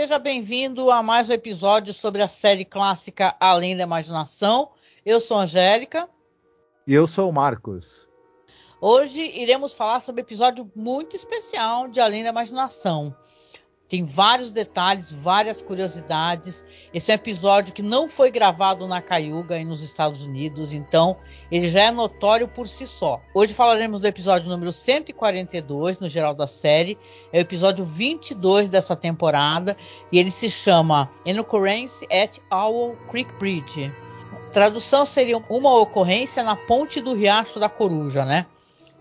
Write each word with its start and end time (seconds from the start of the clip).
Seja 0.00 0.18
bem-vindo 0.18 0.90
a 0.90 1.02
mais 1.02 1.28
um 1.28 1.34
episódio 1.34 1.92
sobre 1.92 2.22
a 2.22 2.26
série 2.26 2.64
clássica 2.64 3.36
Além 3.38 3.76
da 3.76 3.82
Imaginação. 3.82 4.70
Eu 5.04 5.20
sou 5.20 5.36
a 5.36 5.42
Angélica. 5.42 6.08
E 6.86 6.94
eu 6.94 7.06
sou 7.06 7.28
o 7.28 7.32
Marcos. 7.34 8.08
Hoje 8.80 9.20
iremos 9.20 9.74
falar 9.74 10.00
sobre 10.00 10.22
um 10.22 10.24
episódio 10.24 10.72
muito 10.74 11.14
especial 11.14 11.86
de 11.86 12.00
Além 12.00 12.22
da 12.22 12.30
Imaginação. 12.30 13.14
Tem 13.90 14.04
vários 14.04 14.52
detalhes, 14.52 15.10
várias 15.10 15.60
curiosidades. 15.60 16.64
Esse 16.94 17.10
é 17.10 17.14
um 17.14 17.16
episódio 17.16 17.74
que 17.74 17.82
não 17.82 18.08
foi 18.08 18.30
gravado 18.30 18.86
na 18.86 19.02
Cayuga 19.02 19.58
e 19.58 19.64
nos 19.64 19.82
Estados 19.82 20.22
Unidos, 20.22 20.72
então 20.72 21.16
ele 21.50 21.68
já 21.68 21.80
é 21.80 21.90
notório 21.90 22.46
por 22.46 22.68
si 22.68 22.86
só. 22.86 23.20
Hoje 23.34 23.52
falaremos 23.52 24.00
do 24.00 24.06
episódio 24.06 24.48
número 24.48 24.70
142 24.70 25.98
no 25.98 26.06
geral 26.06 26.34
da 26.34 26.46
série. 26.46 26.96
É 27.32 27.38
o 27.38 27.40
episódio 27.40 27.84
22 27.84 28.68
dessa 28.68 28.94
temporada 28.94 29.76
e 30.12 30.20
ele 30.20 30.30
se 30.30 30.48
chama 30.48 31.10
An 31.26 31.40
Occurrence 31.40 32.06
at 32.12 32.38
Owl 32.48 32.96
Creek 33.10 33.34
Bridge. 33.40 33.92
Tradução 34.52 35.04
seria 35.04 35.38
uma 35.48 35.76
ocorrência 35.76 36.44
na 36.44 36.54
ponte 36.54 37.00
do 37.00 37.12
Riacho 37.12 37.58
da 37.58 37.68
Coruja, 37.68 38.24
né? 38.24 38.46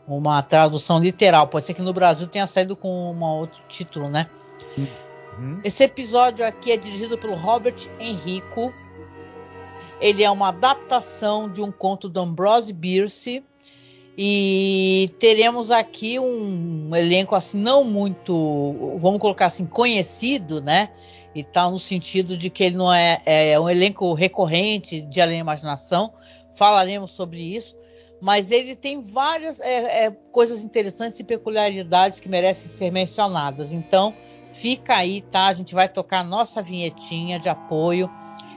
Uma 0.10 0.42
tradução 0.42 1.00
literal. 1.00 1.48
Pode 1.48 1.68
ser 1.68 1.76
que 1.76 1.84
no 1.84 1.94
Brasil 1.94 2.28
tenha 2.28 2.48
saído 2.48 2.76
com 2.76 3.14
um 3.14 3.24
outro 3.24 3.62
título, 3.68 4.10
né? 4.10 4.28
Uhum. 4.76 5.62
Esse 5.64 5.84
episódio 5.84 6.44
aqui 6.44 6.72
é 6.72 6.78
dirigido 6.78 7.16
pelo 7.16 7.36
Robert 7.36 7.76
Enrico. 8.00 8.74
Ele 10.02 10.24
é 10.24 10.32
uma 10.32 10.50
adaptação 10.50 11.48
de 11.48 11.62
um 11.62 11.72
conto 11.72 12.10
do 12.10 12.20
Ambrose 12.20 12.74
Bierce. 12.74 13.44
E 14.18 15.14
teremos 15.20 15.70
aqui 15.70 16.20
um 16.20 16.94
elenco 16.96 17.36
assim 17.36 17.58
não 17.58 17.84
muito, 17.84 18.96
vamos 18.98 19.20
colocar 19.20 19.46
assim, 19.46 19.66
conhecido, 19.66 20.60
né? 20.60 20.90
E 21.36 21.44
tal 21.44 21.72
no 21.72 21.80
sentido 21.80 22.36
de 22.36 22.50
que 22.50 22.64
ele 22.64 22.76
não 22.76 22.92
é, 22.92 23.22
é 23.26 23.60
um 23.60 23.70
elenco 23.70 24.14
recorrente 24.14 25.02
de 25.02 25.22
Além 25.22 25.36
da 25.36 25.42
Imaginação. 25.42 26.12
Falaremos 26.52 27.12
sobre 27.12 27.40
isso 27.40 27.79
mas 28.22 28.52
ele 28.52 28.76
tem 28.76 29.02
várias 29.02 29.60
é, 29.60 30.06
é, 30.06 30.12
coisas 30.32 30.64
interessantes 30.64 31.20
e 31.20 31.24
peculiaridades 31.24 32.20
que 32.20 32.30
merecem 32.30 32.70
ser 32.70 32.92
mencionadas. 32.92 33.72
Então, 33.72 34.14
fica 34.52 34.96
aí, 34.96 35.22
tá? 35.22 35.48
A 35.48 35.54
gente 35.54 35.74
vai 35.74 35.88
tocar 35.88 36.20
a 36.20 36.24
nossa 36.24 36.62
vinhetinha 36.62 37.40
de 37.40 37.50
apoio. 37.50 38.10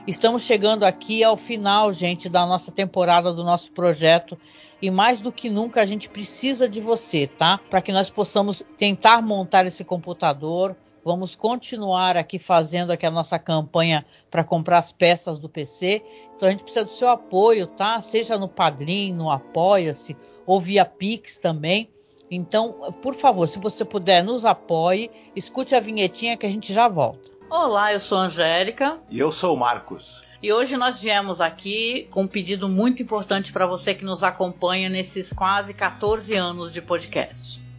Estamos 0.05 0.43
chegando 0.43 0.83
aqui 0.83 1.23
ao 1.23 1.37
final, 1.37 1.93
gente, 1.93 2.27
da 2.27 2.45
nossa 2.45 2.71
temporada 2.71 3.31
do 3.31 3.43
nosso 3.43 3.71
projeto. 3.71 4.37
E 4.81 4.91
mais 4.91 5.21
do 5.21 5.31
que 5.31 5.49
nunca 5.49 5.81
a 5.81 5.85
gente 5.85 6.09
precisa 6.09 6.67
de 6.67 6.81
você, 6.81 7.25
tá? 7.25 7.57
Para 7.69 7.81
que 7.81 7.93
nós 7.93 8.09
possamos 8.09 8.61
tentar 8.77 9.21
montar 9.21 9.65
esse 9.65 9.85
computador. 9.85 10.75
Vamos 11.05 11.35
continuar 11.35 12.15
aqui 12.15 12.39
fazendo 12.39 12.91
aqui 12.91 13.05
a 13.05 13.11
nossa 13.11 13.37
campanha 13.37 14.05
para 14.31 14.43
comprar 14.43 14.77
as 14.77 14.93
peças 14.93 15.37
do 15.37 15.49
PC. 15.49 16.01
Então 16.35 16.47
a 16.47 16.51
gente 16.51 16.63
precisa 16.63 16.85
do 16.85 16.91
seu 16.91 17.09
apoio, 17.09 17.67
tá? 17.67 17.99
Seja 18.01 18.37
no 18.37 18.47
Padrim, 18.47 19.13
no 19.13 19.29
Apoia-se 19.29 20.15
ou 20.45 20.61
via 20.61 20.85
Pix 20.85 21.37
também. 21.37 21.89
Então, 22.31 22.93
por 23.01 23.15
favor, 23.15 23.47
se 23.47 23.59
você 23.59 23.83
puder, 23.83 24.23
nos 24.23 24.45
apoie, 24.45 25.11
escute 25.35 25.75
a 25.75 25.79
vinhetinha 25.79 26.37
que 26.37 26.45
a 26.45 26.51
gente 26.51 26.73
já 26.73 26.87
volta. 26.87 27.31
Olá, 27.49 27.93
eu 27.93 27.99
sou 27.99 28.17
a 28.17 28.21
Angélica. 28.21 28.97
E 29.09 29.19
eu 29.19 29.31
sou 29.31 29.55
o 29.55 29.59
Marcos. 29.59 30.23
E 30.41 30.51
hoje 30.51 30.75
nós 30.75 30.99
viemos 30.99 31.39
aqui 31.39 32.07
com 32.11 32.23
um 32.23 32.27
pedido 32.27 32.67
muito 32.67 33.03
importante 33.03 33.53
para 33.53 33.65
você 33.65 33.93
que 33.93 34.03
nos 34.03 34.23
acompanha 34.23 34.89
nesses 34.89 35.31
quase 35.31 35.73
14 35.73 36.33
anos 36.35 36.71
de 36.71 36.81
podcast. 36.81 37.62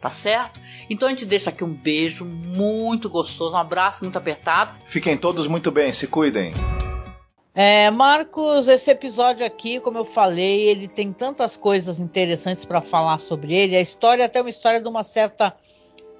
tá 0.00 0.10
certo? 0.10 0.60
Então 0.88 1.08
a 1.08 1.10
gente 1.10 1.26
deixa 1.26 1.50
aqui 1.50 1.64
um 1.64 1.72
beijo 1.72 2.24
muito 2.24 3.08
gostoso, 3.10 3.54
um 3.54 3.58
abraço 3.58 4.02
muito 4.02 4.16
apertado. 4.16 4.74
Fiquem 4.86 5.16
todos 5.16 5.46
muito 5.46 5.70
bem, 5.70 5.92
se 5.92 6.06
cuidem. 6.06 6.54
É, 7.60 7.90
Marcos, 7.90 8.68
esse 8.68 8.88
episódio 8.88 9.44
aqui, 9.44 9.80
como 9.80 9.98
eu 9.98 10.04
falei, 10.04 10.68
ele 10.68 10.86
tem 10.86 11.12
tantas 11.12 11.56
coisas 11.56 11.98
interessantes 11.98 12.64
para 12.64 12.80
falar 12.80 13.18
sobre 13.18 13.52
ele. 13.52 13.74
A 13.74 13.80
história 13.80 14.22
é 14.22 14.26
até 14.26 14.40
uma 14.40 14.48
história 14.48 14.80
de 14.80 14.88
uma 14.88 15.02
certa, 15.02 15.52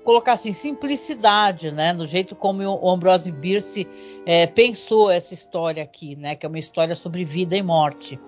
colocar 0.03 0.33
assim, 0.33 0.53
simplicidade, 0.53 1.71
né? 1.71 1.93
No 1.93 2.05
jeito 2.05 2.35
como 2.35 2.65
o 2.65 2.91
Ambrose 2.91 3.31
Bierce 3.31 3.87
é, 4.27 4.49
pensou 4.49 5.13
essa 5.13 5.33
história 5.33 5.81
aqui, 5.81 6.17
né? 6.17 6.35
Que 6.35 6.45
é 6.45 6.49
uma 6.49 6.59
história 6.59 6.97
sobre 6.97 7.25
vida 7.25 7.57
e 7.57 7.63
morte. 7.63 8.19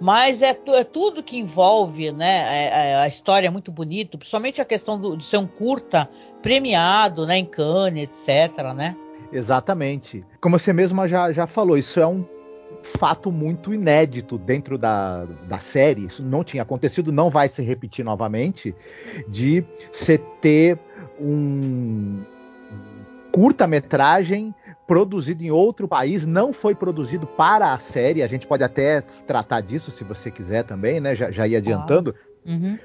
Mas 0.00 0.40
é, 0.40 0.56
é 0.68 0.84
tudo 0.84 1.22
que 1.22 1.38
envolve, 1.38 2.10
né? 2.10 2.44
É, 2.48 2.92
é, 2.92 2.96
a 2.96 3.06
história 3.06 3.46
é 3.46 3.50
muito 3.50 3.70
bonita, 3.70 4.16
principalmente 4.16 4.60
a 4.60 4.64
questão 4.64 4.98
do, 4.98 5.16
de 5.16 5.24
ser 5.24 5.36
um 5.36 5.46
curta 5.46 6.08
premiado, 6.40 7.26
né? 7.26 7.36
Em 7.36 7.44
Cannes, 7.44 8.28
etc, 8.28 8.72
né? 8.74 8.96
Exatamente. 9.32 10.24
Como 10.40 10.58
você 10.58 10.72
mesma 10.72 11.06
já, 11.06 11.30
já 11.30 11.46
falou, 11.46 11.76
isso 11.76 12.00
é 12.00 12.06
um 12.06 12.24
fato 12.98 13.30
muito 13.30 13.74
inédito 13.74 14.38
dentro 14.38 14.78
da, 14.78 15.26
da 15.46 15.58
série. 15.58 16.06
Isso 16.06 16.22
não 16.22 16.42
tinha 16.42 16.62
acontecido, 16.62 17.12
não 17.12 17.28
vai 17.28 17.48
se 17.48 17.62
repetir 17.62 18.04
novamente, 18.04 18.74
de 19.28 19.62
você 19.92 20.18
ter 20.40 20.78
um 21.20 22.22
curta-metragem 23.32 24.54
produzido 24.90 25.44
em 25.44 25.52
outro 25.52 25.86
país, 25.86 26.26
não 26.26 26.52
foi 26.52 26.74
produzido 26.74 27.24
para 27.24 27.72
a 27.72 27.78
série. 27.78 28.24
A 28.24 28.26
gente 28.26 28.44
pode 28.44 28.64
até 28.64 29.00
tratar 29.24 29.60
disso 29.60 29.88
se 29.88 30.02
você 30.02 30.32
quiser 30.32 30.64
também, 30.64 30.98
né? 30.98 31.14
Já, 31.14 31.30
já 31.30 31.46
ia 31.46 31.58
adiantando. 31.58 32.12
Uhum. 32.44 32.76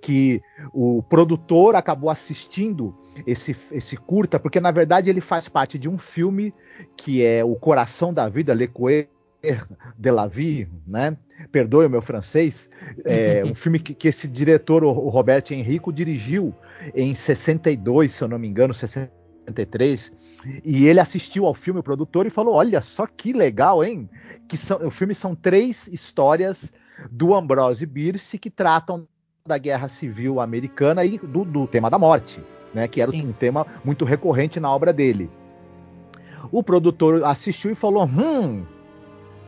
Que 0.00 0.40
o 0.72 1.02
produtor 1.02 1.74
acabou 1.74 2.08
assistindo 2.08 2.96
esse, 3.26 3.54
esse 3.70 3.94
curta, 3.94 4.40
porque 4.40 4.58
na 4.58 4.70
verdade 4.70 5.10
ele 5.10 5.20
faz 5.20 5.50
parte 5.50 5.78
de 5.78 5.86
um 5.86 5.98
filme 5.98 6.54
que 6.96 7.22
é 7.22 7.44
O 7.44 7.54
Coração 7.56 8.10
da 8.10 8.26
Vida, 8.26 8.54
Le 8.54 8.66
Coeur 8.66 9.06
de 9.98 10.10
la 10.10 10.26
Vie, 10.26 10.66
né? 10.86 11.14
Perdoe 11.52 11.84
o 11.84 11.90
meu 11.90 12.00
francês. 12.00 12.70
É 13.04 13.44
um 13.44 13.54
filme 13.54 13.78
que, 13.78 13.92
que 13.92 14.08
esse 14.08 14.26
diretor, 14.26 14.82
o, 14.82 14.92
Roberto 15.10 15.52
Henrico, 15.52 15.92
dirigiu 15.92 16.54
em 16.94 17.14
62, 17.14 18.12
se 18.12 18.24
eu 18.24 18.28
não 18.28 18.38
me 18.38 18.48
engano, 18.48 18.72
63. 19.54 20.12
E 20.64 20.86
ele 20.86 21.00
assistiu 21.00 21.46
ao 21.46 21.54
filme, 21.54 21.80
o 21.80 21.82
produtor, 21.82 22.26
e 22.26 22.30
falou: 22.30 22.54
Olha 22.54 22.80
só 22.80 23.06
que 23.06 23.32
legal, 23.32 23.84
hein? 23.84 24.08
Que 24.48 24.56
são, 24.56 24.86
o 24.86 24.90
filme 24.90 25.14
são 25.14 25.34
três 25.34 25.88
histórias 25.88 26.72
do 27.10 27.34
Ambrose 27.34 27.86
Bierce 27.86 28.38
que 28.38 28.50
tratam 28.50 29.06
da 29.46 29.58
guerra 29.58 29.88
civil 29.88 30.40
americana 30.40 31.04
e 31.04 31.18
do, 31.18 31.44
do 31.44 31.66
tema 31.66 31.90
da 31.90 31.98
morte 31.98 32.40
né? 32.74 32.88
Que 32.88 33.00
era 33.00 33.10
Sim. 33.10 33.28
um 33.28 33.32
tema 33.32 33.66
muito 33.84 34.04
recorrente 34.04 34.60
na 34.60 34.70
obra 34.70 34.92
dele. 34.92 35.30
O 36.50 36.62
produtor 36.62 37.24
assistiu 37.24 37.70
e 37.70 37.74
falou: 37.74 38.04
Hum, 38.04 38.64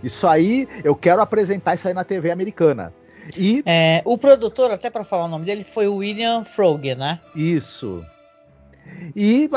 isso 0.03 0.27
aí, 0.27 0.69
eu 0.85 0.95
quero 0.95 1.23
apresentar 1.23 1.75
isso 1.75 1.89
aí 1.89 1.95
na 1.95 2.05
TV 2.05 2.31
americana. 2.31 2.93
E 3.37 3.63
é, 3.65 4.03
o 4.05 4.19
produtor, 4.19 4.71
até 4.73 4.91
para 4.91 5.05
falar 5.05 5.27
o 5.27 5.29
nome 5.29 5.45
dele, 5.45 5.63
foi 5.63 5.87
o 5.87 5.97
William 5.97 6.45
Frog, 6.45 6.95
né? 6.97 7.21
Isso. 7.37 8.05
E 9.15 9.49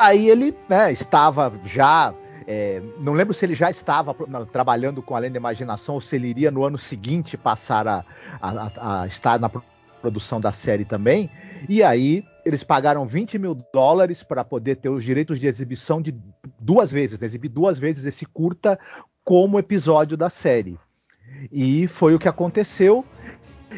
aí 0.00 0.28
ele 0.28 0.56
né, 0.68 0.92
estava 0.92 1.52
já. 1.64 2.14
É, 2.46 2.82
não 2.98 3.12
lembro 3.12 3.32
se 3.34 3.44
ele 3.44 3.54
já 3.54 3.70
estava 3.70 4.14
trabalhando 4.50 5.02
com 5.02 5.14
Além 5.14 5.30
da 5.30 5.36
Imaginação 5.36 5.96
ou 5.96 6.00
se 6.00 6.16
ele 6.16 6.28
iria 6.28 6.50
no 6.50 6.64
ano 6.64 6.78
seguinte 6.78 7.36
passar 7.36 7.86
a, 7.86 8.04
a, 8.40 9.02
a 9.02 9.06
estar 9.06 9.38
na 9.38 9.48
produção 10.00 10.40
da 10.40 10.52
série 10.52 10.84
também. 10.84 11.30
E 11.68 11.82
aí 11.82 12.24
eles 12.44 12.64
pagaram 12.64 13.06
20 13.06 13.38
mil 13.38 13.54
dólares 13.72 14.22
para 14.22 14.42
poder 14.42 14.76
ter 14.76 14.88
os 14.88 15.04
direitos 15.04 15.38
de 15.38 15.46
exibição 15.46 16.00
de 16.00 16.14
duas 16.58 16.90
vezes, 16.90 17.20
né? 17.20 17.26
exibir 17.26 17.50
duas 17.50 17.78
vezes 17.78 18.06
esse 18.06 18.24
curta 18.24 18.78
como 19.22 19.58
episódio 19.58 20.16
da 20.16 20.30
série. 20.30 20.78
E 21.52 21.86
foi 21.86 22.14
o 22.14 22.18
que 22.18 22.28
aconteceu. 22.28 23.04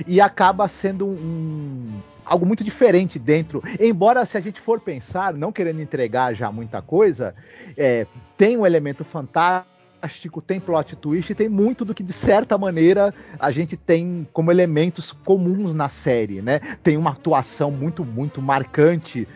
E 0.06 0.20
acaba 0.20 0.68
sendo 0.68 1.06
um, 1.06 2.00
algo 2.24 2.46
muito 2.46 2.64
diferente 2.64 3.18
dentro. 3.18 3.62
Embora, 3.80 4.24
se 4.26 4.36
a 4.36 4.40
gente 4.40 4.60
for 4.60 4.80
pensar, 4.80 5.34
não 5.34 5.52
querendo 5.52 5.80
entregar 5.80 6.34
já 6.34 6.50
muita 6.50 6.80
coisa, 6.80 7.34
é, 7.76 8.06
tem 8.36 8.56
um 8.56 8.66
elemento 8.66 9.04
fantástico 9.04 9.72
fantástico, 10.02 10.42
tem 10.42 10.58
plot 10.58 10.96
twist, 10.96 11.34
tem 11.34 11.48
muito 11.48 11.84
do 11.84 11.94
que 11.94 12.02
de 12.02 12.12
certa 12.12 12.58
maneira 12.58 13.14
a 13.38 13.50
gente 13.50 13.76
tem 13.76 14.26
como 14.32 14.50
elementos 14.50 15.12
comuns 15.12 15.74
na 15.74 15.88
série, 15.88 16.42
né? 16.42 16.58
Tem 16.82 16.96
uma 16.96 17.10
atuação 17.10 17.70
muito, 17.70 18.04
muito 18.04 18.42
marcante 18.42 19.28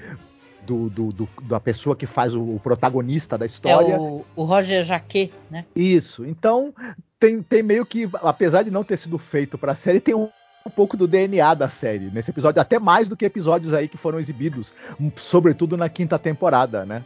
do, 0.66 0.90
do, 0.90 1.12
do, 1.12 1.28
da 1.42 1.60
pessoa 1.60 1.94
que 1.94 2.06
faz 2.06 2.34
o, 2.34 2.42
o 2.42 2.60
protagonista 2.60 3.38
da 3.38 3.46
história. 3.46 3.94
É 3.94 3.98
o, 3.98 4.24
o, 4.34 4.44
Roger 4.44 4.82
Jaquet, 4.82 5.32
né? 5.48 5.64
Isso. 5.74 6.24
Então, 6.24 6.74
tem, 7.20 7.40
tem 7.42 7.62
meio 7.62 7.86
que, 7.86 8.10
apesar 8.14 8.64
de 8.64 8.70
não 8.70 8.82
ter 8.82 8.96
sido 8.96 9.16
feito 9.18 9.56
para 9.56 9.72
a 9.72 9.76
série, 9.76 10.00
tem 10.00 10.14
um, 10.14 10.28
um 10.66 10.70
pouco 10.70 10.96
do 10.96 11.06
DNA 11.06 11.54
da 11.54 11.68
série 11.68 12.10
nesse 12.10 12.30
episódio, 12.30 12.60
até 12.60 12.78
mais 12.78 13.08
do 13.08 13.16
que 13.16 13.24
episódios 13.24 13.72
aí 13.72 13.88
que 13.88 13.96
foram 13.96 14.18
exibidos, 14.18 14.74
sobretudo 15.16 15.76
na 15.76 15.88
quinta 15.88 16.18
temporada, 16.18 16.84
né? 16.84 17.04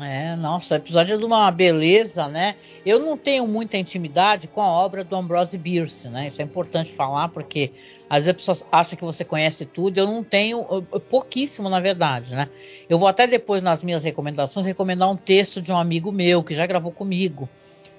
É, 0.00 0.36
nossa, 0.36 0.74
o 0.74 0.76
episódio 0.76 1.14
é 1.14 1.18
de 1.18 1.24
uma 1.24 1.50
beleza, 1.50 2.28
né? 2.28 2.54
Eu 2.86 3.00
não 3.00 3.16
tenho 3.16 3.46
muita 3.48 3.76
intimidade 3.76 4.46
com 4.46 4.62
a 4.62 4.66
obra 4.66 5.02
do 5.02 5.16
Ambrose 5.16 5.58
Bierce, 5.58 6.08
né? 6.08 6.28
Isso 6.28 6.40
é 6.40 6.44
importante 6.44 6.92
falar, 6.92 7.28
porque 7.30 7.72
às 8.08 8.24
vezes 8.24 8.28
a 8.28 8.34
pessoa 8.34 8.70
acha 8.70 8.94
que 8.94 9.04
você 9.04 9.24
conhece 9.24 9.64
tudo, 9.64 9.98
eu 9.98 10.06
não 10.06 10.22
tenho, 10.22 10.64
pouquíssimo 11.08 11.68
na 11.68 11.80
verdade, 11.80 12.36
né? 12.36 12.48
Eu 12.88 12.98
vou 12.98 13.08
até 13.08 13.26
depois 13.26 13.60
nas 13.60 13.82
minhas 13.82 14.04
recomendações 14.04 14.66
recomendar 14.66 15.10
um 15.10 15.16
texto 15.16 15.60
de 15.60 15.72
um 15.72 15.78
amigo 15.78 16.12
meu 16.12 16.44
que 16.44 16.54
já 16.54 16.64
gravou 16.64 16.92
comigo, 16.92 17.48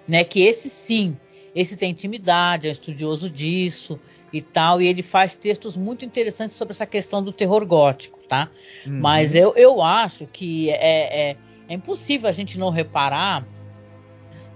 né? 0.08 0.24
Que 0.24 0.42
esse 0.42 0.70
sim, 0.70 1.18
esse 1.54 1.76
tem 1.76 1.92
intimidade, 1.92 2.70
é 2.70 2.72
estudioso 2.72 3.30
disso 3.30 4.00
e 4.32 4.42
tal, 4.42 4.82
e 4.82 4.88
ele 4.88 5.02
faz 5.02 5.38
textos 5.38 5.76
muito 5.76 6.06
interessantes 6.06 6.56
sobre 6.56 6.72
essa 6.72 6.86
questão 6.86 7.24
do 7.24 7.32
terror 7.32 7.66
gótico, 7.66 8.20
tá? 8.28 8.50
Uhum. 8.86 9.00
Mas 9.00 9.36
eu, 9.36 9.54
eu 9.56 9.82
acho 9.82 10.28
que 10.28 10.70
é, 10.70 11.32
é 11.32 11.38
é 11.70 11.76
impossível 11.76 12.28
a 12.28 12.34
gente 12.34 12.58
não 12.58 12.72
reparar 12.72 13.46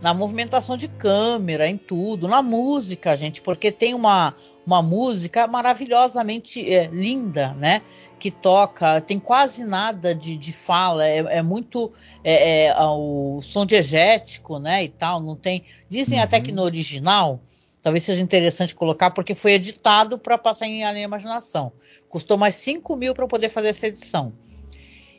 na 0.02 0.14
movimentação 0.16 0.76
de 0.76 0.88
câmera, 0.88 1.68
em 1.68 1.78
tudo, 1.78 2.28
na 2.28 2.42
música, 2.42 3.16
gente, 3.16 3.40
porque 3.40 3.72
tem 3.72 3.94
uma, 3.94 4.36
uma 4.66 4.82
música 4.82 5.48
maravilhosamente 5.48 6.68
é, 6.68 6.88
linda, 6.88 7.54
né? 7.54 7.84
Que 8.20 8.32
toca, 8.32 9.00
tem 9.00 9.20
quase 9.20 9.64
nada 9.64 10.16
de, 10.16 10.36
de 10.36 10.52
fala, 10.52 11.06
é, 11.08 11.38
é 11.38 11.42
muito 11.44 11.92
é, 12.24 12.66
é, 12.66 12.76
o 12.80 13.40
som 13.42 13.66
diegético, 13.66 14.58
né? 14.58 14.84
E 14.84 14.90
tal, 14.90 15.22
não 15.22 15.36
tem. 15.36 15.64
Dizem 15.88 16.18
uhum. 16.18 16.24
até 16.24 16.42
que 16.42 16.52
no 16.52 16.64
original, 16.64 17.40
talvez 17.84 18.04
seja 18.04 18.24
interessante 18.24 18.74
colocar, 18.74 19.12
porque 19.12 19.36
foi 19.36 19.52
editado 19.52 20.18
para 20.18 20.38
passar 20.38 20.66
em 20.66 20.86
além 20.86 21.04
imaginação. 21.04 21.74
Custou 22.08 22.38
mais 22.38 22.56
5 22.56 22.96
mil 22.96 23.14
para 23.14 23.28
poder 23.28 23.50
fazer 23.50 23.68
essa 23.68 23.88
edição. 23.88 24.34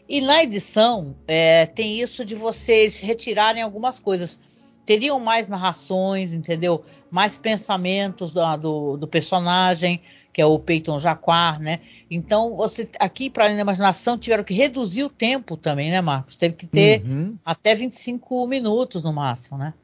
E 0.09 0.21
na 0.21 0.42
edição 0.42 1.14
é, 1.28 1.66
tem 1.66 2.00
isso 2.00 2.25
de 2.25 2.35
vocês 2.35 2.99
retirarem 2.99 3.62
algumas 3.62 4.00
coisas. 4.00 4.40
Teriam 4.87 5.21
mais 5.21 5.47
narrações, 5.47 6.33
entendeu? 6.33 6.83
Mais 7.11 7.37
pensamentos 7.37 8.33
do, 8.33 8.56
do, 8.56 8.97
do 8.97 9.09
personagem, 9.09 10.00
que 10.33 10.40
é 10.40 10.47
o 10.47 10.59
Peyton 10.59 10.99
Jaquar, 10.99 11.61
né? 11.61 11.80
Então, 12.11 12.56
você 12.56 12.88
aqui, 12.99 13.28
para 13.28 13.44
além 13.44 13.56
da 13.56 13.62
imaginação, 13.62 14.16
tiveram 14.18 14.44
que 14.44 14.54
reduzir 14.54 15.04
o 15.04 15.11
tempo 15.11 15.56
também, 15.56 15.90
né, 15.90 16.00
Marcos? 16.00 16.37
Teve 16.37 16.54
que 16.54 16.66
ter 16.66 17.02
uhum. 17.04 17.37
até 17.44 17.75
25 17.75 18.47
minutos 18.47 19.02
no 19.02 19.12
máximo, 19.12 19.59
né? 19.59 19.75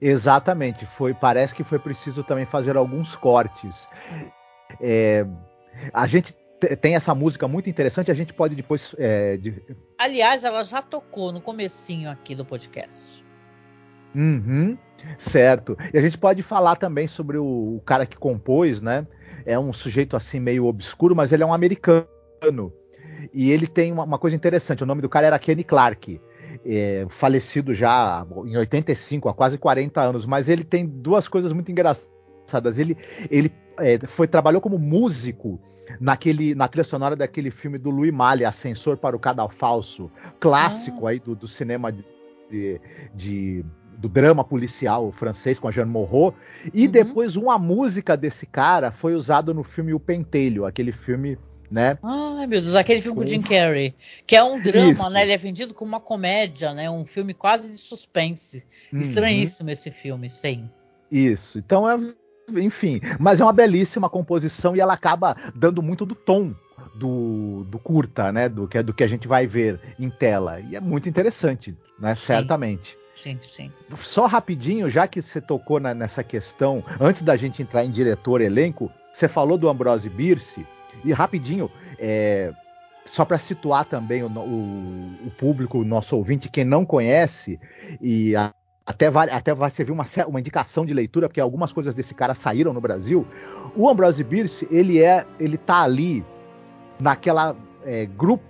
Exatamente. 0.00 0.86
Foi, 0.86 1.14
parece 1.14 1.54
que 1.54 1.64
foi 1.64 1.78
preciso 1.78 2.22
também 2.22 2.46
fazer 2.46 2.76
alguns 2.76 3.14
cortes. 3.14 3.86
É, 4.80 5.26
a 5.92 6.06
gente 6.06 6.34
tem 6.80 6.96
essa 6.96 7.14
música 7.14 7.46
muito 7.46 7.70
interessante, 7.70 8.10
a 8.10 8.14
gente 8.14 8.34
pode 8.34 8.56
depois. 8.56 8.94
É, 8.98 9.36
de... 9.36 9.62
Aliás, 9.98 10.44
ela 10.44 10.62
já 10.64 10.82
tocou 10.82 11.32
no 11.32 11.40
comecinho 11.40 12.10
aqui 12.10 12.34
do 12.34 12.44
podcast. 12.44 13.24
Uhum, 14.14 14.76
certo. 15.16 15.76
E 15.92 15.98
a 15.98 16.00
gente 16.00 16.18
pode 16.18 16.42
falar 16.42 16.76
também 16.76 17.06
sobre 17.06 17.38
o, 17.38 17.76
o, 17.76 17.82
cara 17.84 18.06
que 18.06 18.16
compôs, 18.16 18.80
né? 18.80 19.06
É 19.46 19.58
um 19.58 19.72
sujeito 19.72 20.16
assim 20.16 20.40
meio 20.40 20.66
obscuro, 20.66 21.14
mas 21.14 21.32
ele 21.32 21.42
é 21.42 21.46
um 21.46 21.52
americano. 21.52 22.72
E 23.32 23.50
ele 23.50 23.66
tem 23.66 23.92
uma, 23.92 24.04
uma 24.04 24.18
coisa 24.18 24.34
interessante: 24.34 24.82
o 24.82 24.86
nome 24.86 25.02
do 25.02 25.08
cara 25.08 25.26
era 25.26 25.38
Kenny 25.38 25.62
Clark. 25.62 26.20
É, 26.64 27.06
falecido 27.08 27.74
já 27.74 28.26
em 28.44 28.56
85, 28.56 29.28
há 29.28 29.34
quase 29.34 29.58
40 29.58 30.00
anos, 30.00 30.26
mas 30.26 30.48
ele 30.48 30.64
tem 30.64 30.86
duas 30.86 31.28
coisas 31.28 31.52
muito 31.52 31.70
engraçadas. 31.70 32.78
Ele, 32.78 32.96
ele 33.30 33.52
é, 33.78 33.98
foi 34.06 34.26
trabalhou 34.26 34.60
como 34.60 34.78
músico 34.78 35.60
naquele 36.00 36.54
na 36.54 36.68
trilha 36.68 36.84
sonora 36.84 37.16
daquele 37.16 37.50
filme 37.50 37.78
do 37.78 37.90
Louis 37.90 38.12
Malle, 38.12 38.44
Ascensor 38.44 38.96
para 38.96 39.16
o 39.16 39.18
Cadafalso, 39.18 40.10
clássico 40.38 41.06
ah. 41.06 41.10
aí 41.10 41.18
do, 41.18 41.34
do 41.34 41.48
cinema 41.48 41.92
de, 41.92 42.80
de, 43.14 43.64
do 43.96 44.08
drama 44.08 44.44
policial 44.44 45.10
francês 45.12 45.58
com 45.58 45.68
a 45.68 45.70
Jeanne 45.70 45.90
Moreau. 45.90 46.34
E 46.74 46.86
uhum. 46.86 46.92
depois 46.92 47.36
uma 47.36 47.58
música 47.58 48.16
desse 48.16 48.46
cara 48.46 48.90
foi 48.90 49.14
usada 49.14 49.54
no 49.54 49.64
filme 49.64 49.94
O 49.94 50.00
Pentelho, 50.00 50.66
aquele 50.66 50.92
filme 50.92 51.38
né? 51.70 51.98
Ai, 52.02 52.46
meu 52.46 52.60
Deus, 52.60 52.74
aquele 52.74 53.00
filme 53.00 53.18
com 53.18 53.24
o 53.24 53.28
Jim 53.28 53.42
Carrey, 53.42 53.94
que 54.26 54.36
é 54.36 54.42
um 54.42 54.60
drama, 54.60 54.92
Isso. 54.92 55.10
né? 55.10 55.22
Ele 55.22 55.32
é 55.32 55.36
vendido 55.36 55.74
como 55.74 55.88
uma 55.88 56.00
comédia, 56.00 56.72
né? 56.72 56.90
Um 56.90 57.04
filme 57.04 57.34
quase 57.34 57.70
de 57.70 57.78
suspense. 57.78 58.66
Uhum. 58.92 59.00
Estranhíssimo 59.00 59.70
esse 59.70 59.90
filme, 59.90 60.30
sim. 60.30 60.68
Isso. 61.10 61.58
Então 61.58 61.88
é, 61.88 61.98
enfim, 62.56 63.00
mas 63.18 63.40
é 63.40 63.44
uma 63.44 63.52
belíssima 63.52 64.08
composição 64.08 64.74
e 64.74 64.80
ela 64.80 64.94
acaba 64.94 65.36
dando 65.54 65.82
muito 65.82 66.06
do 66.06 66.14
tom 66.14 66.54
do, 66.94 67.64
do 67.64 67.78
curta, 67.78 68.32
né? 68.32 68.48
Do 68.48 68.66
que, 68.66 68.82
do 68.82 68.92
que 68.92 69.04
a 69.04 69.08
gente 69.08 69.28
vai 69.28 69.46
ver 69.46 69.80
em 69.98 70.10
tela. 70.10 70.60
E 70.60 70.76
é 70.76 70.80
muito 70.80 71.08
interessante, 71.08 71.76
né? 71.98 72.14
Sim. 72.14 72.26
Certamente. 72.26 72.98
Sim, 73.14 73.38
sim. 73.42 73.72
Só 73.98 74.26
rapidinho, 74.26 74.88
já 74.88 75.08
que 75.08 75.20
você 75.20 75.40
tocou 75.40 75.80
na, 75.80 75.92
nessa 75.92 76.22
questão, 76.22 76.84
antes 77.00 77.22
da 77.22 77.36
gente 77.36 77.60
entrar 77.60 77.84
em 77.84 77.90
diretor, 77.90 78.40
elenco, 78.40 78.90
você 79.12 79.26
falou 79.26 79.58
do 79.58 79.68
Ambrose 79.68 80.08
Bierce, 80.08 80.64
e 81.04 81.12
rapidinho, 81.12 81.70
é, 81.98 82.52
só 83.04 83.24
para 83.24 83.38
situar 83.38 83.84
também 83.84 84.22
o, 84.22 84.26
o, 84.26 85.26
o, 85.26 85.30
público, 85.38 85.78
o 85.78 85.84
nosso 85.84 86.16
ouvinte, 86.16 86.48
quem 86.48 86.64
não 86.64 86.84
conhece, 86.84 87.58
e 88.00 88.36
a, 88.36 88.52
até 88.86 89.10
vai, 89.10 89.28
até 89.30 89.54
vai 89.54 89.70
servir 89.70 89.92
uma, 89.92 90.04
uma 90.26 90.40
indicação 90.40 90.84
de 90.84 90.94
leitura, 90.94 91.28
porque 91.28 91.40
algumas 91.40 91.72
coisas 91.72 91.94
desse 91.94 92.14
cara 92.14 92.34
saíram 92.34 92.72
no 92.72 92.80
Brasil. 92.80 93.26
O 93.76 93.88
Ambrose 93.88 94.22
Bierce, 94.24 94.66
ele 94.70 95.02
é, 95.02 95.26
ele 95.38 95.56
tá 95.56 95.82
ali 95.82 96.24
naquela 97.00 97.56
é, 97.84 98.06
grupo 98.06 98.48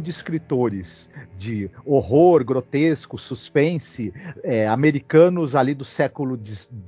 de 0.00 0.10
escritores 0.10 1.08
de 1.36 1.70
horror, 1.84 2.44
grotesco, 2.44 3.16
suspense, 3.16 4.12
é, 4.42 4.68
americanos 4.68 5.56
ali 5.56 5.74
do 5.74 5.84
século 5.84 6.38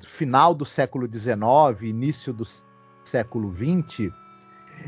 final 0.06 0.54
do 0.54 0.66
século 0.66 1.06
XIX, 1.06 1.82
início 1.82 2.32
do 2.32 2.44
século 3.02 3.54
XX, 3.56 4.12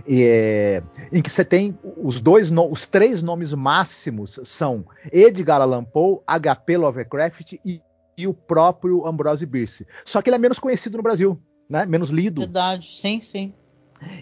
é, 0.09 0.83
em 1.13 1.23
que 1.23 1.31
você 1.31 1.45
tem 1.45 1.79
os 1.97 2.21
dois, 2.21 2.51
os 2.51 2.87
três 2.87 3.23
nomes 3.23 3.53
máximos 3.53 4.39
são 4.45 4.85
Edgar 5.13 5.61
Allan 5.61 5.85
Poe, 5.85 6.21
H.P. 6.27 6.77
Lovecraft 6.77 7.53
e, 7.65 7.81
e, 8.17 8.27
o 8.27 8.35
próprio 8.35 9.07
Ambrose 9.07 9.47
Bierce. 9.47 9.87
Só 10.05 10.21
que 10.21 10.29
ele 10.29 10.37
é 10.37 10.39
menos 10.39 10.59
conhecido 10.59 10.97
no 10.97 11.03
Brasil, 11.03 11.41
né? 11.69 11.87
Menos 11.87 12.09
lido. 12.09 12.41
Verdade, 12.41 12.87
sim, 12.87 13.21
sim. 13.21 13.53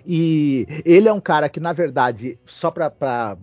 E 0.07 0.67
ele 0.85 1.09
é 1.09 1.13
um 1.13 1.21
cara 1.21 1.49
que, 1.49 1.59
na 1.59 1.73
verdade, 1.73 2.39
só 2.45 2.71
para 2.71 3.39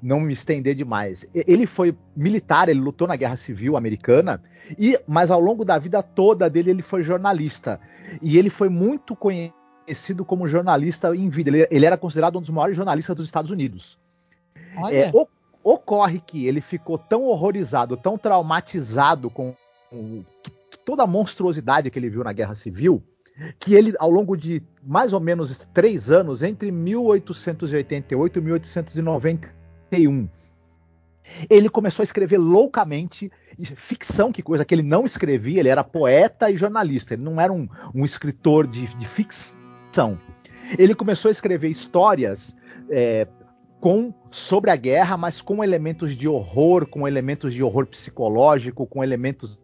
não 0.00 0.20
me 0.20 0.32
estender 0.32 0.74
demais, 0.76 1.26
ele 1.34 1.66
foi 1.66 1.96
militar, 2.16 2.68
ele 2.68 2.78
lutou 2.80 3.08
na 3.08 3.16
Guerra 3.16 3.36
Civil 3.36 3.76
Americana, 3.76 4.40
e 4.78 4.98
mas 5.08 5.28
ao 5.28 5.40
longo 5.40 5.64
da 5.64 5.76
vida 5.76 6.02
toda 6.02 6.48
dele 6.48 6.70
ele 6.70 6.82
foi 6.82 7.02
jornalista. 7.02 7.80
E 8.22 8.38
ele 8.38 8.48
foi 8.48 8.68
muito 8.68 9.16
conhecido 9.16 9.58
conhecido 9.88 10.24
como 10.24 10.46
jornalista 10.46 11.14
em 11.16 11.28
vida. 11.28 11.50
Ele, 11.50 11.68
ele, 11.70 11.86
era 11.86 11.96
considerado 11.96 12.36
um 12.36 12.40
dos 12.40 12.50
maiores 12.50 12.76
jornalistas 12.76 13.16
dos 13.16 13.26
Estados 13.26 13.50
Unidos. 13.50 13.98
É, 14.92 15.10
o, 15.14 15.26
ocorre 15.64 16.20
que 16.20 16.46
ele 16.46 16.60
ficou 16.60 16.98
tão 16.98 17.24
horrorizado, 17.24 17.96
tão 17.96 18.18
traumatizado 18.18 19.30
com, 19.30 19.54
com 19.90 20.22
toda 20.84 21.02
a 21.02 21.06
monstruosidade 21.06 21.90
que 21.90 21.98
ele 21.98 22.10
viu 22.10 22.22
na 22.22 22.32
Guerra 22.32 22.54
Civil, 22.54 23.02
que 23.58 23.74
ele, 23.74 23.94
ao 23.98 24.10
longo 24.10 24.36
de 24.36 24.62
mais 24.82 25.12
ou 25.12 25.20
menos 25.20 25.66
três 25.72 26.10
anos, 26.10 26.42
entre 26.42 26.70
1888 26.70 28.38
e 28.38 28.42
1891, 28.42 30.28
ele 31.48 31.68
começou 31.68 32.02
a 32.02 32.04
escrever 32.04 32.38
loucamente 32.38 33.30
ficção, 33.76 34.32
que 34.32 34.42
coisa 34.42 34.64
que 34.64 34.74
ele 34.74 34.82
não 34.82 35.04
escrevia, 35.04 35.60
ele 35.60 35.68
era 35.68 35.84
poeta 35.84 36.50
e 36.50 36.56
jornalista, 36.56 37.14
ele 37.14 37.22
não 37.22 37.40
era 37.40 37.52
um, 37.52 37.68
um 37.94 38.04
escritor 38.04 38.66
de, 38.66 38.86
de 38.96 39.06
ficção 39.06 39.57
ficção. 39.98 40.18
Ele 40.78 40.94
começou 40.94 41.28
a 41.28 41.32
escrever 41.32 41.68
histórias 41.68 42.54
é, 42.90 43.26
com 43.80 44.14
sobre 44.30 44.70
a 44.70 44.76
guerra, 44.76 45.16
mas 45.16 45.40
com 45.40 45.64
elementos 45.64 46.16
de 46.16 46.28
horror, 46.28 46.86
com 46.86 47.08
elementos 47.08 47.54
de 47.54 47.62
horror 47.62 47.86
psicológico, 47.86 48.86
com 48.86 49.02
elementos 49.02 49.60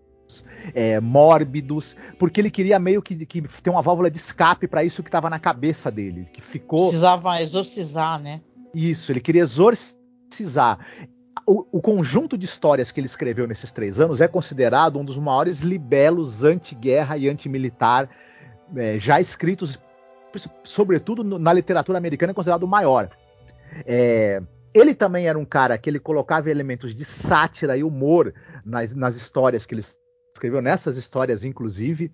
é, 0.75 0.99
mórbidos, 1.01 1.95
porque 2.19 2.41
ele 2.41 2.51
queria 2.51 2.79
meio 2.79 3.03
que, 3.03 3.27
que 3.27 3.43
ter 3.43 3.71
uma 3.71 3.83
válvula 3.83 4.11
de 4.11 4.17
escape 4.17 4.67
para 4.67 4.83
isso 4.83 5.03
que 5.03 5.09
estava 5.09 5.29
na 5.29 5.39
cabeça 5.39 5.91
dele, 5.91 6.27
que 6.33 6.41
ficou. 6.41 6.89
Precisava 6.89 7.41
exorcizar, 7.41 8.19
né? 8.19 8.41
Isso, 8.75 9.13
ele 9.13 9.21
queria 9.21 9.43
exorcizar. 9.43 10.79
O, 11.47 11.67
o, 11.71 11.81
conjunto 11.83 12.39
de 12.39 12.47
histórias 12.47 12.91
que 12.91 12.99
ele 12.99 13.07
escreveu 13.07 13.47
nesses 13.47 13.71
três 13.71 14.01
anos 14.01 14.23
é 14.23 14.27
considerado 14.27 14.99
um 14.99 15.05
dos 15.05 15.19
maiores 15.19 15.61
libelos 15.61 16.43
anti-guerra 16.43 17.19
e 17.19 17.29
anti-militar 17.29 18.09
é, 18.75 18.99
já 18.99 19.21
escritos 19.21 19.79
sobretudo 20.63 21.39
na 21.39 21.53
literatura 21.53 21.99
americana, 21.99 22.33
é 22.33 22.35
considerado 22.35 22.65
o 22.65 22.69
maior. 22.69 23.11
É, 23.87 24.43
ele 24.73 24.95
também 24.95 25.29
era 25.29 25.39
um 25.39 25.45
cara 25.45 25.79
que 25.79 25.89
ele 25.89 25.99
colocava 25.99 26.51
elementos 26.51 26.95
de 26.95 27.05
sátira 27.05 27.77
e 27.77 27.85
humor 27.85 28.35
nas, 28.65 28.95
nas 28.95 29.17
histórias 29.17 29.65
que 29.65 29.75
ele 29.75 29.85
escreveu, 30.35 30.61
nessas 30.61 30.97
histórias, 30.97 31.45
inclusive. 31.45 32.13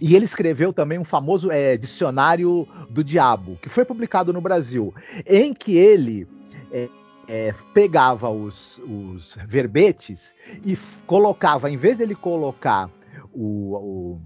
E 0.00 0.14
ele 0.14 0.24
escreveu 0.24 0.72
também 0.72 0.98
um 0.98 1.04
famoso 1.04 1.50
é, 1.50 1.76
Dicionário 1.76 2.66
do 2.90 3.04
Diabo, 3.04 3.56
que 3.60 3.68
foi 3.68 3.84
publicado 3.84 4.32
no 4.32 4.40
Brasil, 4.40 4.94
em 5.26 5.52
que 5.52 5.76
ele 5.76 6.26
é, 6.72 6.88
é, 7.28 7.54
pegava 7.72 8.30
os, 8.30 8.78
os, 8.78 9.36
verbetes 9.46 10.34
e 10.64 10.76
colocava, 11.06 11.70
em 11.70 11.76
vez 11.76 11.98
dele 11.98 12.14
colocar 12.14 12.90
o, 13.32 13.76
o 13.76 14.20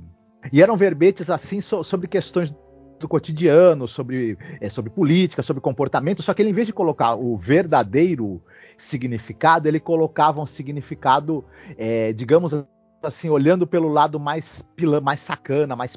e 0.53 0.63
eram 0.63 0.77
verbetes 0.77 1.29
assim 1.29 1.61
so, 1.61 1.83
sobre 1.83 2.07
questões 2.07 2.55
do 2.99 3.09
cotidiano, 3.09 3.87
sobre, 3.87 4.37
é, 4.61 4.69
sobre 4.69 4.91
política, 4.91 5.43
sobre 5.43 5.61
comportamento, 5.61 6.23
só 6.23 6.35
que 6.35 6.43
ele, 6.43 6.51
em 6.51 6.55
vez 6.55 6.67
de 6.67 6.73
colocar 6.73 7.15
o 7.15 7.37
verdadeiro 7.37 8.43
significado, 8.77 9.69
ele 9.69 9.81
colocava 9.81 10.41
um 10.41 10.47
significado, 10.47 11.45
é, 11.77 12.13
digamos 12.13 12.55
assim, 13.03 13.29
olhando 13.29 13.67
pelo 13.67 13.89
lado 13.89 14.19
mais 14.19 14.65
mais 15.03 15.21
sacana, 15.21 15.77
mais, 15.77 15.97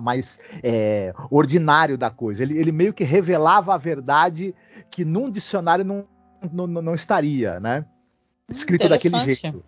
mais 0.00 0.38
é, 0.62 1.14
ordinário 1.30 1.96
da 1.96 2.10
coisa. 2.10 2.42
Ele, 2.42 2.58
ele 2.58 2.72
meio 2.72 2.92
que 2.92 3.04
revelava 3.04 3.74
a 3.74 3.78
verdade 3.78 4.54
que 4.90 5.04
num 5.04 5.30
dicionário 5.30 5.84
não, 5.84 6.06
não, 6.52 6.66
não 6.66 6.94
estaria, 6.94 7.58
né? 7.60 7.84
Escrito 8.48 8.88
daquele 8.88 9.18
jeito. 9.18 9.64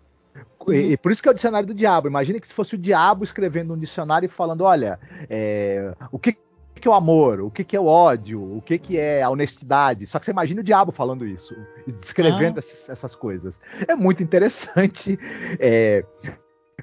Uhum. 0.67 0.73
E, 0.73 0.97
por 0.97 1.11
isso 1.11 1.21
que 1.21 1.27
é 1.27 1.31
o 1.31 1.35
dicionário 1.35 1.67
do 1.67 1.73
diabo. 1.73 2.07
Imagine 2.07 2.39
que 2.39 2.47
se 2.47 2.53
fosse 2.53 2.75
o 2.75 2.77
diabo 2.77 3.23
escrevendo 3.23 3.73
um 3.73 3.77
dicionário 3.77 4.27
e 4.27 4.29
falando: 4.29 4.61
olha, 4.61 4.99
é, 5.29 5.93
o 6.11 6.19
que 6.19 6.37
que 6.79 6.87
é 6.87 6.91
o 6.91 6.93
amor, 6.93 7.41
o 7.41 7.51
que, 7.51 7.63
que 7.63 7.75
é 7.75 7.79
o 7.79 7.85
ódio, 7.85 8.41
o 8.57 8.61
que, 8.61 8.77
que 8.77 8.97
é 8.97 9.21
a 9.21 9.29
honestidade. 9.29 10.07
Só 10.07 10.17
que 10.17 10.25
você 10.25 10.31
imagina 10.31 10.61
o 10.61 10.63
diabo 10.63 10.91
falando 10.91 11.25
isso, 11.25 11.55
descrevendo 11.85 12.57
ah. 12.57 12.59
essas, 12.59 12.89
essas, 12.89 13.15
coisas. 13.15 13.59
É 13.87 13.95
muito 13.95 14.23
interessante. 14.23 15.19
É, 15.61 16.05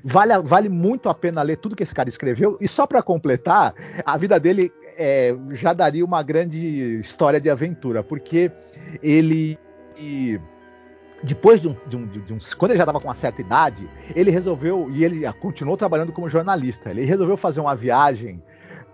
vale, 0.04 0.38
vale 0.42 0.68
muito 0.68 1.08
a 1.08 1.14
pena 1.14 1.42
ler 1.42 1.56
tudo 1.56 1.76
que 1.76 1.82
esse 1.82 1.94
cara 1.94 2.08
escreveu. 2.08 2.58
E 2.60 2.68
só 2.68 2.86
para 2.86 3.02
completar, 3.02 3.74
a 4.04 4.16
vida 4.18 4.38
dele 4.38 4.72
é, 4.96 5.34
já 5.52 5.72
daria 5.72 6.04
uma 6.04 6.22
grande 6.22 7.00
história 7.00 7.40
de 7.40 7.48
aventura, 7.48 8.02
porque 8.02 8.50
ele. 9.02 9.58
depois 11.22 11.60
de 11.60 11.68
um, 11.68 11.76
de 11.86 11.96
um, 11.96 12.06
de 12.06 12.32
um, 12.32 12.38
quando 12.58 12.72
ele 12.72 12.78
já 12.78 12.84
estava 12.84 13.00
com 13.00 13.08
uma 13.08 13.14
certa 13.14 13.40
idade, 13.40 13.88
ele 14.14 14.30
resolveu 14.30 14.88
e 14.90 15.04
ele 15.04 15.30
continuou 15.34 15.76
trabalhando 15.76 16.12
como 16.12 16.28
jornalista. 16.28 16.90
Ele 16.90 17.04
resolveu 17.04 17.36
fazer 17.36 17.60
uma 17.60 17.74
viagem 17.74 18.42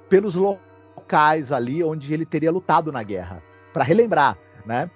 pelos 0.08 0.34
locais 0.34 0.71
locais 1.02 1.50
ali 1.50 1.82
onde 1.82 2.14
ele 2.14 2.24
teria 2.24 2.50
lutado 2.50 2.92
na 2.92 3.02
guerra, 3.02 3.42
para 3.72 3.84
relembrar, 3.84 4.38
né? 4.64 4.88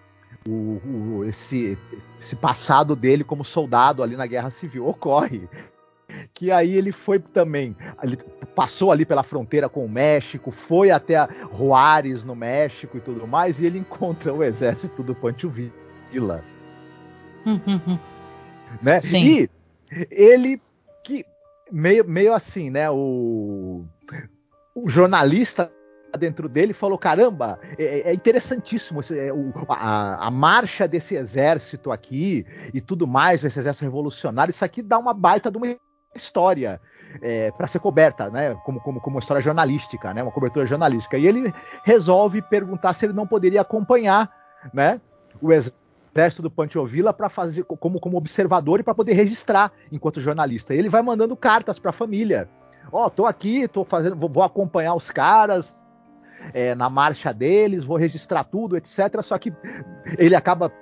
O, 0.49 0.81
o, 0.87 1.25
esse, 1.25 1.77
esse 2.21 2.37
passado 2.37 2.95
dele 2.95 3.25
como 3.25 3.45
soldado 3.45 4.03
ali 4.03 4.17
na 4.17 4.27
guerra 4.27 4.51
civil. 4.51 4.87
Ocorre 4.87 5.49
que 6.33 6.53
aí 6.53 6.77
ele 6.77 6.93
foi 6.93 7.19
também, 7.19 7.77
ele 8.01 8.17
passou 8.55 8.93
ali 8.93 9.05
pela 9.05 9.25
fronteira 9.25 9.69
com 9.69 9.85
o 9.85 9.89
México, 9.89 10.53
foi 10.53 10.91
até 10.91 11.29
Juárez 11.53 12.23
no 12.23 12.35
México 12.35 12.97
e 12.97 13.01
tudo 13.01 13.27
mais, 13.27 13.61
e 13.61 13.67
ele 13.67 13.79
encontra 13.79 14.33
o 14.33 14.43
exército 14.43 15.03
do 15.03 15.15
Pancho 15.15 15.51
Villa. 15.51 16.45
né? 18.81 19.01
Sim. 19.01 19.25
E 19.25 19.51
ele 20.11 20.63
que 21.03 21.25
meio, 21.71 22.09
meio 22.09 22.33
assim, 22.33 22.71
né? 22.71 22.89
O, 22.91 23.85
o 24.75 24.89
jornalista 24.89 25.73
dentro 26.17 26.49
dele 26.49 26.73
e 26.73 26.75
falou: 26.75 26.99
caramba, 26.99 27.59
é, 27.79 28.11
é 28.11 28.15
interessantíssimo 28.15 29.01
é, 29.11 29.33
o, 29.33 29.53
a, 29.69 30.27
a, 30.27 30.31
marcha 30.31 30.87
desse 30.89 31.15
exército 31.15 31.91
aqui 31.91 32.47
e 32.73 32.81
tudo 32.81 33.07
mais, 33.07 33.45
esse 33.45 33.59
exército 33.59 33.85
revolucionário, 33.85 34.51
isso 34.51 34.65
aqui 34.65 34.83
dá 34.83 34.99
uma 34.99 35.15
baita 35.15 35.51
de 35.51 35.59
uma 35.59 35.77
história. 36.15 36.81
É, 37.23 37.51
para 37.53 37.67
ser 37.67 37.79
coberta, 37.79 38.29
né, 38.29 38.55
como, 38.65 38.79
como, 38.81 39.01
como 39.01 39.17
uma 39.17 39.21
história 39.21 39.41
jornalística, 39.41 40.13
né, 40.13 40.23
uma 40.23 40.33
cobertura 40.33 40.67
jornalística. 40.67 41.17
E 41.17 41.27
ele 41.27 41.55
resolve 41.83 42.43
perguntar 42.43 42.93
se 42.93 43.07
ele 43.07 43.15
não 43.15 43.27
poderia 43.27 43.63
acompanhar, 43.63 44.31
né, 44.75 45.01
o 45.41 45.51
exército 45.51 46.43
do 46.43 46.51
Pancho 46.51 46.85
Villa 46.85 47.15
para 47.15 47.31
fazer 47.31 47.65
como, 47.65 47.99
como 47.99 48.19
observador 48.19 48.81
e 48.81 48.83
para 48.83 48.95
poder 48.95 49.15
registrar 49.15 49.73
enquanto 49.91 50.21
jornalista. 50.21 50.75
E 50.75 50.79
ele 50.79 50.91
vai 50.91 51.01
mandando 51.01 51.35
cartas 51.35 51.79
para 51.79 51.89
a 51.89 51.95
família, 51.95 52.51
Ó, 52.93 53.07
oh, 53.07 53.11
tô 53.11 53.27
aqui, 53.27 53.67
tô 53.67 53.85
fazendo, 53.85 54.17
vou, 54.17 54.29
vou 54.29 54.43
acompanhar 54.43 54.95
os 54.95 55.11
caras 55.11 55.77
é, 56.53 56.75
na 56.75 56.89
marcha 56.91 57.33
deles, 57.33 57.85
vou 57.85 57.97
registrar 57.97 58.45
tudo, 58.45 58.77
etc. 58.77 59.23
Só 59.23 59.39
que 59.39 59.53
ele 60.19 60.35
acaba 60.35 60.73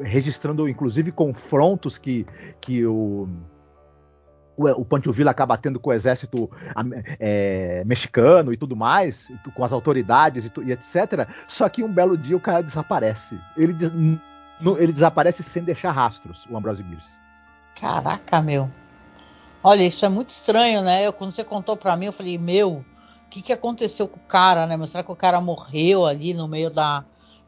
registrando, 0.00 0.68
inclusive, 0.68 1.10
confrontos 1.10 1.98
que, 1.98 2.26
que 2.60 2.86
o 2.86 3.28
o, 4.56 4.84
Pancho 4.84 5.12
Villa 5.12 5.30
acaba 5.30 5.56
tendo 5.56 5.80
com 5.80 5.90
o 5.90 5.92
exército 5.92 6.50
é, 7.18 7.82
mexicano 7.84 8.52
e 8.52 8.56
tudo 8.56 8.76
mais, 8.76 9.28
com 9.54 9.64
as 9.64 9.72
autoridades 9.72 10.46
e, 10.46 10.52
e, 10.66 10.72
etc. 10.72 11.28
Só 11.48 11.68
que 11.68 11.82
um 11.82 11.92
belo 11.92 12.16
dia 12.16 12.36
o 12.36 12.40
cara 12.40 12.62
desaparece. 12.62 13.38
Ele, 13.56 13.74
ele 14.78 14.92
desaparece 14.92 15.42
sem 15.42 15.62
deixar 15.62 15.92
rastros, 15.92 16.46
o 16.50 16.56
Ambrose 16.56 16.82
Bierce. 16.82 17.16
Caraca, 17.80 18.42
meu. 18.42 18.70
Olha, 19.64 19.82
isso 19.84 20.04
é 20.04 20.08
muito 20.08 20.30
estranho, 20.30 20.82
né? 20.82 21.06
Eu, 21.06 21.12
quando 21.12 21.30
você 21.30 21.44
contou 21.44 21.76
para 21.76 21.96
mim, 21.96 22.06
eu 22.06 22.12
falei, 22.12 22.36
meu, 22.36 22.84
que, 23.32 23.40
que 23.40 23.52
aconteceu 23.52 24.06
com 24.06 24.18
o 24.18 24.28
cara, 24.28 24.66
né? 24.66 24.76
Mas 24.76 24.90
será 24.90 25.02
que 25.02 25.10
o 25.10 25.16
cara 25.16 25.40
morreu 25.40 26.04
ali 26.04 26.34
no 26.34 26.46
meio 26.46 26.68
da, 26.68 27.02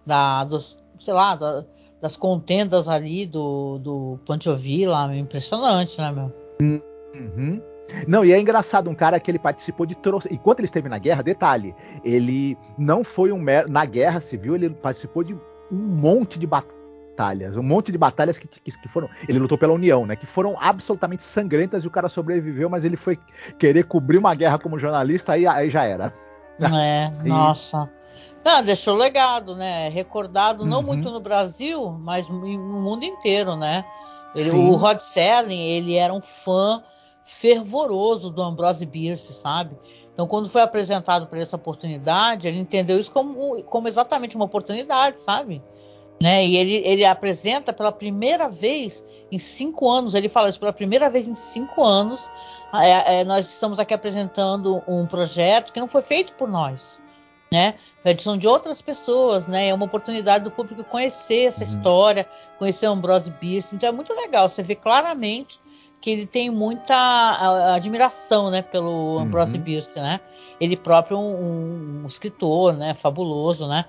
da 0.05 0.43
dos, 0.45 0.79
sei 0.99 1.12
lá, 1.12 1.37
da, 1.37 1.62
das 2.00 2.17
contendas 2.17 2.88
ali 2.88 3.26
do, 3.26 3.79
do 3.79 4.19
Pancho 4.25 4.57
Villa? 4.57 5.14
Impressionante, 5.14 6.00
né, 6.00 6.11
meu? 6.11 6.33
Uhum. 6.61 7.61
Não, 8.09 8.25
e 8.25 8.33
é 8.33 8.41
engraçado, 8.41 8.88
um 8.88 8.95
cara 8.95 9.21
que 9.21 9.31
ele 9.31 9.38
participou 9.38 9.85
de. 9.85 9.95
Tro... 9.95 10.21
Enquanto 10.31 10.61
ele 10.61 10.67
esteve 10.67 10.88
na 10.88 10.97
guerra, 10.99 11.23
detalhe, 11.23 11.76
ele 12.03 12.57
não 12.79 13.05
foi 13.05 13.31
um 13.31 13.38
mero. 13.38 13.71
Na 13.71 13.85
guerra 13.85 14.23
civil, 14.23 14.55
ele 14.55 14.71
participou 14.71 15.23
de 15.23 15.35
um 15.35 15.76
monte 15.76 16.38
de 16.38 16.47
batalhas 16.47 16.74
batalhas, 17.14 17.56
um 17.56 17.62
monte 17.62 17.92
de 17.92 17.97
batalhas 17.97 18.37
que, 18.37 18.49
que, 18.49 18.73
que, 18.73 18.88
foram. 18.88 19.09
Ele 19.28 19.38
lutou 19.38 19.56
pela 19.56 19.73
União, 19.73 20.04
né? 20.04 20.16
Que 20.16 20.26
foram 20.26 20.56
absolutamente 20.61 21.23
sangrentas 21.23 21.85
e 21.85 21.87
o 21.87 21.90
cara 21.90 22.09
sobreviveu, 22.09 22.68
mas 22.68 22.85
ele 22.85 22.97
foi 22.97 23.16
querer 23.59 23.85
cobrir 23.85 24.18
uma 24.18 24.35
guerra 24.35 24.59
como 24.59 24.78
jornalista, 24.78 25.33
aí, 25.33 25.47
aí 25.47 25.71
já 25.71 25.85
era. 25.85 26.12
É, 26.73 27.11
e... 27.25 27.28
nossa. 27.28 27.90
Não, 28.44 28.62
deixou 28.62 28.94
legado, 28.94 29.56
né? 29.56 29.88
Recordado 29.88 30.64
não 30.64 30.78
uhum. 30.78 30.87
muito 30.87 31.11
no 31.11 31.18
Brasil, 31.18 31.99
mas 31.99 32.28
no 32.28 32.80
mundo 32.80 33.04
inteiro, 33.04 33.56
né? 33.56 33.85
Ele, 34.37 34.50
o 34.50 34.76
Rod 34.76 34.99
Serling, 34.99 35.61
ele 35.61 35.97
era 35.97 36.12
um 36.12 36.23
fã 36.23 36.80
fervoroso 37.25 38.30
do 38.30 38.40
Ambrose 38.40 38.87
Bierce, 38.87 39.33
sabe? 39.33 39.76
Então, 40.12 40.28
quando 40.28 40.49
foi 40.49 40.62
apresentado 40.62 41.26
para 41.26 41.40
essa 41.40 41.56
oportunidade, 41.56 42.47
ele 42.47 42.59
entendeu 42.59 43.00
isso 43.00 43.11
como, 43.11 43.64
como 43.64 43.88
exatamente 43.88 44.37
uma 44.37 44.44
oportunidade, 44.44 45.18
sabe? 45.18 45.61
Né? 46.25 46.47
E 46.47 46.57
ele, 46.57 46.76
ele 46.87 47.04
apresenta 47.04 47.71
pela 47.71 47.93
primeira 47.93 48.49
vez 48.49 49.04
em 49.31 49.38
cinco 49.38 49.90
anos, 49.90 50.14
ele 50.14 50.26
fala 50.26 50.49
isso 50.49 50.59
pela 50.59 50.73
primeira 50.73 51.11
vez 51.11 51.28
em 51.28 51.35
cinco 51.35 51.85
anos, 51.85 52.31
é, 52.73 53.21
é, 53.21 53.25
nós 53.25 53.47
estamos 53.47 53.78
aqui 53.78 53.93
apresentando 53.93 54.83
um 54.88 55.04
projeto 55.04 55.71
que 55.71 55.78
não 55.78 55.87
foi 55.87 56.00
feito 56.00 56.33
por 56.33 56.49
nós, 56.49 56.99
né? 57.52 57.75
São 58.19 58.38
de 58.38 58.49
outras 58.49 58.81
pessoas, 58.81 59.47
né? 59.47 59.69
É 59.69 59.75
uma 59.75 59.85
oportunidade 59.85 60.45
do 60.45 60.50
público 60.50 60.83
conhecer 60.83 61.45
essa 61.45 61.62
uhum. 61.62 61.69
história, 61.69 62.26
conhecer 62.59 62.88
o 62.88 62.93
Ambrose 62.93 63.31
Bierce. 63.31 63.75
Então 63.75 63.90
é 63.90 63.93
muito 63.93 64.14
legal, 64.14 64.49
você 64.49 64.62
vê 64.62 64.75
claramente 64.75 65.61
que 66.00 66.09
ele 66.09 66.25
tem 66.25 66.49
muita 66.49 67.75
admiração, 67.75 68.50
né, 68.50 68.62
pelo 68.62 69.19
Ambrose 69.19 69.59
uhum. 69.59 69.62
Bierce, 69.62 70.00
né? 70.00 70.19
Ele 70.59 70.75
próprio 70.75 71.19
um, 71.19 72.00
um 72.02 72.07
escritor, 72.07 72.73
né, 72.73 72.95
fabuloso, 72.95 73.69
né? 73.69 73.85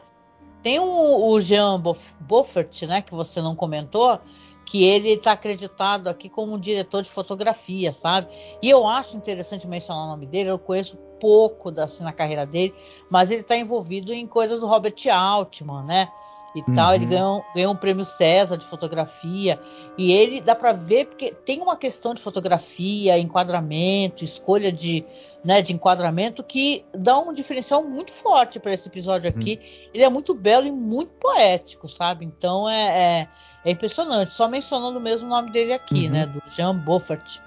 Tem 0.65 0.79
um, 0.79 1.27
o 1.27 1.39
Jean 1.39 1.79
Boffert, 2.21 2.87
né, 2.87 2.99
que 2.99 3.13
você 3.13 3.39
não 3.39 3.55
comentou, 3.55 4.19
que 4.65 4.83
ele 4.83 5.09
está 5.09 5.33
acreditado 5.33 6.07
aqui 6.07 6.27
como 6.27 6.55
um 6.55 6.59
diretor 6.59 7.03
de 7.03 7.09
fotografia, 7.09 7.93
sabe? 7.93 8.29
E 8.63 8.67
eu 8.67 8.87
acho 8.87 9.15
interessante 9.15 9.67
mencionar 9.67 10.05
o 10.05 10.07
nome 10.07 10.25
dele, 10.25 10.49
eu 10.49 10.57
conheço 10.57 10.97
pouco 11.19 11.69
da, 11.69 11.83
assim, 11.83 12.03
na 12.03 12.11
carreira 12.11 12.47
dele, 12.47 12.73
mas 13.11 13.29
ele 13.29 13.41
está 13.41 13.55
envolvido 13.55 14.11
em 14.11 14.25
coisas 14.25 14.59
do 14.59 14.65
Robert 14.65 14.95
Altman, 15.07 15.83
né? 15.83 16.07
E 16.55 16.61
uhum. 16.61 16.73
tal. 16.73 16.95
Ele 16.95 17.05
ganhou, 17.05 17.45
ganhou 17.53 17.73
um 17.73 17.75
prêmio 17.75 18.05
César 18.05 18.57
de 18.57 18.65
fotografia. 18.65 19.59
E 19.97 20.11
ele 20.11 20.41
dá 20.41 20.55
para 20.55 20.71
ver, 20.71 21.05
porque 21.05 21.31
tem 21.31 21.61
uma 21.61 21.75
questão 21.75 22.13
de 22.13 22.21
fotografia, 22.21 23.19
enquadramento, 23.19 24.23
escolha 24.23 24.71
de, 24.71 25.05
né, 25.43 25.61
de 25.61 25.73
enquadramento 25.73 26.43
que 26.43 26.85
dá 26.93 27.17
um 27.19 27.33
diferencial 27.33 27.83
muito 27.83 28.11
forte 28.11 28.59
para 28.59 28.73
esse 28.73 28.87
episódio 28.87 29.29
aqui. 29.29 29.59
Uhum. 29.61 29.89
Ele 29.93 30.03
é 30.03 30.09
muito 30.09 30.33
belo 30.33 30.65
e 30.65 30.71
muito 30.71 31.11
poético, 31.19 31.87
sabe? 31.87 32.25
Então 32.25 32.69
é, 32.69 33.21
é, 33.21 33.27
é 33.65 33.71
impressionante. 33.71 34.31
Só 34.31 34.47
mencionando 34.47 34.99
mesmo 34.99 35.27
o 35.27 35.29
nome 35.29 35.51
dele 35.51 35.73
aqui, 35.73 36.05
uhum. 36.05 36.11
né? 36.11 36.25
Do 36.25 36.41
Jean 36.47 36.75
Beaufort. 36.75 37.39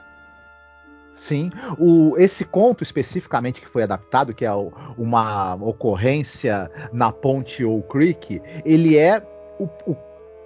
Sim, 1.18 1.50
o, 1.76 2.16
esse 2.16 2.44
conto 2.44 2.84
especificamente 2.84 3.60
que 3.60 3.68
foi 3.68 3.82
adaptado, 3.82 4.32
que 4.32 4.44
é 4.44 4.54
o, 4.54 4.72
uma 4.96 5.56
ocorrência 5.56 6.70
na 6.92 7.10
ponte 7.10 7.64
Owl 7.64 7.82
Creek, 7.82 8.40
ele 8.64 8.96
é 8.96 9.20
o, 9.58 9.64
o 9.84 9.96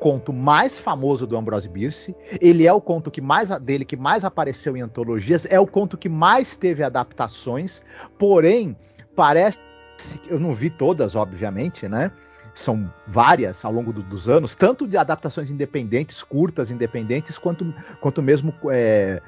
conto 0.01 0.33
mais 0.33 0.79
famoso 0.79 1.27
do 1.27 1.37
Ambrose 1.37 1.69
Bierce. 1.69 2.17
Ele 2.41 2.67
é 2.67 2.73
o 2.73 2.81
conto 2.81 3.11
que 3.11 3.21
mais 3.21 3.51
dele 3.61 3.85
que 3.85 3.97
mais 3.97 4.25
apareceu 4.25 4.75
em 4.75 4.81
antologias. 4.81 5.47
É 5.51 5.61
o 5.61 5.67
conto 5.67 5.99
que 5.99 6.09
mais 6.09 6.57
teve 6.57 6.83
adaptações. 6.83 7.83
Porém, 8.19 8.75
parece 9.15 9.59
eu 10.27 10.41
não 10.41 10.55
vi 10.55 10.71
todas, 10.71 11.15
obviamente, 11.15 11.87
né? 11.87 12.11
São 12.55 12.93
várias 13.07 13.65
ao 13.65 13.73
longo 13.73 13.93
do, 13.93 14.03
dos 14.03 14.29
anos, 14.29 14.55
tanto 14.55 14.89
de 14.89 14.97
adaptações 14.97 15.51
independentes, 15.51 16.23
curtas, 16.23 16.71
independentes, 16.71 17.39
quanto, 17.39 17.73
quanto 18.01 18.23
mesmo 18.23 18.53
é, 18.71 19.23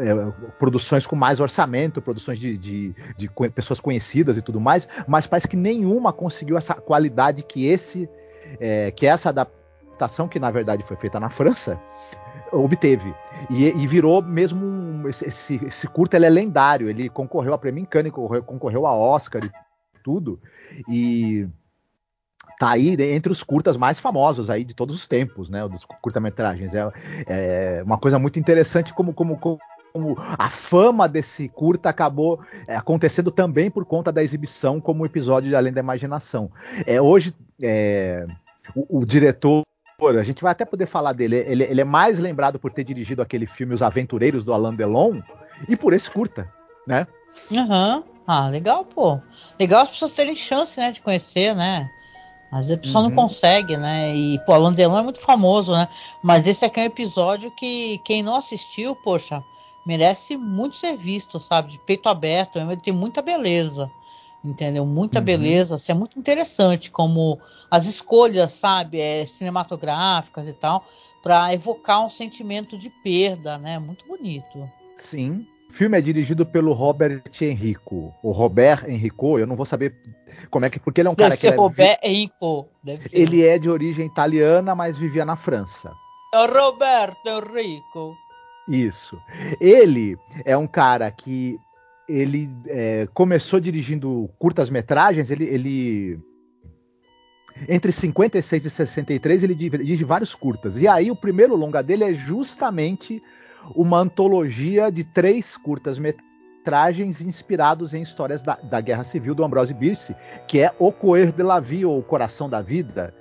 é, 0.00 0.32
produções 0.58 1.06
com 1.06 1.16
mais 1.16 1.40
orçamento, 1.40 2.02
produções 2.02 2.38
de, 2.38 2.56
de, 2.56 2.94
de, 3.16 3.30
pessoas 3.50 3.80
conhecidas 3.80 4.36
e 4.36 4.42
tudo 4.42 4.60
mais, 4.60 4.88
mas 5.06 5.26
parece 5.26 5.48
que 5.48 5.56
nenhuma 5.56 6.12
conseguiu 6.12 6.56
essa 6.56 6.74
qualidade 6.74 7.42
que 7.42 7.66
esse 7.66 8.08
é, 8.60 8.90
que 8.90 9.06
essa 9.06 9.30
adaptação 9.30 10.28
que 10.28 10.38
na 10.38 10.50
verdade 10.50 10.82
foi 10.82 10.96
feita 10.96 11.18
na 11.18 11.30
França 11.30 11.80
obteve 12.52 13.12
e, 13.50 13.64
e 13.66 13.86
virou 13.86 14.22
mesmo 14.22 14.64
um, 14.64 15.08
esse, 15.08 15.60
esse, 15.66 15.88
curta 15.88 16.16
ele 16.16 16.26
é 16.26 16.30
lendário, 16.30 16.88
ele 16.88 17.08
concorreu 17.08 17.54
a 17.54 17.58
prêmio 17.58 17.86
Cannes, 17.86 18.12
concorreu, 18.12 18.42
concorreu 18.42 18.86
a 18.86 18.94
Oscar 18.94 19.44
e 19.44 19.50
tudo 20.02 20.40
e 20.88 21.48
tá 22.58 22.70
aí 22.70 22.96
entre 23.12 23.30
os 23.30 23.42
curtas 23.42 23.76
mais 23.76 23.98
famosos 23.98 24.48
aí 24.48 24.64
de 24.64 24.74
todos 24.74 24.94
os 24.94 25.06
tempos, 25.06 25.50
né? 25.50 25.66
Dos 25.68 25.84
curta-metragens. 25.84 26.74
É, 26.74 26.90
é, 27.26 27.82
uma 27.84 27.98
coisa 27.98 28.18
muito 28.18 28.38
interessante 28.38 28.94
como, 28.94 29.12
como, 29.12 29.36
como 29.36 29.58
como 29.92 30.16
a 30.18 30.50
fama 30.50 31.08
desse 31.08 31.48
curta 31.48 31.88
acabou 31.88 32.40
é, 32.66 32.76
acontecendo 32.76 33.30
também 33.30 33.70
por 33.70 33.84
conta 33.84 34.12
da 34.12 34.22
exibição 34.22 34.80
como 34.80 35.06
episódio 35.06 35.48
de 35.48 35.56
Além 35.56 35.72
da 35.72 35.80
Imaginação. 35.80 36.50
É, 36.86 37.00
hoje, 37.00 37.34
é, 37.62 38.26
o, 38.74 38.98
o, 39.00 39.06
diretor, 39.06 39.64
a 40.00 40.22
gente 40.22 40.42
vai 40.42 40.52
até 40.52 40.64
poder 40.64 40.86
falar 40.86 41.12
dele, 41.12 41.36
ele, 41.46 41.64
ele, 41.64 41.80
é 41.80 41.84
mais 41.84 42.18
lembrado 42.18 42.58
por 42.58 42.70
ter 42.72 42.84
dirigido 42.84 43.22
aquele 43.22 43.46
filme 43.46 43.74
Os 43.74 43.82
Aventureiros 43.82 44.44
do 44.44 44.52
Alain 44.52 44.74
Delon 44.74 45.20
e 45.68 45.76
por 45.76 45.92
esse 45.92 46.10
curta, 46.10 46.52
né? 46.86 47.06
Aham. 47.52 47.96
Uhum. 47.96 48.16
Ah, 48.26 48.48
legal, 48.48 48.84
pô. 48.84 49.20
Legal 49.58 49.82
as 49.82 49.88
pessoas 49.88 50.12
terem 50.12 50.34
chance, 50.34 50.80
né, 50.80 50.90
de 50.90 51.00
conhecer, 51.00 51.54
né? 51.54 51.88
Às 52.50 52.66
vezes 52.66 52.72
a 52.72 52.80
pessoa 52.80 53.04
uhum. 53.04 53.10
não 53.10 53.16
consegue, 53.16 53.76
né? 53.76 54.14
E, 54.14 54.38
pô, 54.44 54.52
Alain 54.52 54.72
Delon 54.72 54.98
é 54.98 55.02
muito 55.02 55.20
famoso, 55.20 55.72
né? 55.72 55.88
Mas 56.22 56.46
esse 56.46 56.64
aqui 56.64 56.80
é 56.80 56.82
um 56.84 56.86
episódio 56.86 57.50
que 57.52 57.98
quem 57.98 58.22
não 58.22 58.36
assistiu, 58.36 58.96
poxa, 58.96 59.42
merece 59.86 60.36
muito 60.36 60.74
ser 60.74 60.96
visto, 60.96 61.38
sabe? 61.38 61.72
De 61.72 61.78
peito 61.78 62.08
aberto, 62.08 62.58
ele 62.58 62.76
tem 62.76 62.92
muita 62.92 63.22
beleza, 63.22 63.90
entendeu? 64.44 64.84
Muita 64.84 65.20
uhum. 65.20 65.24
beleza, 65.24 65.76
assim, 65.76 65.92
é 65.92 65.94
muito 65.94 66.18
interessante 66.18 66.90
como 66.90 67.38
as 67.70 67.86
escolhas, 67.86 68.52
sabe, 68.52 69.00
é, 69.00 69.24
cinematográficas 69.24 70.48
e 70.48 70.52
tal, 70.52 70.84
para 71.22 71.54
evocar 71.54 72.04
um 72.04 72.08
sentimento 72.08 72.76
de 72.76 72.90
perda, 72.90 73.56
né? 73.58 73.78
Muito 73.78 74.06
bonito. 74.06 74.68
Sim. 74.96 75.46
O 75.68 75.72
filme 75.72 75.98
é 75.98 76.00
dirigido 76.00 76.46
pelo 76.46 76.72
Robert 76.72 77.22
Enrico. 77.40 78.14
O 78.22 78.32
Robert 78.32 78.88
Enrico, 78.88 79.38
eu 79.38 79.46
não 79.46 79.56
vou 79.56 79.66
saber 79.66 79.94
como 80.50 80.64
é 80.64 80.70
que. 80.70 80.78
Porque 80.78 81.00
ele 81.00 81.08
é 81.08 81.10
um 81.10 81.14
Deve 81.14 81.30
cara 81.30 81.36
ser 81.36 81.52
que. 81.52 81.58
Robert 81.58 81.98
é, 82.00 82.08
Enrico. 82.08 82.68
Deve 82.82 83.02
ser. 83.02 83.18
Ele 83.18 83.44
é 83.44 83.58
de 83.58 83.68
origem 83.68 84.06
italiana, 84.06 84.74
mas 84.74 84.96
vivia 84.96 85.24
na 85.24 85.36
França. 85.36 85.92
É 86.32 86.38
o 86.38 86.46
Roberto 86.46 87.28
Enrico. 87.28 88.16
Isso. 88.68 89.16
Ele 89.60 90.16
é 90.44 90.56
um 90.56 90.66
cara 90.66 91.10
que 91.10 91.58
ele 92.08 92.48
é, 92.68 93.08
começou 93.12 93.60
dirigindo 93.60 94.30
curtas-metragens, 94.38 95.30
ele, 95.30 95.44
ele 95.44 96.20
entre 97.68 97.90
56 97.90 98.66
e 98.66 98.70
63 98.70 99.42
ele 99.42 99.54
dirige 99.54 100.04
vários 100.04 100.34
curtas. 100.34 100.76
E 100.80 100.86
aí 100.86 101.10
o 101.10 101.16
primeiro 101.16 101.56
longa 101.56 101.82
dele 101.82 102.04
é 102.04 102.14
justamente 102.14 103.22
uma 103.74 103.98
antologia 103.98 104.90
de 104.90 105.02
três 105.02 105.56
curtas-metragens 105.56 107.20
inspirados 107.20 107.94
em 107.94 108.02
histórias 108.02 108.42
da, 108.42 108.56
da, 108.56 108.80
Guerra 108.80 109.04
Civil 109.04 109.34
do 109.34 109.44
Ambrose 109.44 109.74
Bierce, 109.74 110.14
que 110.46 110.60
é 110.60 110.72
O 110.78 110.92
Coer 110.92 111.32
de 111.32 111.42
la 111.42 111.58
Vie, 111.58 111.84
ou 111.84 111.98
O 111.98 112.02
Coração 112.02 112.48
da 112.48 112.60
Vida. 112.60 113.14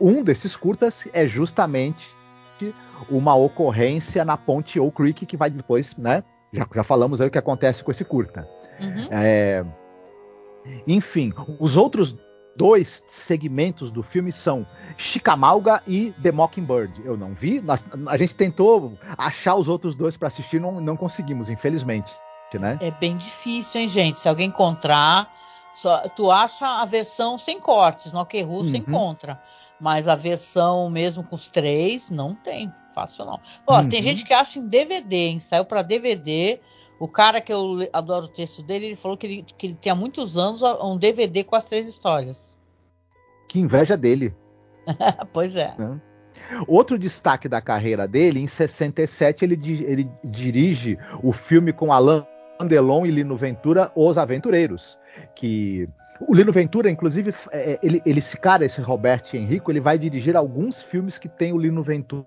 Um 0.00 0.22
desses 0.22 0.54
curtas 0.56 1.08
é 1.12 1.26
justamente 1.26 2.14
uma 3.08 3.34
ocorrência 3.34 4.24
na 4.24 4.36
ponte 4.36 4.78
Oak 4.80 4.96
Creek, 4.96 5.26
que 5.26 5.36
vai 5.36 5.50
depois, 5.50 5.96
né? 5.96 6.22
Já, 6.52 6.66
já 6.74 6.82
falamos 6.82 7.20
aí 7.20 7.28
o 7.28 7.30
que 7.30 7.38
acontece 7.38 7.82
com 7.82 7.90
esse 7.90 8.04
curta. 8.04 8.48
Uhum. 8.80 9.08
É, 9.10 9.64
enfim, 10.86 11.32
os 11.58 11.76
outros 11.76 12.16
dois 12.56 13.02
segmentos 13.06 13.90
do 13.90 14.02
filme 14.02 14.32
são 14.32 14.66
Chicamauga 14.96 15.82
e 15.86 16.12
The 16.22 16.32
Mockingbird. 16.32 17.00
Eu 17.04 17.16
não 17.16 17.34
vi, 17.34 17.60
nós, 17.60 17.84
a 18.08 18.16
gente 18.16 18.34
tentou 18.34 18.98
achar 19.16 19.54
os 19.54 19.68
outros 19.68 19.94
dois 19.94 20.16
para 20.16 20.28
assistir, 20.28 20.60
não, 20.60 20.80
não 20.80 20.96
conseguimos, 20.96 21.48
infelizmente. 21.48 22.12
Né? 22.52 22.78
É 22.80 22.90
bem 22.90 23.16
difícil, 23.16 23.80
hein, 23.80 23.88
gente? 23.88 24.18
Se 24.18 24.28
alguém 24.28 24.48
encontrar, 24.48 25.32
só, 25.72 26.08
tu 26.08 26.32
acha 26.32 26.66
a 26.66 26.84
versão 26.84 27.38
sem 27.38 27.60
cortes, 27.60 28.12
no 28.12 28.26
que 28.26 28.42
uhum. 28.42 28.66
encontra. 28.74 29.40
Mas 29.80 30.08
a 30.08 30.14
versão 30.14 30.90
mesmo 30.90 31.24
com 31.24 31.34
os 31.34 31.48
três, 31.48 32.10
não 32.10 32.34
tem. 32.34 32.72
Fácil 32.94 33.24
não. 33.24 33.40
Ó, 33.66 33.80
uhum. 33.80 33.88
tem 33.88 34.02
gente 34.02 34.24
que 34.24 34.34
acha 34.34 34.58
em 34.58 34.68
DVD, 34.68 35.16
hein? 35.16 35.40
Saiu 35.40 35.64
para 35.64 35.82
DVD. 35.82 36.60
O 36.98 37.08
cara 37.08 37.40
que 37.40 37.52
eu 37.52 37.88
adoro 37.92 38.26
o 38.26 38.28
texto 38.28 38.62
dele, 38.62 38.86
ele 38.86 38.96
falou 38.96 39.16
que 39.16 39.26
ele, 39.26 39.44
que 39.56 39.68
ele 39.68 39.74
tem 39.74 39.90
há 39.90 39.94
muitos 39.94 40.36
anos 40.36 40.62
um 40.62 40.98
DVD 40.98 41.42
com 41.42 41.56
as 41.56 41.64
três 41.64 41.88
histórias. 41.88 42.58
Que 43.48 43.58
inveja 43.58 43.96
dele. 43.96 44.34
pois 45.32 45.56
é. 45.56 45.74
Né? 45.78 46.00
Outro 46.66 46.98
destaque 46.98 47.48
da 47.48 47.60
carreira 47.60 48.06
dele, 48.06 48.40
em 48.40 48.46
67, 48.46 49.44
ele, 49.44 49.58
ele 49.86 50.10
dirige 50.24 50.98
o 51.22 51.32
filme 51.32 51.72
com 51.72 51.92
Alain 51.92 52.24
Delon 52.66 53.06
e 53.06 53.10
Lino 53.10 53.36
Ventura, 53.36 53.90
Os 53.94 54.18
Aventureiros. 54.18 54.98
Que 55.34 55.88
o 56.20 56.34
Lino 56.34 56.52
Ventura, 56.52 56.90
inclusive, 56.90 57.34
é, 57.50 57.72
é, 57.72 57.78
ele, 57.82 58.02
ele, 58.04 58.18
esse 58.18 58.36
cara, 58.36 58.64
esse 58.64 58.80
Robert 58.80 59.22
Henrico, 59.32 59.70
ele 59.70 59.80
vai 59.80 59.98
dirigir 59.98 60.36
alguns 60.36 60.82
filmes 60.82 61.16
que 61.16 61.28
tem 61.28 61.52
o 61.52 61.58
Lino 61.58 61.82
Ventura 61.82 62.26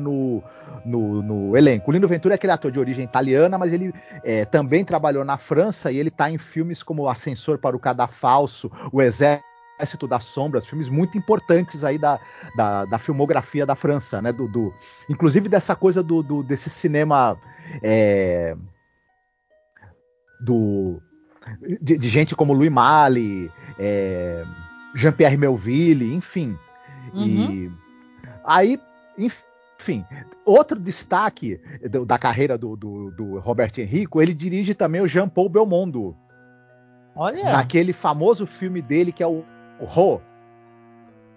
no, 0.00 0.42
no, 0.84 1.22
no, 1.22 1.56
elenco. 1.56 1.90
O 1.90 1.92
Lino 1.92 2.08
Ventura 2.08 2.34
é 2.34 2.36
aquele 2.36 2.52
ator 2.52 2.70
de 2.70 2.78
origem 2.78 3.04
italiana, 3.04 3.56
mas 3.56 3.72
ele 3.72 3.94
é, 4.24 4.44
também 4.44 4.84
trabalhou 4.84 5.24
na 5.24 5.36
França 5.36 5.92
e 5.92 5.98
ele 5.98 6.08
está 6.08 6.30
em 6.30 6.38
filmes 6.38 6.82
como 6.82 7.08
Ascensor 7.08 7.58
para 7.58 7.76
o 7.76 7.80
Cadafalso, 7.80 8.70
O 8.92 9.00
Exército 9.00 10.08
das 10.08 10.24
Sombras, 10.24 10.66
filmes 10.66 10.88
muito 10.88 11.16
importantes 11.16 11.84
aí 11.84 11.98
da, 11.98 12.18
da, 12.56 12.84
da 12.84 12.98
filmografia 12.98 13.64
da 13.64 13.76
França, 13.76 14.20
né? 14.20 14.32
Do, 14.32 14.48
do 14.48 14.74
inclusive 15.08 15.48
dessa 15.48 15.74
coisa 15.76 16.02
do, 16.02 16.22
do 16.22 16.42
desse 16.42 16.68
cinema 16.68 17.38
é, 17.82 18.54
do 20.40 21.00
de, 21.80 21.98
de, 21.98 22.08
gente 22.08 22.34
como 22.34 22.52
Louis 22.52 22.70
Malle, 22.70 23.50
é, 23.78 24.44
Jean-Pierre 24.94 25.36
Melville, 25.36 26.14
enfim. 26.14 26.58
Uhum. 27.14 27.22
E 27.24 27.72
aí, 28.44 28.80
enfim, 29.18 30.04
outro 30.44 30.78
destaque 30.78 31.60
do, 31.90 32.04
da 32.04 32.18
carreira 32.18 32.56
do, 32.56 32.76
do, 32.76 33.10
do, 33.10 33.38
Robert 33.38 33.72
Henrico, 33.78 34.20
ele 34.20 34.34
dirige 34.34 34.74
também 34.74 35.00
o 35.00 35.08
Jean-Paul 35.08 35.48
Belmondo. 35.48 36.16
Olha. 37.14 37.44
Naquele 37.44 37.92
famoso 37.92 38.46
filme 38.46 38.80
dele 38.80 39.12
que 39.12 39.22
é 39.22 39.26
o, 39.26 39.44
o 39.80 39.84
Ro. 39.84 40.20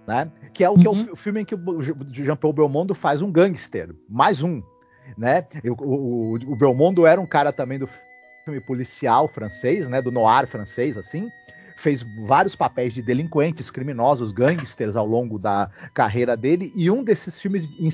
Né? 0.05 0.29
Que 0.53 0.63
é 0.63 0.69
o, 0.69 0.73
uhum. 0.73 0.79
que 0.79 0.87
é 0.87 0.89
o, 0.89 0.93
uhum. 0.93 1.15
filme 1.15 1.41
em 1.41 1.45
que 1.45 1.55
o 1.55 1.81
Jean-Paul 2.11 2.53
Belmondo 2.53 2.93
faz 2.93 3.21
um 3.21 3.31
gangster, 3.31 3.89
mais 4.09 4.43
um, 4.43 4.61
né? 5.17 5.45
O, 5.79 5.83
o, 5.83 6.33
o 6.35 6.55
Belmondo 6.55 7.05
era 7.05 7.19
um 7.19 7.25
cara 7.25 7.51
também 7.51 7.79
do 7.79 7.87
filme 8.43 8.59
policial 8.59 9.27
francês, 9.27 9.87
né, 9.87 10.01
do 10.01 10.11
noir 10.11 10.47
francês, 10.47 10.97
assim. 10.97 11.29
Fez 11.75 12.05
vários 12.25 12.55
papéis 12.55 12.93
de 12.93 13.01
delinquentes, 13.01 13.71
criminosos, 13.71 14.31
gangsters 14.31 14.95
ao 14.95 15.05
longo 15.05 15.39
da 15.39 15.69
carreira 15.93 16.37
dele. 16.37 16.71
E 16.75 16.89
um 16.89 17.03
desses 17.03 17.39
filmes 17.41 17.69
em 17.79 17.89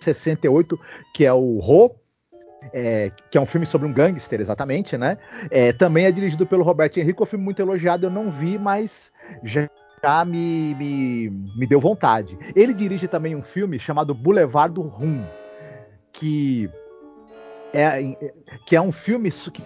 68, 0.00 0.78
que 1.14 1.24
é 1.24 1.32
o 1.32 1.58
Ro, 1.58 1.94
é, 2.72 3.10
que 3.30 3.38
é 3.38 3.40
um 3.40 3.46
filme 3.46 3.66
sobre 3.66 3.88
um 3.88 3.92
gangster, 3.92 4.40
exatamente, 4.40 4.96
né? 4.96 5.18
É, 5.50 5.72
também 5.72 6.04
é 6.04 6.12
dirigido 6.12 6.46
pelo 6.46 6.62
Roberto 6.62 6.98
Henrique, 6.98 7.22
um 7.22 7.26
filme 7.26 7.44
muito 7.44 7.60
elogiado, 7.60 8.06
eu 8.06 8.10
não 8.10 8.30
vi, 8.30 8.58
mas 8.58 9.10
já, 9.42 9.68
já 10.02 10.24
me, 10.24 10.74
me, 10.76 11.30
me, 11.56 11.66
deu 11.66 11.80
vontade. 11.80 12.38
Ele 12.54 12.72
dirige 12.72 13.08
também 13.08 13.34
um 13.34 13.42
filme 13.42 13.78
chamado 13.78 14.14
Boulevard 14.14 14.74
do 14.74 14.82
Rum, 14.82 15.24
que 16.12 16.70
é, 17.72 18.14
que 18.66 18.76
é 18.76 18.80
um 18.80 18.92
filme 18.92 19.30
que 19.52 19.64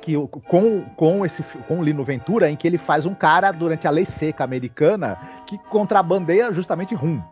que, 0.00 0.14
com, 0.48 0.82
com 0.96 1.24
esse 1.24 1.42
com 1.42 1.78
o 1.78 1.82
Lino 1.82 2.04
Ventura, 2.04 2.50
em 2.50 2.56
que 2.56 2.66
ele 2.66 2.78
faz 2.78 3.06
um 3.06 3.14
cara 3.14 3.50
durante 3.52 3.86
a 3.86 3.90
lei 3.90 4.04
seca 4.04 4.44
americana 4.44 5.18
que 5.46 5.58
contrabandeia 5.58 6.52
justamente 6.52 6.94
rum. 6.94 7.22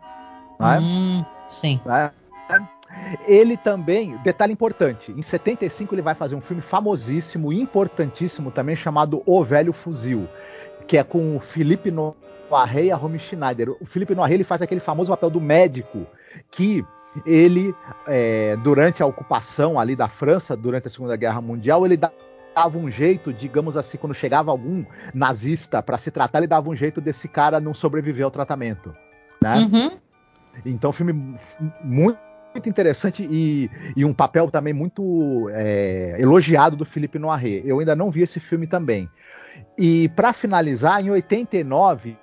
Né? 0.59 0.79
Hum, 0.79 1.25
sim. 1.47 1.79
Né? 1.85 2.11
Ele 3.27 3.55
também, 3.55 4.17
detalhe 4.17 4.51
importante, 4.51 5.11
em 5.11 5.21
75 5.21 5.95
ele 5.95 6.01
vai 6.01 6.15
fazer 6.15 6.35
um 6.35 6.41
filme 6.41 6.61
famosíssimo, 6.61 7.53
importantíssimo 7.53 8.51
também, 8.51 8.75
chamado 8.75 9.21
O 9.25 9.43
Velho 9.43 9.71
Fuzil, 9.71 10.27
que 10.87 10.97
é 10.97 11.03
com 11.03 11.37
o 11.37 11.39
Felipe 11.39 11.89
Noiré 11.89 12.85
e 12.85 12.91
a 12.91 12.95
Romy 12.95 13.17
Schneider. 13.17 13.71
O 13.79 13.85
Felipe 13.85 14.13
Noiré 14.13 14.33
ele 14.33 14.43
faz 14.43 14.61
aquele 14.61 14.81
famoso 14.81 15.09
papel 15.09 15.29
do 15.29 15.39
médico 15.39 16.05
que 16.49 16.85
ele, 17.25 17.75
é, 18.07 18.55
durante 18.57 19.03
a 19.03 19.05
ocupação 19.05 19.79
ali 19.79 19.95
da 19.95 20.07
França, 20.07 20.55
durante 20.55 20.87
a 20.87 20.91
Segunda 20.91 21.15
Guerra 21.15 21.41
Mundial, 21.41 21.85
ele 21.85 21.97
dá 21.97 22.11
dava 22.53 22.77
um 22.77 22.89
jeito, 22.89 23.33
digamos 23.33 23.77
assim, 23.77 23.97
quando 23.97 24.13
chegava 24.13 24.51
algum 24.51 24.85
nazista 25.13 25.81
para 25.81 25.97
se 25.97 26.11
tratar, 26.11 26.39
ele 26.39 26.47
dava 26.47 26.69
um 26.69 26.75
jeito 26.75 27.01
desse 27.01 27.27
cara 27.27 27.59
não 27.59 27.73
sobreviver 27.73 28.25
ao 28.25 28.31
tratamento. 28.31 28.93
Né? 29.41 29.57
Uhum. 29.57 29.97
Então, 30.65 30.91
filme 30.91 31.13
muito, 31.83 32.19
muito 32.53 32.69
interessante 32.69 33.27
e, 33.29 33.69
e, 33.95 34.03
um 34.03 34.13
papel 34.13 34.51
também 34.51 34.73
muito 34.73 35.49
é, 35.51 36.17
elogiado 36.19 36.75
do 36.75 36.85
Felipe 36.85 37.17
Noiré. 37.17 37.61
Eu 37.63 37.79
ainda 37.79 37.95
não 37.95 38.11
vi 38.11 38.21
esse 38.21 38.39
filme 38.39 38.67
também. 38.67 39.09
E 39.77 40.09
para 40.09 40.33
finalizar, 40.33 41.03
em 41.03 41.09
89, 41.09 42.17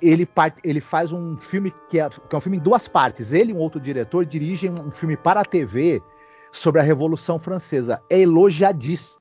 ele, 0.00 0.28
ele 0.62 0.80
faz 0.80 1.12
um 1.12 1.36
filme 1.36 1.72
que 1.88 1.98
é, 1.98 2.08
que 2.08 2.34
é 2.34 2.36
um 2.36 2.40
filme 2.40 2.56
em 2.56 2.60
duas 2.60 2.86
partes. 2.86 3.32
Ele 3.32 3.52
e 3.52 3.54
um 3.54 3.58
outro 3.58 3.80
diretor 3.80 4.24
dirigem 4.24 4.70
um 4.70 4.90
filme 4.90 5.16
para 5.16 5.40
a 5.40 5.44
TV 5.44 6.00
sobre 6.52 6.80
a 6.80 6.84
Revolução 6.84 7.38
Francesa. 7.38 8.00
É 8.08 8.20
elogiadíssimo 8.20 9.19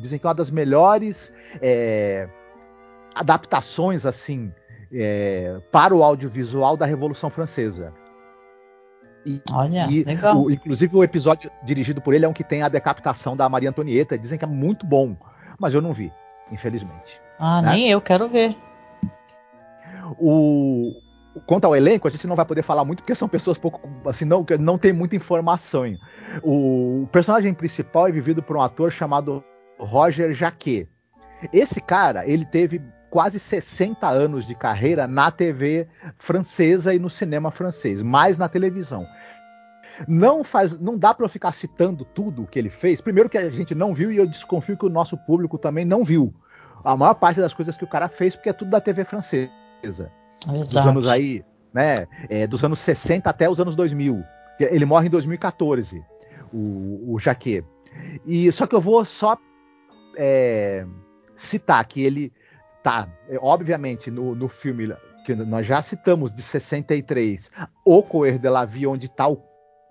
Dizem 0.00 0.18
que 0.18 0.26
é 0.26 0.28
uma 0.28 0.34
das 0.34 0.50
melhores 0.50 1.32
é, 1.62 2.28
adaptações 3.14 4.04
assim 4.04 4.52
é, 4.92 5.60
para 5.70 5.94
o 5.94 6.02
audiovisual 6.02 6.76
da 6.76 6.84
Revolução 6.84 7.30
Francesa. 7.30 7.92
E, 9.24 9.40
Olha, 9.52 9.86
e 9.90 10.02
legal. 10.02 10.36
O, 10.36 10.50
inclusive 10.50 10.96
o 10.96 11.04
episódio 11.04 11.50
dirigido 11.62 12.00
por 12.00 12.14
ele 12.14 12.24
é 12.24 12.28
um 12.28 12.32
que 12.32 12.44
tem 12.44 12.62
a 12.62 12.68
decapitação 12.68 13.36
da 13.36 13.48
Maria 13.48 13.68
Antonieta. 13.68 14.18
Dizem 14.18 14.38
que 14.38 14.44
é 14.44 14.48
muito 14.48 14.86
bom, 14.86 15.16
mas 15.58 15.74
eu 15.74 15.82
não 15.82 15.92
vi, 15.92 16.12
infelizmente. 16.50 17.20
Ah, 17.38 17.62
né? 17.62 17.72
nem 17.72 17.90
eu 17.90 18.00
quero 18.00 18.28
ver. 18.28 18.56
O, 20.18 21.00
quanto 21.46 21.66
ao 21.66 21.76
elenco, 21.76 22.08
a 22.08 22.10
gente 22.10 22.26
não 22.26 22.34
vai 22.34 22.44
poder 22.44 22.62
falar 22.62 22.84
muito 22.84 23.02
porque 23.02 23.14
são 23.14 23.28
pessoas 23.28 23.58
pouco 23.58 23.80
assim 24.06 24.24
não 24.24 24.44
não 24.58 24.78
tem 24.78 24.92
muita 24.92 25.16
informação. 25.16 25.84
O, 26.42 27.02
o 27.02 27.08
personagem 27.12 27.52
principal 27.52 28.08
é 28.08 28.12
vivido 28.12 28.42
por 28.42 28.56
um 28.56 28.62
ator 28.62 28.90
chamado 28.90 29.44
Roger 29.80 30.32
Jaquet. 30.34 30.88
Esse 31.52 31.80
cara, 31.80 32.28
ele 32.28 32.44
teve 32.44 32.80
quase 33.10 33.40
60 33.40 34.08
anos 34.08 34.46
de 34.46 34.54
carreira 34.54 35.06
na 35.08 35.30
TV 35.30 35.88
francesa 36.18 36.94
e 36.94 36.98
no 36.98 37.10
cinema 37.10 37.50
francês, 37.50 38.02
mais 38.02 38.38
na 38.38 38.48
televisão. 38.48 39.06
Não 40.06 40.44
faz, 40.44 40.78
não 40.78 40.96
dá 40.96 41.12
para 41.12 41.26
eu 41.26 41.28
ficar 41.28 41.52
citando 41.52 42.04
tudo 42.04 42.42
o 42.42 42.46
que 42.46 42.58
ele 42.58 42.70
fez. 42.70 43.00
Primeiro 43.00 43.28
que 43.28 43.36
a 43.36 43.50
gente 43.50 43.74
não 43.74 43.92
viu 43.92 44.12
e 44.12 44.16
eu 44.16 44.26
desconfio 44.26 44.76
que 44.76 44.86
o 44.86 44.90
nosso 44.90 45.16
público 45.16 45.58
também 45.58 45.84
não 45.84 46.04
viu. 46.04 46.32
A 46.84 46.96
maior 46.96 47.14
parte 47.14 47.40
das 47.40 47.52
coisas 47.52 47.76
que 47.76 47.84
o 47.84 47.88
cara 47.88 48.08
fez 48.08 48.34
porque 48.34 48.48
é 48.48 48.52
tudo 48.52 48.70
da 48.70 48.80
TV 48.80 49.04
francesa. 49.04 49.50
Exato. 49.82 50.10
Dos 50.44 50.76
anos 50.76 51.08
aí, 51.08 51.44
né, 51.74 52.06
é, 52.28 52.46
dos 52.46 52.64
anos 52.64 52.80
60 52.80 53.28
até 53.28 53.50
os 53.50 53.60
anos 53.60 53.74
2000. 53.74 54.22
Ele 54.58 54.84
morre 54.84 55.06
em 55.06 55.10
2014, 55.10 56.02
o, 56.52 57.14
o 57.14 57.18
Jaquet. 57.18 57.64
E 58.24 58.50
só 58.52 58.66
que 58.66 58.74
eu 58.74 58.80
vou 58.80 59.04
só 59.04 59.36
é, 60.16 60.86
citar 61.36 61.84
que 61.84 62.02
ele 62.02 62.32
tá, 62.82 63.08
é, 63.28 63.38
obviamente, 63.40 64.10
no, 64.10 64.34
no 64.34 64.48
filme 64.48 64.94
que 65.24 65.34
nós 65.34 65.66
já 65.66 65.82
citamos 65.82 66.34
de 66.34 66.42
63, 66.42 67.50
O 67.84 68.02
Coer 68.02 68.38
de 68.38 68.48
la 68.48 68.64
Vie, 68.64 68.86
onde 68.86 69.06
está 69.06 69.28
o 69.28 69.36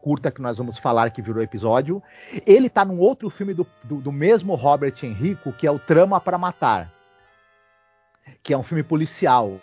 curta 0.01 0.31
que 0.31 0.41
nós 0.41 0.57
vamos 0.57 0.77
falar 0.77 1.11
que 1.11 1.21
virou 1.21 1.43
episódio. 1.43 2.01
Ele 2.45 2.67
está 2.67 2.83
num 2.85 2.99
outro 2.99 3.29
filme 3.29 3.53
do, 3.53 3.65
do, 3.83 3.97
do, 3.97 4.11
mesmo 4.11 4.55
Robert 4.55 4.95
Enrico, 5.03 5.51
que 5.53 5.67
é 5.67 5.71
o 5.71 5.79
Trama 5.79 6.19
para 6.19 6.37
Matar, 6.37 6.91
que 8.41 8.53
é 8.53 8.57
um 8.57 8.63
filme 8.63 8.83
policial. 8.83 9.59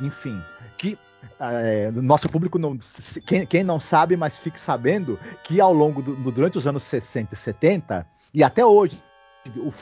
Enfim, 0.00 0.40
que 0.78 0.98
é, 1.38 1.90
nosso 1.90 2.28
público 2.28 2.58
não. 2.58 2.78
Quem, 3.26 3.46
quem, 3.46 3.64
não 3.64 3.78
sabe, 3.78 4.16
mas 4.16 4.36
fique 4.36 4.58
sabendo 4.58 5.18
que 5.44 5.60
ao 5.60 5.72
longo 5.72 6.02
do, 6.02 6.30
durante 6.30 6.58
os 6.58 6.66
anos 6.66 6.82
60 6.84 7.34
e 7.34 7.36
70, 7.36 8.06
e 8.34 8.42
até 8.42 8.64
hoje, 8.64 9.02
o, 9.50 9.72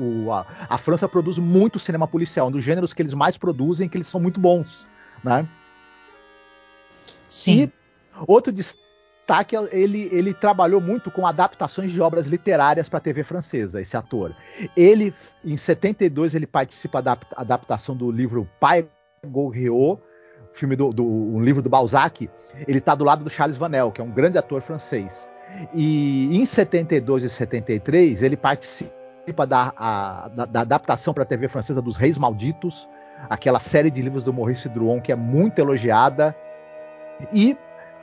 o, 0.00 0.32
a, 0.32 0.46
a, 0.68 0.78
França 0.78 1.08
produz 1.08 1.38
muito 1.38 1.78
cinema 1.78 2.08
policial, 2.08 2.48
um 2.48 2.50
dos 2.50 2.64
gêneros 2.64 2.92
que 2.92 3.02
eles 3.02 3.14
mais 3.14 3.36
produzem, 3.36 3.88
que 3.88 3.96
eles 3.96 4.06
são 4.06 4.20
muito 4.20 4.40
bons, 4.40 4.86
né? 5.22 5.46
Sim. 7.28 7.64
E 7.64 7.72
outro 8.26 8.52
destaque, 8.52 9.54
ele, 9.70 10.08
ele 10.10 10.32
trabalhou 10.32 10.80
muito 10.80 11.10
com 11.10 11.26
adaptações 11.26 11.92
de 11.92 12.00
obras 12.00 12.26
literárias 12.26 12.88
para 12.88 12.98
a 12.98 13.00
TV 13.00 13.22
francesa, 13.22 13.80
esse 13.80 13.96
ator. 13.96 14.34
Ele, 14.76 15.14
em 15.44 15.56
72, 15.56 16.34
ele 16.34 16.46
participa 16.46 17.02
da 17.02 17.16
adaptação 17.36 17.94
do 17.94 18.10
livro 18.10 18.48
Pai 18.58 18.88
Goriot, 19.24 20.00
filme 20.52 20.74
do, 20.74 20.90
do 20.90 21.04
um 21.04 21.42
livro 21.42 21.62
do 21.62 21.68
Balzac. 21.68 22.28
Ele 22.66 22.78
está 22.78 22.94
do 22.94 23.04
lado 23.04 23.22
do 23.22 23.30
Charles 23.30 23.56
Vanel, 23.56 23.92
que 23.92 24.00
é 24.00 24.04
um 24.04 24.10
grande 24.10 24.38
ator 24.38 24.62
francês. 24.62 25.28
E 25.74 26.36
em 26.36 26.44
72 26.44 27.24
e 27.24 27.28
73 27.28 28.22
ele 28.22 28.36
participa 28.36 28.99
participa 29.20 29.46
da, 29.46 29.72
a, 29.76 30.28
da, 30.28 30.44
da 30.46 30.60
adaptação 30.62 31.12
para 31.12 31.22
a 31.22 31.26
TV 31.26 31.48
francesa 31.48 31.80
dos 31.80 31.96
Reis 31.96 32.16
Malditos, 32.16 32.88
aquela 33.28 33.60
série 33.60 33.90
de 33.90 34.00
livros 34.00 34.24
do 34.24 34.32
Maurice 34.32 34.68
Druon 34.68 35.00
que 35.00 35.12
é 35.12 35.16
muito 35.16 35.58
elogiada. 35.58 36.34
E 37.32 37.56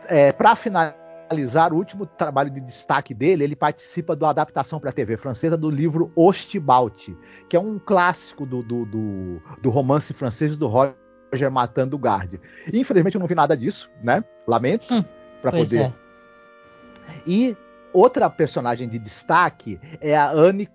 é, 0.06 0.32
para 0.32 0.56
finalizar, 0.56 1.74
o 1.74 1.76
último 1.76 2.06
trabalho 2.06 2.50
de 2.50 2.62
destaque 2.62 3.14
dele, 3.14 3.44
ele 3.44 3.56
participa 3.56 4.16
da 4.16 4.30
adaptação 4.30 4.80
para 4.80 4.92
a 4.92 4.94
TV 4.94 5.18
francesa 5.18 5.58
do 5.58 5.70
livro 5.70 6.12
Ostibalt, 6.16 7.10
que 7.50 7.58
é 7.58 7.60
um 7.60 7.80
clássico 7.80 8.46
do, 8.46 8.62
do, 8.62 8.86
do, 8.86 9.42
do 9.62 9.70
romance 9.70 10.14
francês 10.14 10.56
do 10.56 10.68
Roger 10.68 11.52
Matando 11.52 11.98
Garde. 11.98 12.40
Infelizmente 12.72 13.16
eu 13.16 13.20
não 13.20 13.28
vi 13.28 13.36
nada 13.36 13.58
disso, 13.58 13.90
né? 14.04 14.24
Lamento. 14.48 14.94
Hum, 14.94 15.04
para 15.42 15.52
poder. 15.52 15.82
É. 15.82 15.94
E 17.26 17.58
outra 17.92 18.30
personagem 18.30 18.88
de 18.88 19.00
destaque 19.00 19.80
é 20.00 20.16
a 20.16 20.30
Anne 20.32 20.66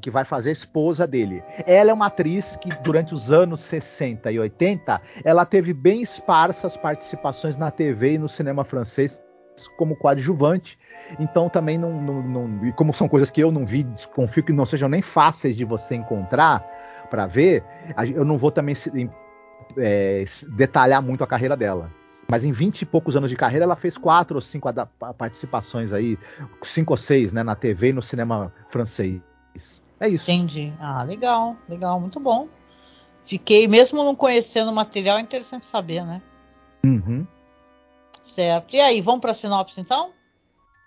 Que 0.00 0.10
vai 0.10 0.24
fazer 0.24 0.50
a 0.50 0.52
esposa 0.52 1.06
dele. 1.06 1.42
Ela 1.66 1.90
é 1.90 1.94
uma 1.94 2.06
atriz 2.06 2.56
que, 2.56 2.70
durante 2.82 3.14
os 3.14 3.32
anos 3.32 3.60
60 3.60 4.30
e 4.30 4.38
80, 4.38 5.00
ela 5.24 5.44
teve 5.44 5.72
bem 5.72 6.02
esparsas 6.02 6.76
participações 6.76 7.56
na 7.56 7.70
TV 7.70 8.14
e 8.14 8.18
no 8.18 8.28
cinema 8.28 8.64
francês 8.64 9.20
como 9.76 9.96
coadjuvante. 9.96 10.78
Então 11.18 11.48
também 11.48 11.78
não, 11.78 12.00
não, 12.00 12.22
não, 12.22 12.66
E 12.66 12.72
como 12.72 12.92
são 12.92 13.08
coisas 13.08 13.30
que 13.30 13.42
eu 13.42 13.50
não 13.50 13.66
vi, 13.66 13.86
confio 14.14 14.42
que 14.42 14.52
não 14.52 14.64
sejam 14.64 14.88
nem 14.88 15.02
fáceis 15.02 15.56
de 15.56 15.64
você 15.64 15.94
encontrar 15.94 16.64
para 17.10 17.26
ver, 17.26 17.64
eu 18.14 18.24
não 18.24 18.36
vou 18.36 18.50
também 18.50 18.74
é, 19.76 20.24
detalhar 20.56 21.02
muito 21.02 21.24
a 21.24 21.26
carreira 21.26 21.56
dela. 21.56 21.90
Mas 22.30 22.44
em 22.44 22.52
20 22.52 22.82
e 22.82 22.86
poucos 22.86 23.16
anos 23.16 23.30
de 23.30 23.36
carreira, 23.36 23.64
ela 23.64 23.76
fez 23.76 23.96
quatro 23.96 24.36
ou 24.36 24.40
cinco 24.40 24.68
participações 25.16 25.94
aí, 25.94 26.18
cinco 26.62 26.92
ou 26.92 26.96
seis, 26.96 27.32
né, 27.32 27.42
na 27.42 27.54
TV 27.54 27.88
e 27.88 27.92
no 27.92 28.02
cinema 28.02 28.52
francês. 28.68 29.18
É 30.00 30.08
isso. 30.08 30.30
Entendi. 30.30 30.72
Ah, 30.78 31.02
legal, 31.02 31.56
legal, 31.68 32.00
muito 32.00 32.20
bom. 32.20 32.48
Fiquei, 33.24 33.68
mesmo 33.68 34.02
não 34.04 34.14
conhecendo 34.14 34.70
o 34.70 34.74
material, 34.74 35.18
é 35.18 35.20
interessante 35.20 35.64
saber, 35.64 36.04
né? 36.04 36.22
Uhum. 36.84 37.26
Certo. 38.22 38.74
E 38.74 38.80
aí, 38.80 39.00
vamos 39.00 39.20
para 39.20 39.32
a 39.32 39.34
sinopse 39.34 39.80
então? 39.80 40.12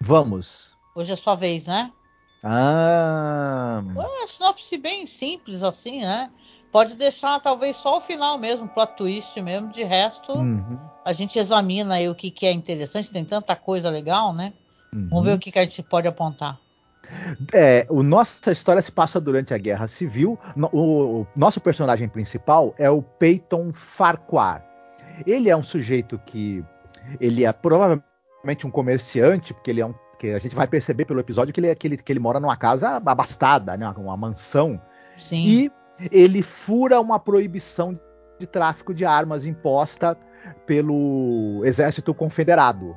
Vamos. 0.02 0.76
Hoje 0.96 1.12
é 1.12 1.16
sua 1.16 1.36
vez, 1.36 1.68
né? 1.68 1.92
Ah. 2.44 3.84
Ué, 3.96 4.28
sinopse 4.28 4.78
bem 4.78 5.06
simples 5.06 5.62
assim, 5.62 6.02
né? 6.02 6.32
Pode 6.72 6.96
deixar 6.96 7.40
talvez 7.40 7.76
só 7.76 7.98
o 7.98 8.02
final 8.02 8.38
mesmo, 8.38 8.68
plot 8.68 8.96
twist 8.96 9.40
mesmo. 9.42 9.70
De 9.70 9.84
resto, 9.84 10.34
uhum. 10.34 10.80
a 11.04 11.14
gente 11.14 11.38
examina 11.38 11.96
aí 11.96 12.10
o 12.10 12.16
que, 12.16 12.32
que 12.32 12.46
é 12.46 12.52
interessante. 12.52 13.12
Tem 13.12 13.26
tanta 13.26 13.56
coisa 13.56 13.90
legal, 13.90 14.34
né? 14.34 14.54
Uhum. 14.94 15.10
Vamos 15.10 15.26
ver 15.26 15.34
o 15.34 15.40
que, 15.40 15.52
que 15.52 15.60
a 15.60 15.64
gente 15.64 15.84
pode 15.84 16.08
apontar. 16.08 16.58
É, 17.54 17.86
o 17.90 18.04
nossa 18.04 18.52
história 18.52 18.82
se 18.82 18.92
passa 18.92 19.20
durante 19.20 19.54
a 19.54 19.58
Guerra 19.58 19.88
Civil. 19.88 20.38
O, 20.72 21.22
o 21.22 21.28
nosso 21.36 21.60
personagem 21.60 22.08
principal 22.08 22.74
é 22.78 22.90
o 22.90 23.02
Peyton 23.02 23.72
Farquhar. 23.74 24.66
Ele 25.26 25.50
é 25.50 25.56
um 25.56 25.64
sujeito 25.64 26.20
que 26.26 26.64
ele 27.20 27.46
é 27.46 27.52
provavelmente 27.52 28.66
um 28.66 28.72
comerciante, 28.72 29.54
porque 29.54 29.72
ele 29.72 29.82
é 29.82 29.86
um 29.86 29.94
que 30.22 30.30
a 30.30 30.40
gente 30.40 30.56
vai 30.56 30.68
perceber 30.68 31.06
pelo 31.06 31.20
episódio 31.20 31.52
que 31.52 31.60
ele, 31.60 31.74
que 31.74 31.88
ele, 31.88 31.98
que 31.98 32.14
ele 32.14 32.20
mora 32.20 32.40
numa 32.40 32.56
casa 32.56 33.02
abastada, 33.04 33.76
né, 33.76 33.92
uma 33.98 34.16
mansão. 34.16 34.80
Sim. 35.18 35.44
E 35.44 35.72
ele 36.12 36.44
fura 36.44 37.02
uma 37.02 37.20
proibição 37.20 38.00
de 38.40 38.46
tráfico 38.46 38.94
de 38.94 39.04
armas 39.04 39.48
imposta 39.48 40.16
pelo 40.68 41.62
exército 41.66 42.14
confederado. 42.14 42.96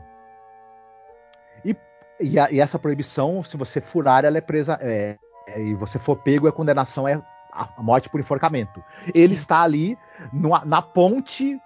E, 2.24 2.38
a, 2.38 2.50
e, 2.50 2.60
essa 2.60 2.78
proibição, 2.78 3.42
se 3.42 3.56
você 3.56 3.80
furar, 3.80 4.24
ela 4.24 4.38
é 4.38 4.40
presa. 4.40 4.78
É, 4.80 5.16
é, 5.46 5.62
e 5.62 5.74
você 5.74 5.98
for 5.98 6.16
pego, 6.16 6.48
a 6.48 6.52
condenação 6.52 7.06
é 7.06 7.20
a 7.52 7.68
morte 7.78 8.08
por 8.08 8.18
enforcamento. 8.18 8.82
Ele 9.14 9.34
está 9.34 9.62
ali 9.62 9.96
na 10.64 10.82
ponte 10.82 11.58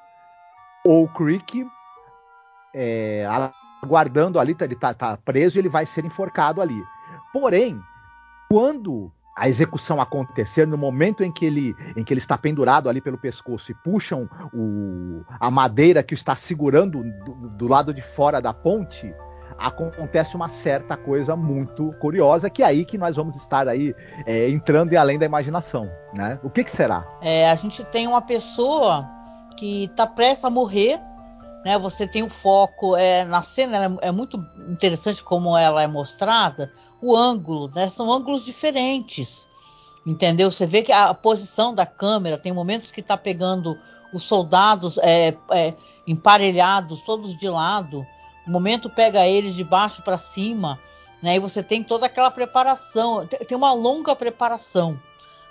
ou 0.84 1.08
Creek, 1.08 1.66
é, 2.74 3.26
aguardando 3.82 4.38
ali, 4.38 4.54
tá, 4.54 4.64
ele 4.64 4.74
está 4.74 4.92
tá 4.92 5.16
preso 5.16 5.58
e 5.58 5.60
ele 5.60 5.68
vai 5.68 5.86
ser 5.86 6.04
enforcado 6.04 6.60
ali. 6.60 6.80
Porém, 7.32 7.80
quando 8.50 9.12
a 9.36 9.48
execução 9.48 10.00
acontecer, 10.00 10.66
no 10.66 10.76
momento 10.76 11.22
em 11.22 11.30
que 11.30 11.46
ele, 11.46 11.74
em 11.96 12.02
que 12.02 12.12
ele 12.12 12.20
está 12.20 12.36
pendurado 12.36 12.88
ali 12.88 13.00
pelo 13.00 13.16
pescoço 13.16 13.70
e 13.70 13.74
puxam 13.74 14.28
o, 14.52 15.22
a 15.38 15.48
madeira 15.50 16.02
que 16.02 16.12
o 16.12 16.16
está 16.16 16.34
segurando 16.34 17.04
do, 17.24 17.48
do 17.50 17.68
lado 17.68 17.94
de 17.94 18.02
fora 18.02 18.42
da 18.42 18.52
ponte, 18.52 19.14
acontece 19.58 20.36
uma 20.36 20.48
certa 20.48 20.96
coisa 20.96 21.34
muito 21.34 21.92
curiosa, 22.00 22.48
que 22.48 22.62
é 22.62 22.66
aí 22.66 22.84
que 22.84 22.96
nós 22.96 23.16
vamos 23.16 23.34
estar 23.34 23.66
aí 23.66 23.94
é, 24.24 24.48
entrando 24.48 24.92
em 24.92 24.96
além 24.96 25.18
da 25.18 25.26
imaginação, 25.26 25.90
né? 26.14 26.38
O 26.44 26.48
que, 26.48 26.62
que 26.62 26.70
será? 26.70 27.06
É, 27.20 27.50
a 27.50 27.54
gente 27.56 27.84
tem 27.84 28.06
uma 28.06 28.22
pessoa 28.22 29.08
que 29.56 29.84
está 29.84 30.06
prestes 30.06 30.44
a 30.44 30.50
morrer, 30.50 31.00
né? 31.64 31.76
Você 31.78 32.06
tem 32.06 32.22
o 32.22 32.28
foco 32.28 32.96
é, 32.96 33.24
na 33.24 33.42
cena, 33.42 33.98
é, 34.00 34.08
é, 34.08 34.12
muito 34.12 34.42
interessante 34.68 35.22
como 35.24 35.56
ela 35.56 35.82
é 35.82 35.88
mostrada, 35.88 36.72
o 37.02 37.16
ângulo, 37.16 37.68
né? 37.74 37.88
São 37.88 38.12
ângulos 38.12 38.44
diferentes, 38.44 39.48
entendeu? 40.06 40.50
Você 40.50 40.66
vê 40.66 40.82
que 40.82 40.92
a 40.92 41.12
posição 41.12 41.74
da 41.74 41.84
câmera 41.84 42.38
tem 42.38 42.52
momentos 42.52 42.92
que 42.92 43.00
está 43.00 43.16
pegando 43.16 43.76
os 44.12 44.22
soldados 44.22 44.98
é, 44.98 45.36
é, 45.50 45.74
emparelhados, 46.06 47.02
todos 47.02 47.36
de 47.36 47.48
lado 47.48 48.06
o 48.48 48.50
momento 48.50 48.88
pega 48.88 49.26
eles 49.26 49.54
de 49.54 49.62
baixo 49.62 50.02
para 50.02 50.16
cima, 50.16 50.80
né? 51.22 51.36
E 51.36 51.38
você 51.38 51.62
tem 51.62 51.82
toda 51.84 52.06
aquela 52.06 52.30
preparação, 52.30 53.26
tem 53.26 53.56
uma 53.56 53.74
longa 53.74 54.16
preparação, 54.16 54.98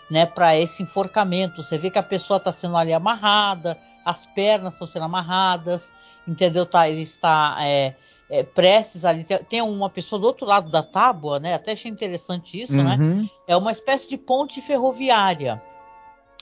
né, 0.09 0.25
para 0.25 0.57
esse 0.57 0.81
enforcamento. 0.81 1.61
Você 1.61 1.77
vê 1.77 1.91
que 1.91 1.99
a 1.99 2.03
pessoa 2.03 2.37
está 2.37 2.51
sendo 2.51 2.75
ali 2.75 2.93
amarrada, 2.93 3.77
as 4.03 4.25
pernas 4.25 4.73
estão 4.73 4.87
sendo 4.87 5.05
amarradas, 5.05 5.93
entendeu? 6.27 6.65
Tá, 6.65 6.89
ele 6.89 7.03
está 7.03 7.57
é, 7.59 7.93
é, 8.29 8.41
prestes 8.41 9.05
ali. 9.05 9.23
Tem, 9.23 9.43
tem, 9.43 9.61
uma 9.61 9.89
pessoa 9.89 10.19
do 10.19 10.25
outro 10.25 10.47
lado 10.47 10.71
da 10.71 10.81
tábua, 10.81 11.39
né? 11.39 11.53
Até 11.53 11.73
achei 11.73 11.91
interessante 11.91 12.59
isso, 12.59 12.81
né? 12.81 12.95
uhum. 12.99 13.21
né? 13.21 13.29
É 13.47 13.55
uma 13.55 13.71
espécie 13.71 14.09
de 14.09 14.17
ponte 14.17 14.59
ferroviária, 14.61 15.61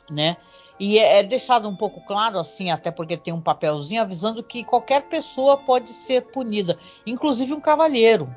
né? 0.09 0.37
E 0.79 0.99
é, 0.99 1.19
é, 1.19 1.23
deixado 1.23 1.69
um 1.69 1.75
pouco 1.75 2.01
claro, 2.01 2.37
assim, 2.37 2.69
até 2.69 2.91
porque 2.91 3.15
tem 3.15 3.33
um 3.33 3.41
papelzinho 3.41 4.01
avisando 4.01 4.43
que 4.43 4.63
qualquer 4.63 5.07
pessoa 5.07 5.57
pode 5.57 5.91
ser 5.91 6.23
punida, 6.23 6.77
inclusive 7.05 7.53
um 7.53 7.61
cavalheiro, 7.61 8.33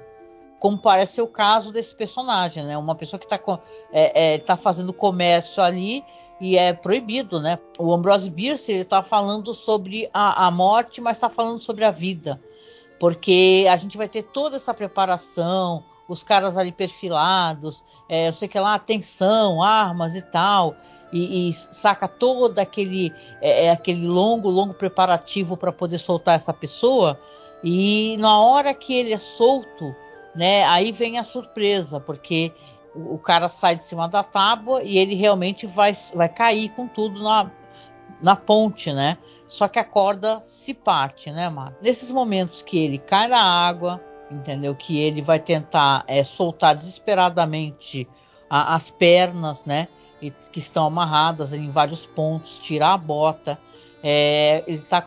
como 0.60 0.78
parece 0.78 1.14
ser 1.14 1.22
o 1.22 1.28
caso 1.28 1.72
desse 1.72 1.94
personagem, 1.94 2.64
né? 2.64 2.76
Uma 2.78 2.94
pessoa 2.94 3.18
que 3.18 3.26
está 3.26 3.40
é, 3.92 4.34
é, 4.34 4.38
tá 4.38 4.56
fazendo 4.56 4.92
comércio 4.92 5.62
ali 5.62 6.04
e 6.40 6.56
é 6.56 6.72
proibido, 6.72 7.40
né? 7.40 7.58
O 7.76 7.92
Ambrose 7.92 8.30
Bierce 8.30 8.72
está 8.72 9.02
falando 9.02 9.52
sobre 9.52 10.08
a, 10.14 10.46
a 10.46 10.50
morte, 10.50 11.00
mas 11.00 11.16
está 11.16 11.28
falando 11.28 11.58
sobre 11.58 11.84
a 11.84 11.90
vida, 11.90 12.40
porque 13.00 13.66
a 13.68 13.76
gente 13.76 13.96
vai 13.96 14.08
ter 14.08 14.22
toda 14.22 14.56
essa 14.56 14.72
preparação, 14.72 15.82
os 16.08 16.22
caras 16.22 16.56
ali 16.56 16.70
perfilados, 16.70 17.84
é, 18.08 18.28
eu 18.28 18.32
sei 18.32 18.46
que 18.46 18.58
lá 18.58 18.74
atenção, 18.74 19.60
armas 19.60 20.14
e 20.14 20.22
tal 20.22 20.76
e, 21.12 21.48
e 21.48 21.52
saca 21.52 22.06
todo 22.06 22.58
aquele, 22.58 23.12
é, 23.40 23.66
é, 23.66 23.70
aquele 23.70 24.06
longo, 24.06 24.48
longo 24.48 24.74
preparativo 24.74 25.56
para 25.56 25.72
poder 25.72 25.98
soltar 25.98 26.34
essa 26.34 26.52
pessoa. 26.52 27.18
E 27.62 28.16
na 28.18 28.40
hora 28.40 28.74
que 28.74 28.94
ele 28.94 29.12
é 29.12 29.18
solto, 29.18 29.94
né, 30.34 30.64
aí 30.64 30.92
vem 30.92 31.18
a 31.18 31.24
surpresa, 31.24 31.98
porque 31.98 32.52
o, 32.94 33.14
o 33.14 33.18
cara 33.18 33.48
sai 33.48 33.76
de 33.76 33.84
cima 33.84 34.08
da 34.08 34.22
tábua 34.22 34.82
e 34.82 34.98
ele 34.98 35.14
realmente 35.14 35.66
vai, 35.66 35.92
vai 36.14 36.28
cair 36.28 36.70
com 36.70 36.86
tudo 36.86 37.22
na, 37.22 37.50
na 38.22 38.36
ponte, 38.36 38.92
né? 38.92 39.18
só 39.48 39.66
que 39.66 39.78
a 39.78 39.84
corda 39.84 40.40
se 40.44 40.74
parte, 40.74 41.32
né, 41.32 41.48
Mar? 41.48 41.72
Nesses 41.80 42.12
momentos 42.12 42.60
que 42.60 42.78
ele 42.78 42.98
cai 42.98 43.26
na 43.28 43.42
água, 43.42 44.00
entendeu? 44.30 44.74
Que 44.74 45.00
ele 45.00 45.22
vai 45.22 45.40
tentar 45.40 46.04
é, 46.06 46.22
soltar 46.22 46.76
desesperadamente 46.76 48.06
a, 48.48 48.74
as 48.74 48.90
pernas, 48.90 49.64
né? 49.64 49.88
Que 50.20 50.58
estão 50.58 50.86
amarradas 50.86 51.52
em 51.52 51.70
vários 51.70 52.06
pontos, 52.06 52.58
tirar 52.58 52.94
a 52.94 52.98
bota. 52.98 53.58
É, 54.02 54.62
ele 54.66 54.76
está 54.76 55.04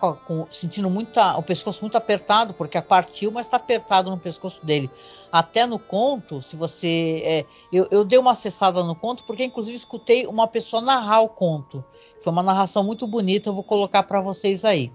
sentindo 0.49 0.89
muita, 0.89 1.37
o 1.37 1.43
pescoço 1.43 1.81
muito 1.81 1.97
apertado, 1.97 2.53
porque 2.53 2.77
a 2.77 2.81
partiu, 2.81 3.31
mas 3.31 3.45
está 3.47 3.55
apertado 3.55 4.09
no 4.09 4.17
pescoço 4.17 4.65
dele. 4.65 4.89
Até 5.31 5.65
no 5.65 5.79
conto, 5.79 6.41
se 6.41 6.57
você. 6.57 7.21
É, 7.23 7.45
eu, 7.71 7.87
eu, 7.89 8.03
dei 8.03 8.19
uma 8.19 8.31
acessada 8.31 8.83
no 8.83 8.95
conto, 8.95 9.23
porque 9.23 9.45
inclusive 9.45 9.77
escutei 9.77 10.27
uma 10.27 10.47
pessoa 10.47 10.81
narrar 10.81 11.21
o 11.21 11.29
conto. 11.29 11.83
Foi 12.19 12.33
uma 12.33 12.43
narração 12.43 12.83
muito 12.83 13.07
bonita, 13.07 13.49
eu 13.49 13.53
vou 13.53 13.63
colocar 13.63 14.03
para 14.03 14.19
vocês 14.19 14.65
aí. 14.65 14.91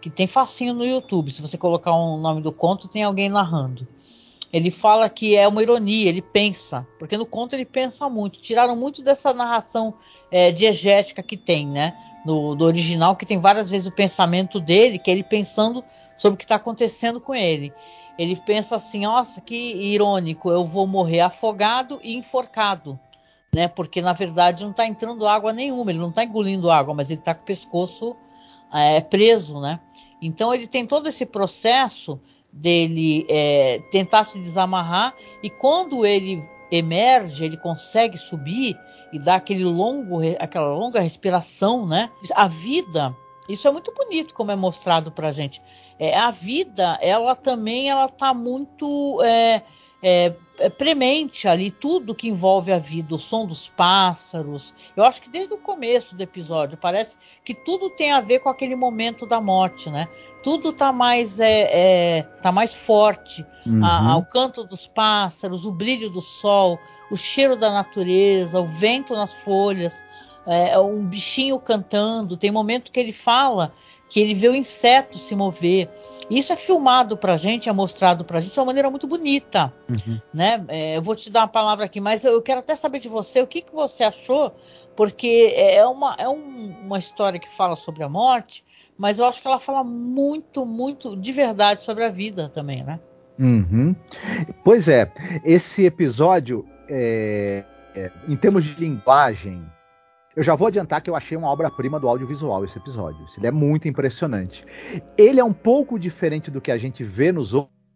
Que 0.00 0.08
tem 0.08 0.26
facinho 0.26 0.72
no 0.72 0.86
YouTube. 0.86 1.30
Se 1.30 1.42
você 1.42 1.58
colocar 1.58 1.92
o 1.92 2.16
nome 2.16 2.40
do 2.40 2.52
conto, 2.52 2.88
tem 2.88 3.02
alguém 3.02 3.28
narrando. 3.28 3.86
Ele 4.52 4.70
fala 4.70 5.08
que 5.08 5.36
é 5.36 5.46
uma 5.46 5.62
ironia, 5.62 6.08
ele 6.08 6.22
pensa, 6.22 6.86
porque 6.98 7.16
no 7.16 7.24
conto 7.24 7.54
ele 7.54 7.64
pensa 7.64 8.08
muito. 8.08 8.40
Tiraram 8.40 8.74
muito 8.74 9.02
dessa 9.02 9.32
narração 9.32 9.94
é, 10.30 10.50
diegética 10.50 11.22
que 11.22 11.36
tem, 11.36 11.66
né? 11.66 11.96
No, 12.24 12.54
do 12.54 12.64
original, 12.64 13.16
que 13.16 13.24
tem 13.24 13.38
várias 13.38 13.70
vezes 13.70 13.86
o 13.86 13.92
pensamento 13.92 14.60
dele, 14.60 14.98
que 14.98 15.10
é 15.10 15.14
ele 15.14 15.22
pensando 15.22 15.82
sobre 16.16 16.34
o 16.34 16.36
que 16.36 16.44
está 16.44 16.56
acontecendo 16.56 17.20
com 17.20 17.34
ele. 17.34 17.72
Ele 18.18 18.36
pensa 18.36 18.76
assim: 18.76 19.02
nossa, 19.02 19.40
que 19.40 19.54
irônico, 19.54 20.50
eu 20.50 20.64
vou 20.64 20.86
morrer 20.86 21.20
afogado 21.20 22.00
e 22.02 22.16
enforcado 22.16 22.98
né? 23.52 23.68
Porque 23.68 24.00
na 24.00 24.12
verdade 24.12 24.62
não 24.62 24.70
está 24.70 24.86
entrando 24.86 25.26
água 25.26 25.52
nenhuma, 25.52 25.90
ele 25.90 25.98
não 25.98 26.10
está 26.10 26.24
engolindo 26.24 26.70
água, 26.70 26.94
mas 26.94 27.10
ele 27.10 27.20
está 27.20 27.34
com 27.34 27.42
o 27.42 27.46
pescoço 27.46 28.16
é, 28.72 29.00
preso, 29.00 29.60
né? 29.60 29.80
Então 30.20 30.52
ele 30.52 30.66
tem 30.66 30.86
todo 30.86 31.08
esse 31.08 31.24
processo 31.24 32.20
dele 32.52 33.26
é, 33.28 33.80
tentar 33.90 34.24
se 34.24 34.38
desamarrar 34.38 35.14
e 35.42 35.48
quando 35.48 36.04
ele 36.04 36.42
emerge, 36.70 37.44
ele 37.44 37.56
consegue 37.56 38.16
subir 38.16 38.78
e 39.12 39.18
dar 39.18 39.36
aquele 39.36 39.64
longo, 39.64 40.20
aquela 40.38 40.72
longa 40.72 41.00
respiração, 41.00 41.86
né? 41.86 42.10
A 42.34 42.46
vida, 42.46 43.16
isso 43.48 43.66
é 43.66 43.70
muito 43.70 43.92
bonito 43.92 44.34
como 44.34 44.52
é 44.52 44.56
mostrado 44.56 45.10
para 45.10 45.32
gente. 45.32 45.60
É, 45.98 46.16
a 46.16 46.30
vida, 46.30 46.98
ela 47.02 47.34
também, 47.34 47.90
ela 47.90 48.08
tá 48.08 48.32
muito 48.32 49.20
é, 49.22 49.62
é, 50.02 50.34
é, 50.58 50.70
premente 50.70 51.46
ali 51.46 51.70
tudo 51.70 52.14
que 52.14 52.28
envolve 52.28 52.72
a 52.72 52.78
vida, 52.78 53.14
o 53.14 53.18
som 53.18 53.46
dos 53.46 53.68
pássaros. 53.68 54.74
Eu 54.96 55.04
acho 55.04 55.22
que 55.22 55.28
desde 55.30 55.52
o 55.52 55.58
começo 55.58 56.14
do 56.14 56.22
episódio 56.22 56.78
parece 56.78 57.16
que 57.44 57.54
tudo 57.54 57.90
tem 57.90 58.12
a 58.12 58.20
ver 58.20 58.40
com 58.40 58.48
aquele 58.48 58.74
momento 58.74 59.26
da 59.26 59.40
morte, 59.40 59.90
né? 59.90 60.08
Tudo 60.42 60.72
tá 60.72 60.92
mais 60.92 61.38
é, 61.38 62.18
é 62.18 62.22
tá 62.42 62.50
mais 62.50 62.74
forte. 62.74 63.44
Uhum. 63.66 63.84
A, 63.84 64.16
o 64.16 64.24
canto 64.24 64.64
dos 64.64 64.86
pássaros, 64.86 65.66
o 65.66 65.72
brilho 65.72 66.08
do 66.08 66.20
sol, 66.20 66.78
o 67.10 67.16
cheiro 67.16 67.56
da 67.56 67.70
natureza, 67.70 68.58
o 68.58 68.66
vento 68.66 69.14
nas 69.14 69.32
folhas, 69.32 70.02
é, 70.46 70.78
um 70.78 71.04
bichinho 71.04 71.58
cantando. 71.58 72.36
Tem 72.36 72.50
momento 72.50 72.90
que 72.90 73.00
ele 73.00 73.12
fala 73.12 73.72
que 74.10 74.18
ele 74.18 74.34
vê 74.34 74.48
o 74.48 74.54
inseto 74.54 75.16
se 75.16 75.36
mover. 75.36 75.88
Isso 76.28 76.52
é 76.52 76.56
filmado 76.56 77.16
para 77.16 77.34
a 77.34 77.36
gente, 77.36 77.68
é 77.68 77.72
mostrado 77.72 78.24
para 78.24 78.38
a 78.38 78.40
gente 78.40 78.52
de 78.52 78.58
uma 78.58 78.66
maneira 78.66 78.90
muito 78.90 79.06
bonita, 79.06 79.72
uhum. 79.88 80.20
né? 80.34 80.62
É, 80.68 80.96
eu 80.96 81.02
vou 81.02 81.14
te 81.14 81.30
dar 81.30 81.42
uma 81.42 81.48
palavra 81.48 81.84
aqui, 81.84 82.00
mas 82.00 82.24
eu 82.24 82.42
quero 82.42 82.58
até 82.58 82.74
saber 82.74 82.98
de 82.98 83.08
você 83.08 83.40
o 83.40 83.46
que, 83.46 83.62
que 83.62 83.72
você 83.72 84.02
achou, 84.02 84.52
porque 84.96 85.54
é 85.56 85.86
uma, 85.86 86.16
é 86.18 86.28
um, 86.28 86.74
uma 86.84 86.98
história 86.98 87.38
que 87.38 87.48
fala 87.48 87.76
sobre 87.76 88.02
a 88.02 88.08
morte, 88.08 88.64
mas 88.98 89.20
eu 89.20 89.26
acho 89.26 89.40
que 89.40 89.46
ela 89.46 89.60
fala 89.60 89.84
muito, 89.84 90.66
muito 90.66 91.16
de 91.16 91.30
verdade 91.30 91.80
sobre 91.80 92.04
a 92.04 92.10
vida 92.10 92.50
também, 92.52 92.82
né? 92.82 92.98
Uhum. 93.38 93.94
Pois 94.64 94.88
é, 94.88 95.10
esse 95.44 95.86
episódio, 95.86 96.66
é, 96.88 97.64
é, 97.94 98.10
em 98.28 98.36
termos 98.36 98.64
de 98.64 98.74
linguagem, 98.74 99.64
eu 100.36 100.42
já 100.42 100.54
vou 100.54 100.68
adiantar 100.68 101.02
que 101.02 101.10
eu 101.10 101.16
achei 101.16 101.36
uma 101.36 101.48
obra-prima 101.48 101.98
do 101.98 102.08
audiovisual 102.08 102.64
esse 102.64 102.78
episódio. 102.78 103.26
Ele 103.36 103.46
é 103.46 103.50
muito 103.50 103.88
impressionante. 103.88 104.64
Ele 105.18 105.40
é 105.40 105.44
um 105.44 105.52
pouco 105.52 105.98
diferente 105.98 106.50
do 106.50 106.60
que 106.60 106.70
a 106.70 106.78
gente 106.78 107.02
vê 107.02 107.32
nos 107.32 107.52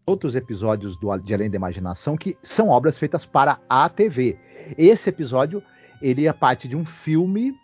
outros 0.07 0.35
episódios 0.35 0.97
do, 0.97 1.17
de 1.19 1.33
Além 1.33 1.49
da 1.49 1.57
Imaginação, 1.57 2.17
que 2.17 2.37
são 2.43 2.69
obras 2.69 2.99
feitas 2.99 3.25
para 3.25 3.59
a 3.69 3.89
TV. 3.89 4.37
Esse 4.77 5.09
episódio, 5.09 5.63
ele 6.03 6.27
é 6.27 6.33
parte 6.33 6.67
de 6.67 6.77
um 6.77 6.85
filme 6.85 7.55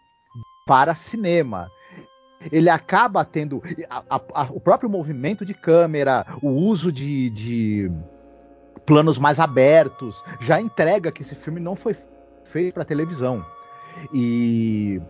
para 0.66 0.94
cinema. 0.94 1.68
Ele 2.50 2.70
acaba 2.70 3.24
tendo 3.24 3.60
a, 3.90 4.04
a, 4.08 4.20
a, 4.34 4.44
o 4.50 4.60
próprio 4.60 4.88
movimento 4.88 5.44
de 5.44 5.52
câmera, 5.52 6.24
o 6.40 6.48
uso 6.48 6.90
de, 6.92 7.28
de 7.30 7.90
planos 8.86 9.18
mais 9.18 9.38
abertos, 9.38 10.22
já 10.40 10.60
entrega 10.60 11.12
que 11.12 11.22
esse 11.22 11.34
filme 11.34 11.60
não 11.60 11.74
foi 11.74 11.94
feito 12.44 12.74
para 12.74 12.84
televisão. 12.84 13.44
E 14.12 15.00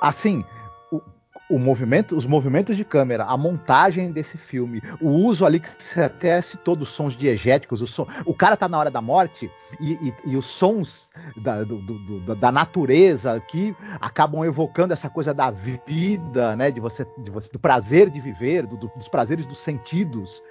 assim, 0.00 0.44
o, 0.90 1.02
o, 1.50 1.58
movimento, 1.58 2.16
os 2.16 2.24
movimentos 2.24 2.76
de 2.76 2.84
câmera, 2.84 3.24
a 3.24 3.36
montagem 3.36 4.10
desse 4.10 4.38
filme, 4.38 4.82
o 5.00 5.08
uso 5.08 5.44
ali 5.44 5.60
que 5.60 5.68
você 5.68 6.02
até 6.02 6.40
citou 6.40 6.74
dos 6.74 6.88
sons 6.88 7.14
diegéticos, 7.14 7.82
o, 7.82 7.86
som, 7.86 8.06
o 8.24 8.32
cara 8.34 8.56
tá 8.56 8.68
na 8.68 8.78
hora 8.78 8.90
da 8.90 9.02
morte 9.02 9.50
e, 9.80 9.92
e, 9.92 10.14
e 10.26 10.36
os 10.36 10.46
sons 10.46 11.10
da, 11.36 11.62
do, 11.64 11.78
do, 11.80 12.34
da 12.34 12.50
natureza 12.50 13.38
que 13.40 13.76
acabam 14.00 14.44
evocando 14.44 14.94
essa 14.94 15.10
coisa 15.10 15.34
da 15.34 15.50
vida, 15.50 16.56
né, 16.56 16.70
de 16.70 16.80
você, 16.80 17.06
de 17.18 17.30
você 17.30 17.50
do 17.52 17.58
prazer 17.58 18.08
de 18.08 18.20
viver, 18.20 18.66
do, 18.66 18.76
dos 18.76 19.08
prazeres 19.08 19.44
dos 19.44 19.58
sentidos, 19.58 20.42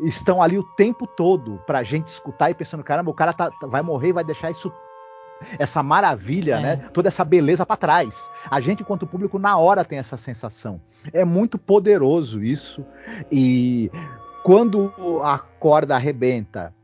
estão 0.00 0.42
ali 0.42 0.58
o 0.58 0.64
tempo 0.74 1.06
todo 1.06 1.62
pra 1.66 1.82
gente 1.82 2.08
escutar 2.08 2.50
e 2.50 2.54
pensando, 2.54 2.84
caramba, 2.84 3.10
o 3.10 3.14
cara 3.14 3.32
tá, 3.32 3.50
vai 3.62 3.80
morrer 3.80 4.08
e 4.08 4.12
vai 4.12 4.24
deixar 4.24 4.50
isso 4.50 4.72
essa 5.58 5.82
maravilha, 5.82 6.56
é. 6.56 6.62
né? 6.62 6.76
Toda 6.92 7.08
essa 7.08 7.24
beleza 7.24 7.64
para 7.64 7.76
trás. 7.76 8.30
A 8.50 8.60
gente, 8.60 8.82
enquanto 8.82 9.06
público, 9.06 9.38
na 9.38 9.56
hora 9.56 9.84
tem 9.84 9.98
essa 9.98 10.16
sensação. 10.16 10.80
É 11.12 11.24
muito 11.24 11.58
poderoso 11.58 12.42
isso. 12.42 12.84
E 13.30 13.90
quando 14.42 14.92
a 15.22 15.38
corda 15.38 15.94
arrebenta 15.94 16.74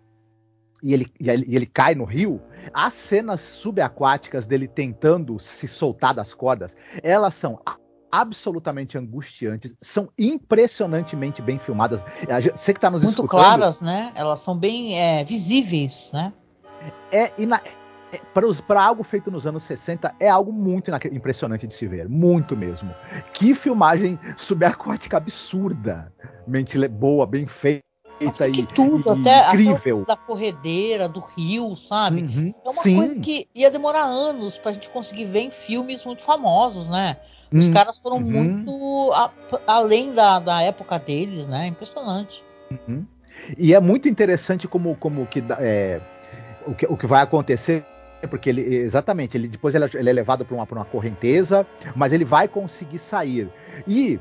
e 0.83 0.93
ele, 0.93 1.11
e 1.19 1.57
ele 1.57 1.67
cai 1.67 1.95
no 1.95 2.05
rio, 2.05 2.43
as 2.73 2.93
cenas 2.93 3.41
subaquáticas 3.41 4.47
dele 4.47 4.69
tentando 4.69 5.39
se 5.39 5.67
soltar 5.67 6.15
das 6.15 6.35
cordas, 6.35 6.77
elas 7.03 7.35
são 7.35 7.59
absolutamente 8.13 8.97
angustiantes, 8.97 9.75
são 9.81 10.09
impressionantemente 10.17 11.43
bem 11.43 11.59
filmadas. 11.59 12.05
Você 12.55 12.73
que 12.73 12.79
está 12.79 12.91
nos 12.91 13.03
Muito 13.03 13.23
escutando, 13.23 13.41
claras, 13.41 13.81
né? 13.81 14.13
Elas 14.15 14.39
são 14.39 14.57
bem 14.57 14.97
é, 14.97 15.25
visíveis, 15.25 16.11
né? 16.13 16.33
É, 17.11 17.33
ina 17.39 17.61
para 18.67 18.83
algo 18.83 19.03
feito 19.03 19.31
nos 19.31 19.47
anos 19.47 19.63
60 19.63 20.15
é 20.19 20.29
algo 20.29 20.53
muito 20.53 20.91
impressionante 21.13 21.67
de 21.67 21.75
se 21.75 21.87
ver, 21.87 22.09
muito 22.09 22.57
mesmo. 22.57 22.95
Que 23.33 23.55
filmagem 23.55 24.19
subaquática 24.37 25.17
absurda, 25.17 26.13
mente 26.47 26.77
boa, 26.89 27.27
bem 27.27 27.47
feita. 27.47 27.85
Nossa, 28.23 28.49
que 28.51 28.65
tudo, 28.65 29.03
e, 29.09 29.21
até, 29.21 29.49
incrível. 29.49 30.03
Até 30.03 30.07
da 30.07 30.17
corredeira, 30.17 31.09
do 31.09 31.21
rio, 31.21 31.75
sabe? 31.75 32.23
Uhum, 32.23 32.55
é 32.65 32.71
uma 32.71 32.83
sim. 32.83 32.97
coisa 32.97 33.21
que 33.21 33.49
ia 33.55 33.71
demorar 33.71 34.05
anos 34.05 34.57
pra 34.57 34.73
gente 34.73 34.89
conseguir 34.89 35.25
ver 35.25 35.41
em 35.41 35.51
filmes 35.51 36.05
muito 36.05 36.23
famosos, 36.23 36.89
né? 36.89 37.17
Os 37.53 37.67
uhum, 37.67 37.73
caras 37.73 37.99
foram 37.99 38.17
uhum. 38.17 38.23
muito 38.23 39.13
a, 39.13 39.31
além 39.67 40.13
da, 40.13 40.39
da 40.39 40.63
época 40.63 40.99
deles, 40.99 41.47
né? 41.47 41.67
Impressionante. 41.67 42.45
Uhum. 42.71 43.05
E 43.59 43.75
é 43.75 43.81
muito 43.81 44.09
interessante 44.09 44.69
como, 44.69 44.97
como 44.97 45.27
que, 45.27 45.43
é, 45.59 46.01
o 46.67 46.75
que 46.75 46.87
o 46.87 46.97
que 46.97 47.07
vai 47.07 47.23
acontecer 47.23 47.85
porque 48.27 48.49
ele 48.49 48.63
exatamente 48.63 49.37
ele 49.37 49.49
depois 49.49 49.75
ele, 49.75 49.85
é, 49.85 49.91
ele 49.95 50.11
é 50.11 50.13
levado 50.13 50.45
para 50.45 50.55
uma, 50.55 50.65
uma 50.71 50.85
correnteza, 50.85 51.67
mas 51.95 52.13
ele 52.13 52.25
vai 52.25 52.49
conseguir 52.49 52.99
sair. 52.99 53.51
E 53.87 54.19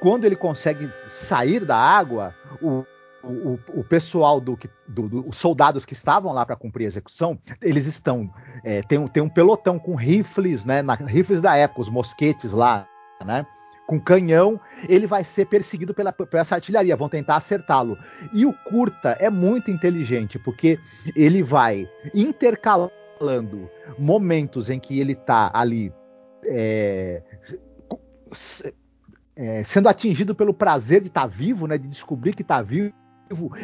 quando 0.00 0.24
ele 0.24 0.36
consegue 0.36 0.90
sair 1.08 1.64
da 1.64 1.76
água, 1.76 2.34
o, 2.62 2.84
o, 3.22 3.58
o 3.74 3.84
pessoal 3.84 4.40
do, 4.40 4.58
do, 4.88 5.08
do, 5.08 5.28
os 5.28 5.36
soldados 5.36 5.84
que 5.84 5.92
estavam 5.92 6.32
lá 6.32 6.44
para 6.46 6.56
cumprir 6.56 6.84
a 6.84 6.88
execução, 6.88 7.38
eles 7.62 7.86
estão 7.86 8.30
é, 8.64 8.82
tem, 8.82 9.04
tem 9.06 9.22
um 9.22 9.28
pelotão 9.28 9.78
com 9.78 9.94
rifles, 9.94 10.64
né, 10.64 10.82
na, 10.82 10.94
rifles 10.94 11.40
da 11.40 11.56
época, 11.56 11.82
os 11.82 11.88
mosquetes 11.88 12.52
lá, 12.52 12.86
né? 13.24 13.46
com 13.90 13.98
canhão, 13.98 14.60
ele 14.88 15.04
vai 15.04 15.24
ser 15.24 15.46
perseguido 15.46 15.92
pela, 15.92 16.12
pela 16.12 16.42
essa 16.42 16.54
artilharia, 16.54 16.94
vão 16.94 17.08
tentar 17.08 17.34
acertá-lo. 17.34 17.98
E 18.32 18.46
o 18.46 18.52
curta 18.52 19.16
é 19.18 19.28
muito 19.28 19.68
inteligente, 19.68 20.38
porque 20.38 20.78
ele 21.16 21.42
vai 21.42 21.88
intercalar 22.14 22.88
falando 23.20 23.68
momentos 23.98 24.70
em 24.70 24.80
que 24.80 24.98
ele 24.98 25.12
está 25.12 25.50
ali 25.52 25.92
é, 26.42 27.22
é, 29.36 29.62
sendo 29.62 29.90
atingido 29.90 30.34
pelo 30.34 30.54
prazer 30.54 31.02
de 31.02 31.08
estar 31.08 31.22
tá 31.22 31.26
vivo, 31.26 31.66
né, 31.66 31.76
de 31.76 31.86
descobrir 31.86 32.34
que 32.34 32.40
está 32.40 32.62
vivo 32.62 32.94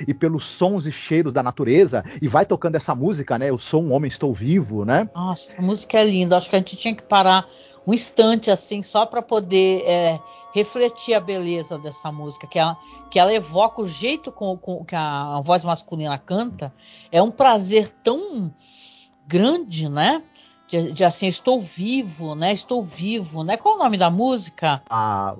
e 0.07 0.13
pelos 0.13 0.45
sons 0.45 0.87
e 0.87 0.93
cheiros 0.93 1.33
da 1.33 1.43
natureza 1.43 2.05
e 2.21 2.29
vai 2.29 2.45
tocando 2.45 2.77
essa 2.77 2.95
música, 2.95 3.37
né? 3.37 3.51
Eu 3.51 3.59
sou 3.59 3.83
um 3.83 3.93
homem, 3.93 4.09
estou 4.09 4.33
vivo, 4.33 4.85
né? 4.85 5.09
Nossa, 5.13 5.61
a 5.61 5.65
música 5.65 5.99
é 5.99 6.05
linda. 6.05 6.37
Acho 6.37 6.49
que 6.49 6.55
a 6.55 6.59
gente 6.61 6.77
tinha 6.77 6.95
que 6.95 7.03
parar 7.03 7.49
um 7.85 7.93
instante 7.93 8.49
assim 8.49 8.81
só 8.81 9.05
para 9.05 9.21
poder 9.21 9.83
é, 9.85 10.21
refletir 10.55 11.15
a 11.15 11.21
beleza 11.21 11.79
dessa 11.79 12.13
música, 12.13 12.47
que 12.47 12.59
ela, 12.59 12.77
que 13.11 13.19
ela 13.19 13.35
evoca 13.35 13.83
o 13.83 13.89
jeito 13.89 14.31
com, 14.31 14.57
com 14.57 14.85
que 14.85 14.95
a, 14.95 15.37
a, 15.37 15.41
voz 15.41 15.65
masculina 15.65 16.17
canta, 16.17 16.73
é 17.11 17.21
um 17.21 17.31
prazer 17.31 17.91
tão 18.05 18.53
grande, 19.27 19.89
né? 19.89 20.23
De, 20.69 20.93
de, 20.93 21.05
assim, 21.05 21.27
estou 21.27 21.61
vivo, 21.61 22.35
né? 22.35 22.53
Estou 22.53 22.83
vivo, 22.83 23.45
né? 23.45 23.57
Qual 23.57 23.75
é 23.75 23.79
o 23.79 23.83
nome 23.83 23.97
da 23.97 24.11
música? 24.11 24.83
A, 24.91 25.35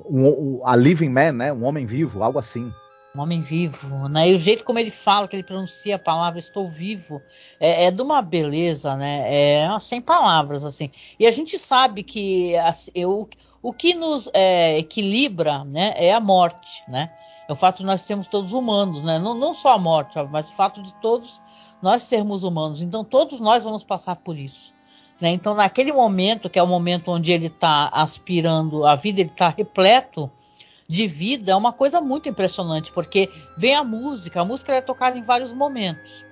a 0.65 0.77
Living 0.77 1.09
Man, 1.09 1.33
né? 1.33 1.53
Um 1.53 1.65
homem 1.65 1.85
vivo, 1.85 2.23
algo 2.23 2.39
assim 2.39 2.73
um 3.17 3.23
homem 3.23 3.41
vivo, 3.41 4.09
né? 4.09 4.29
E 4.29 4.35
o 4.35 4.39
jeito 4.39 4.63
como 4.63 4.79
ele 4.79 4.91
fala, 4.91 5.27
que 5.27 5.35
ele 5.35 5.43
pronuncia 5.43 5.97
a 5.97 5.99
palavra 5.99 6.39
"estou 6.39 6.69
vivo", 6.69 7.23
é, 7.59 7.87
é 7.87 7.91
de 7.91 8.03
uma 8.03 8.21
beleza, 8.21 8.95
né? 8.95 9.23
É 9.25 9.81
sem 9.81 10.01
palavras 10.01 10.65
assim. 10.65 10.91
E 11.19 11.27
a 11.27 11.31
gente 11.31 11.59
sabe 11.59 12.03
que 12.03 12.55
assim, 12.57 12.91
eu, 12.95 13.29
o 13.63 13.73
que 13.73 13.95
nos 13.95 14.29
é, 14.35 14.79
equilibra, 14.79 15.65
né, 15.65 15.95
é 15.97 16.13
a 16.13 16.21
morte, 16.21 16.85
né? 16.89 17.11
É 17.49 17.53
o 17.53 17.57
fato 17.57 17.79
de 17.79 17.85
nós 17.85 18.03
sermos 18.03 18.27
todos 18.27 18.53
humanos, 18.53 19.03
né? 19.03 19.19
Não, 19.19 19.35
não 19.35 19.55
só 19.55 19.75
a 19.75 19.79
morte, 19.79 20.19
mas 20.31 20.51
o 20.51 20.55
fato 20.55 20.83
de 20.83 20.95
todos 20.97 21.41
nós 21.83 22.03
sermos 22.03 22.45
humanos. 22.45 22.83
Então 22.83 23.05
todos 23.05 23.41
nós 23.41 23.65
vamos 23.65 23.85
passar 23.85 24.17
por 24.17 24.37
isso. 24.37 24.75
Né? 25.21 25.31
Então, 25.31 25.55
naquele 25.55 25.93
momento, 25.93 26.51
que 26.51 26.59
é 26.59 26.63
o 26.63 26.67
momento 26.67 27.11
onde 27.11 27.33
ele 27.33 27.47
está 27.47 27.89
aspirando 27.89 28.85
a 28.85 28.95
vida, 28.95 29.21
ele 29.21 29.31
está 29.31 29.49
repleto 29.49 30.31
de 30.89 31.07
vida 31.07 31.53
é 31.53 31.57
uma 31.57 31.73
coisa 31.73 32.01
muito 32.01 32.29
impressionante, 32.29 32.93
porque 32.93 33.31
vem 33.57 33.75
a 33.75 33.83
música, 33.83 34.41
a 34.41 34.45
música 34.45 34.73
é 34.73 34.81
tocada 34.81 35.19
em 35.19 35.23
vários 35.23 35.53
momentos. 35.53 36.25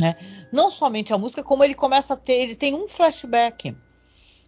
Né? 0.00 0.16
Não 0.50 0.70
somente 0.70 1.14
a 1.14 1.18
música, 1.18 1.42
como 1.42 1.62
ele 1.62 1.74
começa 1.74 2.14
a 2.14 2.16
ter, 2.16 2.34
ele 2.34 2.56
tem 2.56 2.74
um 2.74 2.88
flashback. 2.88 3.76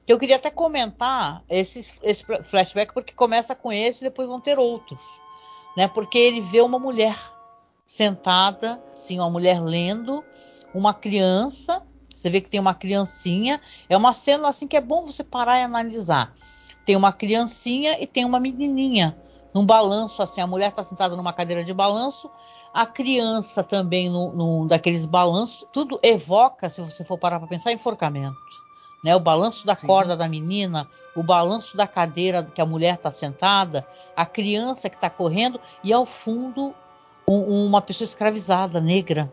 Eu 0.06 0.18
queria 0.18 0.36
até 0.36 0.50
comentar 0.50 1.44
esse, 1.48 1.94
esse 2.02 2.24
flashback, 2.42 2.92
porque 2.92 3.12
começa 3.12 3.54
com 3.54 3.72
esse 3.72 4.04
e 4.04 4.08
depois 4.08 4.28
vão 4.28 4.40
ter 4.40 4.58
outros. 4.58 5.20
Né? 5.76 5.86
Porque 5.88 6.18
ele 6.18 6.40
vê 6.40 6.60
uma 6.60 6.78
mulher 6.78 7.16
sentada, 7.86 8.82
sim, 8.92 9.20
uma 9.20 9.30
mulher 9.30 9.62
lendo, 9.62 10.22
uma 10.74 10.92
criança. 10.92 11.80
Você 12.14 12.28
vê 12.28 12.40
que 12.40 12.50
tem 12.50 12.58
uma 12.58 12.74
criancinha. 12.74 13.60
É 13.88 13.96
uma 13.96 14.12
cena 14.12 14.48
assim 14.48 14.66
que 14.66 14.76
é 14.76 14.80
bom 14.80 15.06
você 15.06 15.22
parar 15.22 15.60
e 15.60 15.62
analisar. 15.62 16.34
Tem 16.84 16.96
uma 16.96 17.12
criancinha 17.12 18.02
e 18.02 18.06
tem 18.06 18.24
uma 18.24 18.40
menininha 18.40 19.16
num 19.56 19.64
balanço, 19.64 20.22
assim, 20.22 20.42
a 20.42 20.46
mulher 20.46 20.68
está 20.68 20.82
sentada 20.82 21.16
numa 21.16 21.32
cadeira 21.32 21.64
de 21.64 21.72
balanço, 21.72 22.30
a 22.74 22.84
criança 22.84 23.64
também 23.64 24.10
num, 24.10 24.30
num 24.30 24.66
daqueles 24.66 25.06
balanços, 25.06 25.66
tudo 25.72 25.98
evoca, 26.02 26.68
se 26.68 26.82
você 26.82 27.02
for 27.02 27.16
parar 27.16 27.38
para 27.38 27.48
pensar, 27.48 27.72
enforcamento. 27.72 28.36
Né? 29.02 29.16
O 29.16 29.20
balanço 29.20 29.66
da 29.66 29.74
Sim. 29.74 29.86
corda 29.86 30.14
da 30.14 30.28
menina, 30.28 30.86
o 31.14 31.22
balanço 31.22 31.74
da 31.74 31.86
cadeira 31.86 32.42
que 32.42 32.60
a 32.60 32.66
mulher 32.66 32.96
está 32.96 33.10
sentada, 33.10 33.86
a 34.14 34.26
criança 34.26 34.90
que 34.90 34.96
está 34.96 35.08
correndo 35.08 35.58
e 35.82 35.90
ao 35.90 36.04
fundo 36.04 36.74
um, 37.28 37.66
uma 37.66 37.82
pessoa 37.82 38.06
escravizada, 38.06 38.80
negra, 38.80 39.32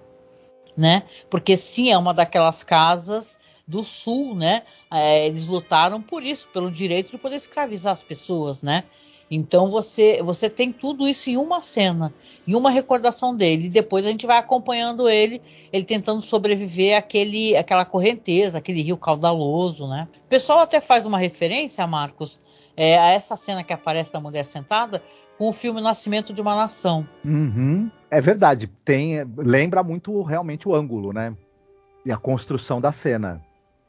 né? 0.76 1.04
Porque 1.30 1.56
sim, 1.56 1.92
é 1.92 1.98
uma 1.98 2.14
daquelas 2.14 2.64
casas 2.64 3.40
do 3.68 3.84
sul, 3.84 4.36
né? 4.36 4.64
É, 4.92 5.28
eles 5.28 5.46
lutaram 5.46 6.02
por 6.02 6.24
isso, 6.24 6.48
pelo 6.50 6.72
direito 6.72 7.12
de 7.12 7.18
poder 7.18 7.36
escravizar 7.36 7.94
as 7.94 8.04
pessoas, 8.04 8.62
né? 8.62 8.84
Então 9.30 9.70
você 9.70 10.22
você 10.22 10.50
tem 10.50 10.72
tudo 10.72 11.08
isso 11.08 11.30
em 11.30 11.38
uma 11.38 11.62
cena, 11.62 12.14
em 12.48 12.56
uma 12.56 12.70
recordação 12.70 13.36
dele. 13.36 13.66
E 13.66 13.70
depois 13.70 14.06
a 14.06 14.10
gente 14.10 14.28
vai 14.28 14.38
acompanhando 14.38 15.10
ele, 15.10 15.42
ele 15.72 15.84
tentando 15.84 16.22
sobreviver 16.22 16.98
àquele, 16.98 17.56
àquela 17.56 17.86
correnteza, 17.86 18.58
aquele 18.58 18.82
rio 18.82 18.98
caudaloso, 18.98 19.88
né? 19.88 20.08
O 20.26 20.30
pessoal 20.30 20.60
até 20.60 20.80
faz 20.80 21.06
uma 21.06 21.18
referência, 21.18 21.86
Marcos, 21.88 22.40
é, 22.76 22.98
a 22.98 23.08
essa 23.08 23.36
cena 23.36 23.64
que 23.64 23.74
aparece 23.74 24.12
da 24.12 24.20
mulher 24.20 24.46
sentada 24.46 25.02
com 25.38 25.50
o 25.50 25.54
filme 25.54 25.82
Nascimento 25.82 26.34
de 26.34 26.42
uma 26.42 26.56
Nação. 26.56 27.08
Uhum. 27.26 27.90
É 28.10 28.22
verdade, 28.22 28.68
tem 28.86 29.24
lembra 29.38 29.82
muito 29.82 30.22
realmente 30.22 30.68
o 30.68 30.76
ângulo, 30.76 31.12
né? 31.12 31.36
E 32.06 32.12
a 32.12 32.18
construção 32.18 32.80
da 32.80 32.92
cena. 32.92 33.42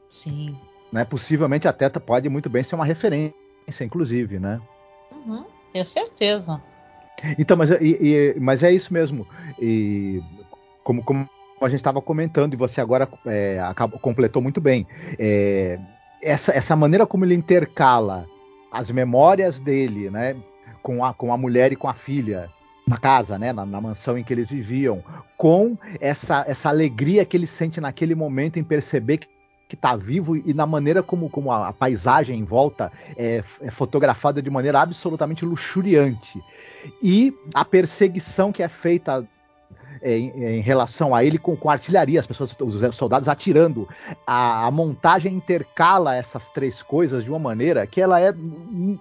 Sim. 0.09 0.57
Né? 0.91 1.03
Possivelmente 1.03 1.67
até 1.67 1.89
pode 1.89 2.29
muito 2.29 2.49
bem 2.49 2.63
ser 2.63 2.75
uma 2.75 2.85
referência, 2.85 3.33
inclusive, 3.81 4.39
né? 4.39 4.61
Uhum, 5.25 5.45
tenho 5.73 5.85
certeza. 5.85 6.61
Então, 7.39 7.57
mas, 7.57 7.71
e, 7.71 7.75
e, 7.81 8.35
mas 8.39 8.63
é 8.63 8.71
isso 8.71 8.93
mesmo. 8.93 9.27
E 9.59 10.21
como, 10.83 11.03
como 11.03 11.27
a 11.61 11.69
gente 11.69 11.79
estava 11.79 12.01
comentando, 12.01 12.53
e 12.53 12.57
você 12.57 12.79
agora 12.79 13.09
é, 13.25 13.59
acabou, 13.59 13.99
completou 13.99 14.41
muito 14.41 14.61
bem, 14.61 14.85
é, 15.17 15.79
essa, 16.21 16.51
essa 16.51 16.75
maneira 16.75 17.05
como 17.05 17.25
ele 17.25 17.33
intercala 17.33 18.27
as 18.71 18.91
memórias 18.91 19.59
dele, 19.59 20.09
né, 20.09 20.35
com 20.83 21.03
a, 21.03 21.13
com 21.13 21.31
a 21.31 21.37
mulher 21.37 21.71
e 21.71 21.75
com 21.75 21.87
a 21.87 21.93
filha, 21.93 22.49
na 22.87 22.97
casa, 22.97 23.39
né, 23.39 23.51
na, 23.51 23.65
na, 23.65 23.81
mansão 23.81 24.17
em 24.17 24.23
que 24.23 24.33
eles 24.33 24.47
viviam, 24.47 25.03
com 25.37 25.77
essa, 25.99 26.43
essa 26.47 26.69
alegria 26.69 27.25
que 27.25 27.35
ele 27.35 27.47
sente 27.47 27.81
naquele 27.81 28.13
momento 28.13 28.59
em 28.59 28.63
perceber 28.63 29.17
que 29.17 29.27
que 29.67 29.75
está 29.75 29.95
vivo 29.95 30.35
e 30.37 30.53
na 30.53 30.65
maneira 30.65 31.01
como, 31.01 31.29
como 31.29 31.51
a, 31.51 31.69
a 31.69 31.73
paisagem 31.73 32.39
em 32.39 32.43
volta 32.43 32.91
é, 33.17 33.43
é, 33.61 33.71
fotografada 33.71 34.41
de 34.41 34.49
maneira 34.49 34.79
absolutamente 34.79 35.43
luxuriante. 35.43 36.41
E 37.01 37.33
a 37.53 37.65
perseguição 37.65 38.51
que 38.51 38.61
é 38.61 38.69
feita 38.69 39.27
é, 40.01 40.17
em, 40.17 40.57
em, 40.57 40.61
relação 40.61 41.15
a 41.15 41.23
ele 41.23 41.39
com, 41.39 41.55
com 41.55 41.69
artilharia, 41.69 42.19
as 42.19 42.27
pessoas, 42.27 42.55
os 42.59 42.95
soldados 42.95 43.27
atirando. 43.27 43.87
A, 44.25 44.67
a, 44.67 44.71
montagem 44.71 45.33
intercala 45.33 46.15
essas 46.15 46.49
três 46.49 46.83
coisas 46.83 47.23
de 47.23 47.29
uma 47.29 47.39
maneira 47.39 47.87
que 47.87 47.99
ela 47.99 48.19
é 48.19 48.31
hum, 48.31 48.99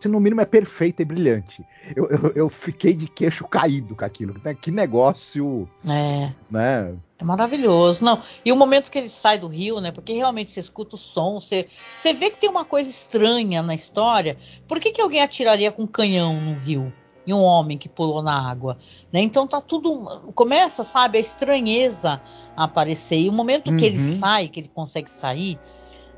se 0.00 0.08
no 0.08 0.18
mínimo 0.18 0.40
é 0.40 0.46
perfeita 0.46 1.02
e 1.02 1.04
brilhante. 1.04 1.62
Eu, 1.94 2.08
eu, 2.08 2.32
eu, 2.34 2.48
fiquei 2.48 2.94
de 2.94 3.06
queixo 3.06 3.46
caído 3.46 3.94
com 3.94 4.04
aquilo. 4.04 4.34
Né? 4.42 4.56
Que 4.58 4.70
negócio. 4.70 5.68
É. 5.86 6.32
Né? 6.50 6.94
É 7.18 7.24
maravilhoso. 7.24 8.02
Não, 8.02 8.22
e 8.42 8.50
o 8.50 8.56
momento 8.56 8.90
que 8.90 8.98
ele 8.98 9.10
sai 9.10 9.38
do 9.38 9.46
rio, 9.46 9.78
né? 9.78 9.90
Porque 9.90 10.14
realmente 10.14 10.50
você 10.50 10.60
escuta 10.60 10.96
o 10.96 10.98
som, 10.98 11.38
você, 11.38 11.68
você 11.94 12.14
vê 12.14 12.30
que 12.30 12.38
tem 12.38 12.48
uma 12.48 12.64
coisa 12.64 12.88
estranha 12.88 13.62
na 13.62 13.74
história. 13.74 14.38
Por 14.66 14.80
que, 14.80 14.90
que 14.90 15.02
alguém 15.02 15.20
atiraria 15.20 15.70
com 15.70 15.82
um 15.82 15.86
canhão 15.86 16.40
no 16.40 16.54
rio? 16.54 16.90
E 17.26 17.34
um 17.34 17.42
homem 17.42 17.76
que 17.76 17.88
pulou 17.88 18.22
na 18.22 18.50
água, 18.50 18.78
né? 19.12 19.20
Então 19.20 19.46
tá 19.46 19.60
tudo 19.60 20.32
começa, 20.34 20.82
sabe, 20.82 21.18
a 21.18 21.20
estranheza 21.20 22.22
a 22.56 22.64
aparecer. 22.64 23.20
E 23.20 23.28
o 23.28 23.32
momento 23.32 23.70
uhum. 23.70 23.76
que 23.76 23.84
ele 23.84 23.98
uhum. 23.98 24.18
sai, 24.18 24.48
que 24.48 24.60
ele 24.60 24.70
consegue 24.74 25.10
sair, 25.10 25.60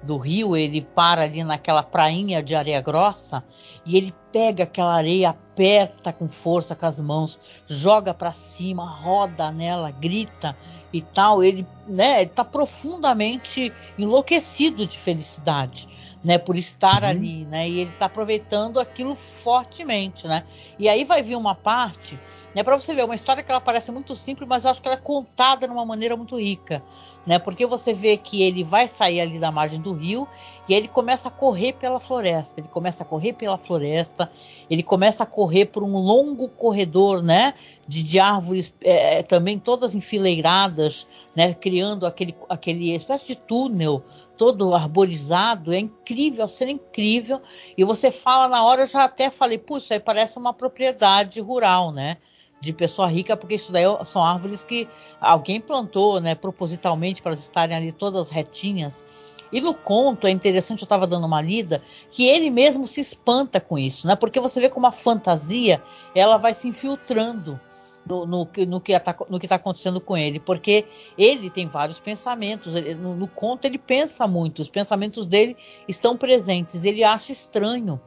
do 0.03 0.16
rio, 0.16 0.57
ele 0.57 0.80
para 0.80 1.22
ali 1.22 1.44
naquela 1.44 1.82
prainha 1.82 2.42
de 2.42 2.55
areia 2.55 2.80
grossa 2.80 3.42
e 3.84 3.96
ele 3.96 4.14
pega 4.32 4.64
aquela 4.64 4.94
areia, 4.94 5.30
aperta 5.30 6.12
com 6.12 6.28
força 6.28 6.74
com 6.74 6.86
as 6.86 7.00
mãos, 7.00 7.38
joga 7.66 8.14
para 8.14 8.32
cima, 8.32 8.88
roda 8.88 9.50
nela, 9.50 9.90
grita 9.90 10.57
e 10.92 11.03
tal. 11.03 11.42
Ele, 11.42 11.66
né, 11.86 12.22
ele 12.22 12.30
tá 12.30 12.44
profundamente 12.44 13.72
enlouquecido 13.98 14.86
de 14.86 14.98
felicidade, 14.98 15.88
né, 16.24 16.38
por 16.38 16.57
estar 16.57 17.03
uhum. 17.03 17.09
ali, 17.09 17.44
né? 17.44 17.68
E 17.68 17.80
ele 17.80 17.90
está 17.90 18.07
aproveitando 18.07 18.78
aquilo 18.78 19.14
fortemente, 19.14 20.26
né? 20.26 20.44
E 20.78 20.88
aí 20.88 21.05
vai 21.05 21.22
vir 21.22 21.36
uma 21.36 21.55
parte, 21.55 22.18
né, 22.55 22.62
para 22.62 22.78
você 22.78 22.94
ver, 22.94 23.05
uma 23.05 23.14
história 23.14 23.42
que 23.42 23.50
ela 23.50 23.61
parece 23.61 23.90
muito 23.90 24.14
simples, 24.14 24.48
mas 24.48 24.64
eu 24.64 24.70
acho 24.70 24.80
que 24.80 24.88
ela 24.88 24.96
é 24.96 25.00
contada 25.00 25.66
de 25.66 25.72
uma 25.72 25.84
maneira 25.84 26.16
muito 26.16 26.38
rica 26.38 26.82
né? 27.27 27.39
Porque 27.39 27.66
você 27.66 27.93
vê 27.93 28.16
que 28.16 28.43
ele 28.43 28.64
vai 28.64 28.89
sair 28.89 29.20
ali 29.20 29.39
da 29.39 29.51
margem 29.51 29.81
do 29.81 29.93
rio 29.93 30.27
e 30.68 30.75
ele 30.75 30.89
começa 30.89 31.29
a 31.29 31.31
correr 31.31 31.73
pela 31.73 32.01
floresta. 32.01 32.61
Ele 32.61 32.68
começa 32.68 33.03
a 33.03 33.07
correr 33.07 33.33
pela 33.33 33.59
floresta, 33.59 34.31
ele 34.68 34.83
começa 34.83 35.25
a 35.25 35.27
correr 35.27 35.66
por 35.66 35.83
um 35.83 35.97
longo 35.99 36.49
corredor, 36.49 37.23
né? 37.23 37.55
De, 37.87 38.03
de 38.03 38.18
árvores 38.20 38.73
é, 38.83 39.18
é 39.18 39.23
também 39.23 39.59
todas 39.59 39.95
enfileiradas, 39.95 41.07
né? 41.35 41.55
Criando 41.55 42.07
aquele, 42.07 42.35
aquele 42.49 42.95
espécie 42.95 43.29
de 43.29 43.37
túnel 43.37 44.03
todo 44.37 44.75
arborizado. 44.75 45.73
É 45.73 45.79
incrível, 45.79 46.45
é 46.61 46.70
incrível. 46.70 47.41
E 47.77 47.85
você 47.85 48.11
fala 48.11 48.49
na 48.49 48.64
hora, 48.64 48.83
eu 48.83 48.87
já 48.87 49.05
até 49.05 49.31
falei, 49.31 49.59
puxa, 49.59 49.95
aí 49.95 50.01
parece 50.01 50.39
uma 50.39 50.53
propriedade 50.53 51.41
rural, 51.41 51.93
né? 51.93 52.18
De 52.63 52.73
pessoa 52.73 53.09
rica, 53.09 53.37
porque 53.37 53.57
isso 53.57 53.73
daí 53.73 53.83
são 54.05 54.25
árvores 54.25 54.63
que 54.63 54.89
alguém 55.21 55.61
plantou, 55.61 56.21
né, 56.21 56.37
propositalmente 56.37 57.21
para 57.21 57.33
estarem 57.33 57.77
ali 57.77 57.91
todas 57.91 58.31
retinhas. 58.31 59.05
E 59.51 59.61
no 59.61 59.75
conto 59.75 60.29
é 60.29 60.31
interessante, 60.31 60.83
eu 60.83 60.85
estava 60.85 61.05
dando 61.05 61.27
uma 61.27 61.43
lida, 61.43 61.83
que 62.09 62.25
ele 62.25 62.51
mesmo 62.51 62.87
se 62.87 63.01
espanta 63.01 63.61
com 63.61 63.77
isso, 63.77 64.07
né? 64.07 64.15
Porque 64.15 64.39
você 64.39 64.61
vê 64.61 64.69
como 64.69 64.87
a 64.87 64.93
fantasia 64.93 65.83
ela 66.15 66.37
vai 66.37 66.55
se 66.55 66.69
infiltrando 66.69 67.61
no, 68.07 68.25
no, 68.27 68.49
no 68.69 68.81
que 68.81 68.93
está 68.93 69.13
tá 69.13 69.55
acontecendo 69.57 70.01
com 70.01 70.17
ele, 70.17 70.39
porque 70.39 70.87
ele 71.19 71.51
tem 71.51 71.67
vários 71.67 71.99
pensamentos. 71.99 72.77
Ele, 72.77 72.95
no, 72.95 73.17
no 73.17 73.27
conto 73.27 73.65
ele 73.65 73.77
pensa 73.77 74.25
muito, 74.29 74.63
os 74.63 74.69
pensamentos 74.69 75.27
dele 75.27 75.57
estão 75.89 76.17
presentes. 76.17 76.85
Ele 76.85 77.03
acha 77.03 77.33
estranho 77.33 78.01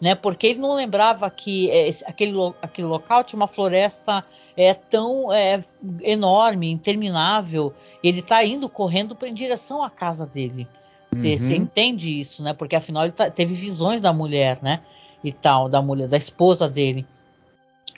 né? 0.00 0.14
Porque 0.14 0.46
ele 0.46 0.60
não 0.60 0.74
lembrava 0.74 1.30
que 1.30 1.70
é, 1.70 1.90
aquele, 2.06 2.32
aquele 2.62 2.86
local 2.86 3.22
tinha 3.22 3.38
uma 3.38 3.48
floresta 3.48 4.24
é, 4.56 4.72
tão 4.74 5.32
é, 5.32 5.62
enorme, 6.02 6.70
interminável. 6.70 7.74
Ele 8.02 8.20
está 8.20 8.42
indo 8.44 8.68
correndo 8.68 9.16
em 9.24 9.34
direção 9.34 9.82
à 9.82 9.90
casa 9.90 10.26
dele. 10.26 10.66
Você 11.12 11.34
uhum. 11.34 11.62
entende 11.62 12.20
isso, 12.20 12.42
né? 12.42 12.52
Porque 12.52 12.76
afinal 12.76 13.04
ele 13.04 13.12
tá, 13.12 13.28
teve 13.30 13.52
visões 13.52 14.00
da 14.00 14.12
mulher, 14.12 14.58
né? 14.62 14.80
E 15.22 15.32
tal, 15.32 15.68
da 15.68 15.82
mulher, 15.82 16.08
da 16.08 16.16
esposa 16.16 16.68
dele. 16.68 17.06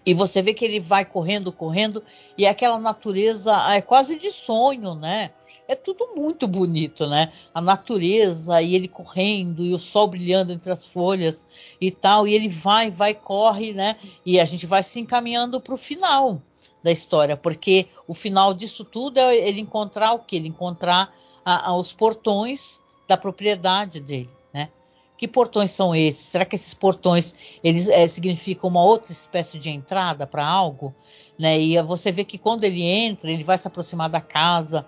E 0.04 0.14
você 0.14 0.42
vê 0.42 0.52
que 0.52 0.64
ele 0.64 0.80
vai 0.80 1.04
correndo, 1.04 1.52
correndo, 1.52 2.02
e 2.36 2.44
aquela 2.46 2.78
natureza 2.78 3.54
é 3.70 3.80
quase 3.80 4.18
de 4.18 4.32
sonho, 4.32 4.94
né? 4.94 5.30
É 5.72 5.74
tudo 5.74 6.14
muito 6.14 6.46
bonito, 6.46 7.06
né? 7.06 7.32
A 7.54 7.58
natureza 7.58 8.60
e 8.60 8.74
ele 8.74 8.86
correndo 8.86 9.64
e 9.64 9.72
o 9.72 9.78
sol 9.78 10.06
brilhando 10.06 10.52
entre 10.52 10.70
as 10.70 10.86
folhas 10.86 11.46
e 11.80 11.90
tal. 11.90 12.28
E 12.28 12.34
ele 12.34 12.46
vai, 12.46 12.90
vai, 12.90 13.14
corre, 13.14 13.72
né? 13.72 13.96
E 14.24 14.38
a 14.38 14.44
gente 14.44 14.66
vai 14.66 14.82
se 14.82 15.00
encaminhando 15.00 15.58
para 15.62 15.72
o 15.72 15.78
final 15.78 16.42
da 16.82 16.92
história, 16.92 17.38
porque 17.38 17.86
o 18.06 18.12
final 18.12 18.52
disso 18.52 18.84
tudo 18.84 19.16
é 19.16 19.34
ele 19.34 19.62
encontrar 19.62 20.12
o 20.12 20.18
que? 20.18 20.36
Ele 20.36 20.48
encontrar 20.48 21.10
a, 21.42 21.70
a, 21.70 21.74
os 21.74 21.94
portões 21.94 22.78
da 23.08 23.16
propriedade 23.16 23.98
dele, 23.98 24.30
né? 24.52 24.68
Que 25.16 25.26
portões 25.26 25.70
são 25.70 25.94
esses? 25.94 26.26
Será 26.26 26.44
que 26.44 26.54
esses 26.54 26.74
portões 26.74 27.56
eles 27.64 27.88
é, 27.88 28.06
significam 28.06 28.68
uma 28.68 28.84
outra 28.84 29.10
espécie 29.10 29.58
de 29.58 29.70
entrada 29.70 30.26
para 30.26 30.46
algo, 30.46 30.94
né? 31.38 31.58
E 31.58 31.80
você 31.82 32.12
vê 32.12 32.26
que 32.26 32.36
quando 32.36 32.64
ele 32.64 32.82
entra, 32.82 33.30
ele 33.30 33.42
vai 33.42 33.56
se 33.56 33.66
aproximar 33.66 34.10
da 34.10 34.20
casa 34.20 34.84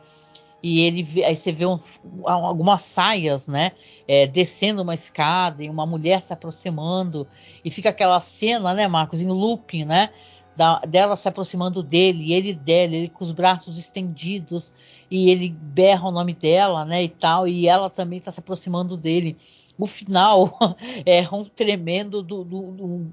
e 0.66 0.80
ele 0.80 1.22
aí 1.22 1.36
você 1.36 1.52
vê 1.52 1.66
um, 1.66 1.78
algumas 2.24 2.80
saias, 2.80 3.46
né? 3.46 3.72
É, 4.08 4.26
descendo 4.26 4.80
uma 4.80 4.94
escada 4.94 5.62
e 5.62 5.68
uma 5.68 5.84
mulher 5.84 6.22
se 6.22 6.32
aproximando 6.32 7.26
e 7.62 7.70
fica 7.70 7.90
aquela 7.90 8.18
cena, 8.18 8.72
né, 8.72 8.88
Marcos, 8.88 9.20
em 9.20 9.28
looping, 9.28 9.84
né? 9.84 10.08
Da, 10.56 10.78
dela 10.80 11.16
se 11.16 11.28
aproximando 11.28 11.82
dele, 11.82 12.32
ele 12.32 12.54
dela, 12.54 12.94
ele 12.94 13.08
com 13.10 13.22
os 13.22 13.32
braços 13.32 13.76
estendidos, 13.76 14.72
e 15.10 15.28
ele 15.28 15.50
berra 15.50 16.08
o 16.08 16.12
nome 16.12 16.32
dela, 16.32 16.84
né, 16.84 17.02
e 17.02 17.08
tal, 17.10 17.46
e 17.46 17.68
ela 17.68 17.90
também 17.90 18.18
está 18.18 18.32
se 18.32 18.40
aproximando 18.40 18.96
dele. 18.96 19.36
O 19.78 19.84
final 19.84 20.56
é 21.04 21.22
um 21.30 21.44
tremendo 21.44 22.22
do, 22.22 22.42
do, 22.42 22.70
do, 22.70 23.12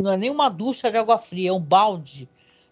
não 0.00 0.12
é 0.12 0.16
nem 0.16 0.30
uma 0.30 0.48
ducha 0.48 0.88
de 0.88 0.98
água 0.98 1.18
fria, 1.18 1.50
é 1.50 1.52
um 1.52 1.60
balde 1.60 2.28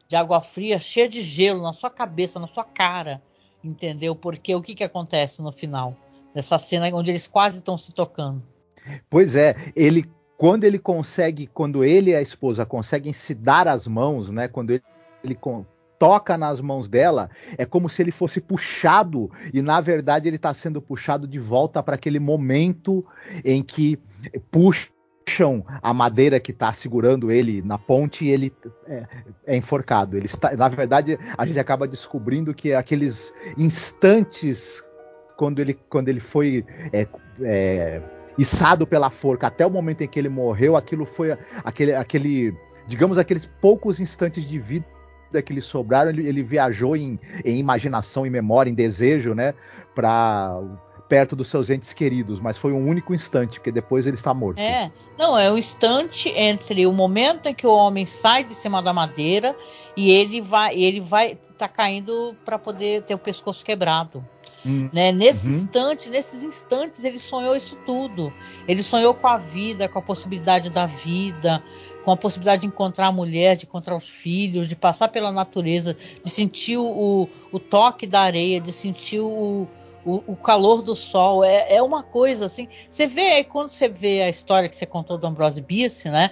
de 0.06 0.14
água 0.14 0.40
fria 0.40 0.78
cheio 0.78 1.08
de 1.08 1.20
gelo 1.20 1.62
na 1.62 1.72
sua 1.72 1.90
cabeça, 1.90 2.38
na 2.38 2.46
sua 2.46 2.64
cara, 2.64 3.20
entendeu? 3.62 4.14
Porque 4.14 4.54
o 4.54 4.62
que 4.62 4.74
que 4.74 4.84
acontece 4.84 5.42
no 5.42 5.52
final 5.52 5.96
dessa 6.34 6.58
cena 6.58 6.88
onde 6.94 7.11
eles 7.11 7.26
quase 7.26 7.58
estão 7.58 7.76
se 7.76 7.92
tocando? 7.92 8.42
Pois 9.08 9.34
é, 9.34 9.56
ele 9.74 10.08
quando 10.36 10.64
ele 10.64 10.78
consegue, 10.78 11.46
quando 11.46 11.84
ele 11.84 12.12
e 12.12 12.14
a 12.14 12.22
esposa 12.22 12.64
conseguem 12.64 13.12
se 13.12 13.34
dar 13.34 13.68
as 13.68 13.86
mãos, 13.86 14.30
né? 14.30 14.48
Quando 14.48 14.70
ele, 14.70 14.82
ele 15.22 15.36
toca 15.98 16.38
nas 16.38 16.62
mãos 16.62 16.88
dela, 16.88 17.28
é 17.58 17.66
como 17.66 17.90
se 17.90 18.00
ele 18.00 18.11
fosse 18.11 18.40
puxado 18.40 19.30
e 19.52 19.61
na 19.61 19.82
verdade 19.82 20.26
ele 20.26 20.36
está 20.36 20.54
sendo 20.54 20.80
puxado 20.80 21.28
de 21.28 21.38
volta 21.38 21.82
para 21.82 21.94
aquele 21.94 22.18
momento 22.18 23.04
em 23.44 23.62
que 23.62 23.98
puxam 25.30 25.64
a 25.80 25.94
madeira 25.94 26.40
que 26.40 26.50
está 26.50 26.72
segurando 26.72 27.30
ele 27.30 27.62
na 27.62 27.78
ponte 27.78 28.24
e 28.24 28.30
ele 28.30 28.52
é, 28.86 29.06
é 29.46 29.56
enforcado. 29.56 30.16
Ele 30.16 30.26
está, 30.26 30.56
na 30.56 30.68
verdade, 30.68 31.18
a 31.38 31.46
gente 31.46 31.58
acaba 31.58 31.86
descobrindo 31.86 32.52
que 32.52 32.74
aqueles 32.74 33.32
instantes 33.56 34.82
quando 35.36 35.60
ele, 35.60 35.74
quando 35.88 36.08
ele 36.08 36.20
foi 36.20 36.66
é, 36.92 37.06
é, 37.42 38.02
içado 38.36 38.86
pela 38.86 39.08
forca 39.08 39.46
até 39.46 39.64
o 39.64 39.70
momento 39.70 40.02
em 40.02 40.08
que 40.08 40.18
ele 40.18 40.28
morreu, 40.28 40.76
aquilo 40.76 41.06
foi 41.06 41.36
aquele, 41.64 41.94
aquele 41.94 42.54
digamos, 42.86 43.16
aqueles 43.16 43.46
poucos 43.60 44.00
instantes 44.00 44.44
de 44.46 44.58
vida 44.58 44.84
que 45.44 45.54
lhe 45.54 45.62
sobraram, 45.62 46.10
ele, 46.10 46.26
ele 46.26 46.42
viajou 46.42 46.94
em, 46.94 47.18
em, 47.42 47.58
imaginação, 47.58 48.26
em 48.26 48.30
memória, 48.30 48.68
em 48.68 48.74
desejo, 48.74 49.32
né, 49.32 49.54
para 49.94 50.60
perto 51.11 51.34
dos 51.34 51.48
seus 51.48 51.68
entes 51.68 51.92
queridos, 51.92 52.38
mas 52.38 52.56
foi 52.56 52.72
um 52.72 52.86
único 52.86 53.12
instante, 53.12 53.58
porque 53.58 53.72
depois 53.72 54.06
ele 54.06 54.16
está 54.16 54.32
morto. 54.32 54.61
É, 54.61 54.92
não, 55.18 55.36
é 55.36 55.50
um 55.50 55.58
instante 55.58 56.28
entre 56.28 56.86
o 56.86 56.92
momento 56.92 57.48
em 57.48 57.54
que 57.54 57.66
o 57.66 57.74
homem 57.74 58.06
sai 58.06 58.44
de 58.44 58.52
cima 58.52 58.80
da 58.80 58.92
madeira 58.92 59.56
e 59.96 60.12
ele 60.12 60.40
vai, 60.40 60.72
ele 60.76 61.00
vai 61.00 61.36
tá 61.58 61.66
caindo 61.66 62.36
para 62.44 62.61
poder 62.61 63.02
ter 63.02 63.14
o 63.14 63.18
pescoço 63.18 63.64
quebrado. 63.64 64.24
Hum, 64.64 64.88
né? 64.92 65.11
Nesse 65.11 65.48
uhum. 65.48 65.54
instante, 65.54 66.11
nesses 66.11 66.44
instantes, 66.44 67.02
ele 67.02 67.18
sonhou 67.18 67.56
isso 67.56 67.76
tudo. 67.84 68.32
Ele 68.68 68.82
sonhou 68.82 69.12
com 69.12 69.26
a 69.26 69.36
vida, 69.36 69.88
com 69.88 69.98
a 69.98 70.02
possibilidade 70.02 70.70
da 70.70 70.86
vida, 70.86 71.61
com 72.04 72.12
a 72.12 72.16
possibilidade 72.16 72.61
de 72.61 72.68
encontrar 72.68 73.08
a 73.08 73.12
mulher, 73.12 73.56
de 73.56 73.64
encontrar 73.64 73.96
os 73.96 74.08
filhos, 74.08 74.68
de 74.68 74.76
passar 74.76 75.08
pela 75.08 75.32
natureza, 75.32 75.96
de 76.22 76.30
sentir 76.30 76.76
o, 76.76 77.28
o 77.50 77.58
toque 77.58 78.06
da 78.06 78.20
areia, 78.20 78.61
de 78.61 78.72
sentir 78.72 79.18
o, 79.18 79.66
o, 80.05 80.32
o, 80.32 80.36
calor 80.36 80.82
do 80.82 80.94
sol. 80.94 81.44
É, 81.44 81.76
é 81.76 81.82
uma 81.82 82.03
coisa 82.03 82.46
assim. 82.46 82.68
Você 82.88 83.07
vê 83.07 83.30
aí 83.30 83.44
quando 83.44 83.70
você 83.70 83.88
vê 83.88 84.22
a 84.22 84.28
história 84.28 84.68
que 84.68 84.74
você 84.74 84.86
contou 84.86 85.18
do 85.18 85.26
Ambrose 85.26 85.61
Bierce, 85.61 86.09
né? 86.09 86.30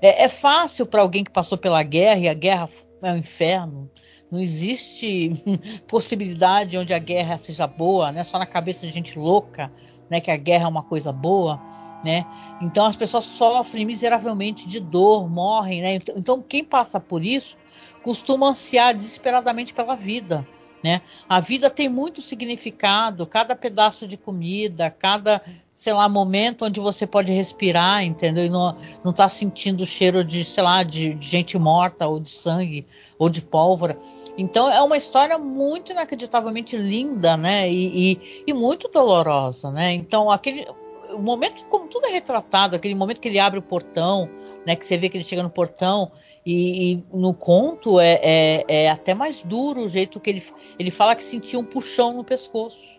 É, 0.00 0.24
é 0.24 0.28
fácil 0.28 0.86
para 0.86 1.02
alguém 1.02 1.24
que 1.24 1.30
passou 1.30 1.56
pela 1.56 1.82
guerra 1.82 2.20
e 2.20 2.28
a 2.28 2.34
guerra 2.34 2.68
é 3.02 3.12
um 3.12 3.16
inferno. 3.16 3.90
Não 4.30 4.40
existe 4.40 5.32
possibilidade 5.86 6.76
onde 6.76 6.92
a 6.92 6.98
guerra 6.98 7.36
seja 7.36 7.66
boa, 7.66 8.10
né? 8.12 8.24
Só 8.24 8.38
na 8.38 8.46
cabeça 8.46 8.86
de 8.86 8.92
gente 8.92 9.18
louca, 9.18 9.72
né? 10.10 10.20
Que 10.20 10.30
a 10.30 10.36
guerra 10.36 10.64
é 10.64 10.68
uma 10.68 10.82
coisa 10.82 11.12
boa, 11.12 11.62
né? 12.04 12.26
Então 12.60 12.84
as 12.84 12.96
pessoas 12.96 13.24
sofrem 13.24 13.84
miseravelmente 13.84 14.68
de 14.68 14.80
dor, 14.80 15.28
morrem, 15.28 15.80
né? 15.80 15.94
Então, 15.94 16.14
então 16.16 16.42
quem 16.42 16.64
passa 16.64 16.98
por 16.98 17.24
isso 17.24 17.56
costuma 18.02 18.48
ansiar 18.48 18.94
desesperadamente 18.94 19.74
pela 19.74 19.96
vida, 19.96 20.46
né? 20.86 21.02
A 21.28 21.40
vida 21.40 21.68
tem 21.68 21.88
muito 21.88 22.20
significado, 22.22 23.26
cada 23.26 23.56
pedaço 23.56 24.06
de 24.06 24.16
comida, 24.16 24.88
cada 24.88 25.42
sei 25.74 25.92
lá, 25.92 26.08
momento 26.08 26.64
onde 26.64 26.78
você 26.78 27.08
pode 27.08 27.32
respirar, 27.32 28.04
entendeu? 28.04 28.46
E 28.46 28.48
não, 28.48 28.76
não 29.04 29.12
tá 29.12 29.28
sentindo 29.28 29.82
o 29.82 29.86
cheiro 29.86 30.22
de, 30.22 30.44
sei 30.44 30.62
lá, 30.62 30.84
de, 30.84 31.12
de, 31.12 31.26
gente 31.26 31.58
morta, 31.58 32.06
ou 32.06 32.20
de 32.20 32.28
sangue, 32.28 32.86
ou 33.18 33.28
de 33.28 33.42
pólvora. 33.42 33.98
Então 34.38 34.70
é 34.70 34.80
uma 34.80 34.96
história 34.96 35.36
muito 35.36 35.90
inacreditavelmente 35.90 36.76
linda, 36.76 37.36
né? 37.36 37.68
E, 37.68 38.12
e, 38.12 38.44
e 38.46 38.52
muito 38.52 38.88
dolorosa, 38.88 39.72
né? 39.72 39.92
Então 39.92 40.30
aquele 40.30 40.66
o 41.12 41.18
momento 41.18 41.66
como 41.66 41.88
tudo 41.88 42.06
é 42.06 42.10
retratado, 42.10 42.76
aquele 42.76 42.94
momento 42.94 43.20
que 43.20 43.26
ele 43.26 43.40
abre 43.40 43.58
o 43.58 43.62
portão, 43.62 44.30
né? 44.64 44.76
Que 44.76 44.86
você 44.86 44.96
vê 44.96 45.08
que 45.08 45.16
ele 45.16 45.24
chega 45.24 45.42
no 45.42 45.50
portão 45.50 46.12
e, 46.46 46.92
e 46.92 47.04
no 47.12 47.34
conto 47.34 47.98
é, 47.98 48.20
é, 48.22 48.64
é, 48.68 48.90
até 48.90 49.12
mais 49.14 49.42
duro 49.42 49.82
o 49.82 49.88
jeito 49.88 50.20
que 50.20 50.30
ele, 50.30 50.42
ele 50.78 50.92
fala 50.92 51.16
que 51.16 51.24
sentia 51.24 51.58
um 51.58 51.64
puxão 51.64 52.14
no 52.14 52.22
pescoço 52.22 52.95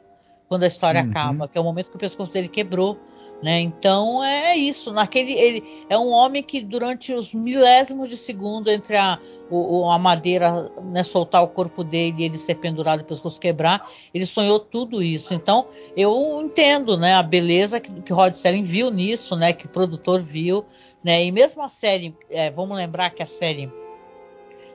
quando 0.48 0.64
a 0.64 0.68
história 0.68 1.04
uhum. 1.04 1.10
acaba, 1.10 1.48
que 1.48 1.58
é 1.58 1.62
o 1.62 1.64
momento 1.64 1.90
que 1.90 1.96
o 1.96 2.00
pescoço 2.00 2.32
dele 2.32 2.48
quebrou. 2.48 2.98
Né? 3.42 3.60
Então 3.60 4.24
é 4.24 4.56
isso. 4.56 4.92
Naquele, 4.92 5.34
ele 5.34 5.86
é 5.90 5.98
um 5.98 6.10
homem 6.10 6.42
que 6.42 6.62
durante 6.62 7.14
os 7.14 7.34
milésimos 7.34 8.10
de 8.10 8.18
segundo 8.18 8.70
entre 8.70 8.98
a, 8.98 9.20
o, 9.50 9.90
a 9.92 10.00
madeira 10.00 10.72
né, 10.84 11.04
soltar 11.04 11.44
o 11.44 11.48
corpo 11.48 11.84
dele 11.84 12.16
e 12.20 12.24
ele 12.24 12.38
ser 12.38 12.56
pendurado 12.56 13.00
e 13.00 13.04
o 13.04 13.06
pescoço 13.06 13.40
quebrar, 13.40 13.88
ele 14.14 14.26
sonhou 14.26 14.60
tudo 14.60 15.04
isso. 15.04 15.34
Então 15.34 15.68
eu 15.96 16.42
entendo, 16.42 16.98
né, 16.98 17.14
a 17.14 17.24
beleza 17.24 17.80
que, 17.80 17.92
que 18.02 18.14
Rod 18.14 18.34
Serling 18.34 18.64
viu 18.64 18.90
nisso, 18.90 19.36
né, 19.36 19.54
que 19.54 19.68
o 19.68 19.70
produtor 19.70 20.20
viu, 20.20 20.66
né, 21.04 21.24
e 21.24 21.32
mesmo 21.32 21.62
a 21.62 21.70
série, 21.70 22.16
é, 22.30 22.50
vamos 22.50 22.76
lembrar 22.76 23.12
que 23.12 23.22
a 23.22 23.28
série 23.28 23.72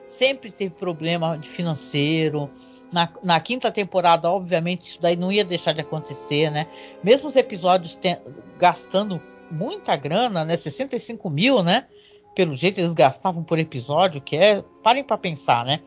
sempre 0.07 0.51
teve 0.51 0.73
problema 0.73 1.37
de 1.37 1.49
financeiro, 1.49 2.49
na, 2.93 3.09
na, 3.23 3.39
quinta 3.39 3.71
temporada, 3.71 4.29
obviamente, 4.29 4.83
isso 4.83 5.01
daí 5.01 5.15
não 5.15 5.31
ia 5.31 5.43
deixar 5.43 5.73
de 5.73 5.81
acontecer, 5.81 6.49
né? 6.51 6.67
Mesmo 7.03 7.27
os 7.27 7.35
episódios 7.35 7.99
gastando 8.57 9.21
muita 9.49 9.95
grana, 9.95 10.45
né? 10.45 10.55
65 10.55 11.29
mil, 11.29 11.63
né? 11.63 11.87
Pelo 12.35 12.55
jeito 12.55 12.79
eles 12.79 12.93
gastavam 12.93 13.43
por 13.43 13.59
episódio, 13.59 14.21
que 14.21 14.35
é. 14.35 14.63
Parem 14.83 15.03
para 15.03 15.17
pensar, 15.17 15.65
né? 15.65 15.79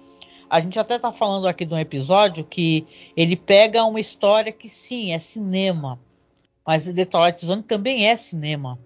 A 0.50 0.60
gente 0.60 0.78
até 0.78 0.98
tá 0.98 1.12
falando 1.12 1.48
aqui 1.48 1.64
de 1.64 1.74
um 1.74 1.78
episódio 1.78 2.44
que 2.44 2.86
ele 3.16 3.36
pega 3.36 3.84
uma 3.84 4.00
história 4.00 4.52
que 4.52 4.68
sim, 4.68 5.12
é 5.12 5.18
cinema. 5.18 5.98
Mas 6.66 6.92
The 6.92 7.04
Twilight 7.04 7.44
Zone 7.44 7.62
também 7.62 8.08
é 8.08 8.16
cinema 8.16 8.78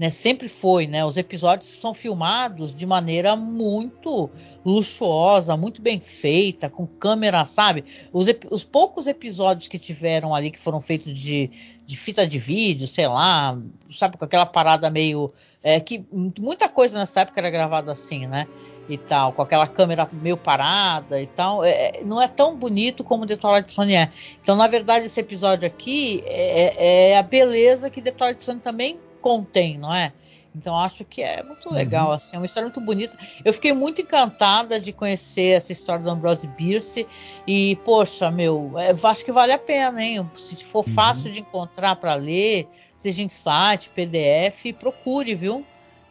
né? 0.00 0.08
Sempre 0.08 0.48
foi, 0.48 0.86
né? 0.86 1.04
Os 1.04 1.18
episódios 1.18 1.68
são 1.68 1.92
filmados 1.92 2.74
de 2.74 2.86
maneira 2.86 3.36
muito 3.36 4.30
luxuosa, 4.64 5.58
muito 5.58 5.82
bem 5.82 6.00
feita, 6.00 6.70
com 6.70 6.86
câmera, 6.86 7.44
sabe? 7.44 7.84
Os, 8.10 8.26
os 8.50 8.64
poucos 8.64 9.06
episódios 9.06 9.68
que 9.68 9.78
tiveram 9.78 10.34
ali 10.34 10.50
que 10.50 10.58
foram 10.58 10.80
feitos 10.80 11.14
de, 11.14 11.50
de 11.84 11.96
fita 11.98 12.26
de 12.26 12.38
vídeo, 12.38 12.86
sei 12.86 13.06
lá, 13.08 13.58
sabe, 13.90 14.16
com 14.16 14.24
aquela 14.24 14.46
parada 14.46 14.88
meio. 14.88 15.30
É, 15.62 15.78
que 15.78 16.02
muita 16.10 16.66
coisa 16.66 16.98
nessa 16.98 17.20
época 17.20 17.38
era 17.38 17.50
gravada 17.50 17.92
assim, 17.92 18.26
né? 18.26 18.48
E 18.88 18.96
tal, 18.96 19.34
com 19.34 19.42
aquela 19.42 19.66
câmera 19.66 20.08
meio 20.10 20.38
parada 20.38 21.20
e 21.20 21.26
tal, 21.26 21.62
é, 21.62 21.98
é 21.98 22.04
não 22.04 22.22
é 22.22 22.26
tão 22.26 22.56
bonito 22.56 23.04
como 23.04 23.26
The 23.26 23.36
Twilight 23.36 23.70
Zone 23.70 23.94
é. 23.96 24.10
Então, 24.40 24.56
na 24.56 24.66
verdade, 24.66 25.04
esse 25.04 25.20
episódio 25.20 25.66
aqui 25.66 26.24
é, 26.24 27.10
é 27.10 27.18
a 27.18 27.22
beleza 27.22 27.90
que 27.90 28.00
The 28.00 28.12
Twilight 28.12 28.42
Zone 28.42 28.60
também 28.60 28.98
contém, 29.20 29.78
não 29.78 29.94
é? 29.94 30.12
Então 30.54 30.76
acho 30.78 31.04
que 31.04 31.22
é 31.22 31.42
muito 31.42 31.68
uhum. 31.68 31.74
legal, 31.74 32.08
uhum. 32.08 32.12
assim, 32.12 32.36
é 32.36 32.38
uma 32.38 32.46
história 32.46 32.66
muito 32.66 32.80
bonita. 32.80 33.16
Eu 33.44 33.52
fiquei 33.52 33.72
muito 33.72 34.00
encantada 34.00 34.80
de 34.80 34.92
conhecer 34.92 35.56
essa 35.56 35.72
história 35.72 36.02
do 36.02 36.10
Ambrose 36.10 36.46
Bierce 36.48 37.06
e, 37.46 37.76
poxa, 37.84 38.30
meu, 38.30 38.72
é, 38.76 38.90
acho 38.90 39.24
que 39.24 39.32
vale 39.32 39.52
a 39.52 39.58
pena, 39.58 40.02
hein? 40.02 40.28
Se 40.34 40.64
for 40.64 40.86
uhum. 40.86 40.92
fácil 40.92 41.30
de 41.30 41.40
encontrar 41.40 41.96
para 41.96 42.14
ler, 42.14 42.68
seja 42.96 43.22
em 43.22 43.28
site, 43.28 43.90
PDF, 43.90 44.76
procure, 44.78 45.34
viu? 45.34 45.64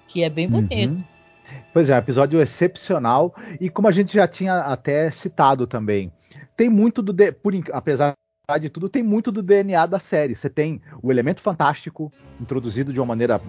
Que 0.08 0.24
é 0.24 0.30
bem 0.30 0.46
uhum. 0.46 0.62
bonito. 0.62 0.94
Uhum. 0.94 1.04
Pois 1.74 1.90
é, 1.90 1.96
um 1.96 1.98
episódio 1.98 2.42
excepcional 2.42 3.34
e 3.60 3.70
como 3.70 3.88
a 3.88 3.92
gente 3.92 4.14
já 4.14 4.28
tinha 4.28 4.60
até 4.60 5.10
citado 5.10 5.66
também, 5.66 6.12
tem 6.56 6.70
muito 6.70 7.02
do 7.02 7.12
de, 7.12 7.32
por 7.32 7.54
apesar 7.74 8.14
de 8.58 8.70
tudo, 8.70 8.90
tem 8.90 9.04
muito 9.04 9.32
do 9.32 9.44
DNA 9.44 9.86
da 9.86 10.00
série. 10.00 10.36
Você 10.36 10.50
tem 10.50 10.82
o 11.02 11.12
elemento 11.12 11.42
fantástico 11.42 12.12
introduzido 12.40 12.92
de 12.92 13.00
uma 13.00 13.06
maneira 13.06 13.42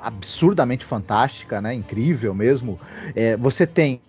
absurdamente 0.00 0.84
fantástica, 0.84 1.60
né? 1.60 1.74
Incrível 1.74 2.34
mesmo. 2.34 2.80
É, 3.14 3.36
você 3.36 3.66
tem 3.66 4.00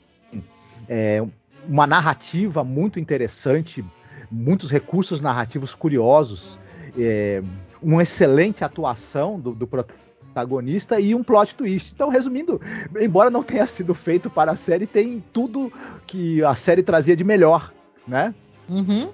é, 0.88 1.24
uma 1.68 1.86
narrativa 1.86 2.64
muito 2.64 3.00
interessante, 3.00 3.84
muitos 4.32 4.72
recursos 4.72 5.22
narrativos 5.22 5.76
curiosos, 5.76 6.58
é, 6.98 7.44
uma 7.82 8.04
excelente 8.04 8.64
atuação 8.64 9.40
do, 9.40 9.54
do 9.54 9.68
protagonista 9.68 11.00
e 11.00 11.14
um 11.14 11.24
plot 11.24 11.56
twist. 11.56 11.94
Então, 11.94 12.10
resumindo, 12.10 12.62
embora 13.00 13.30
não 13.30 13.44
tenha 13.44 13.66
sido 13.66 13.94
feito 13.94 14.30
para 14.30 14.52
a 14.52 14.56
série, 14.56 14.88
tem 14.88 15.24
tudo 15.34 15.72
que 16.08 16.44
a 16.44 16.56
série 16.56 16.84
trazia 16.84 17.16
de 17.16 17.24
melhor, 17.24 17.74
né? 18.08 18.34
Uhum. 18.70 19.10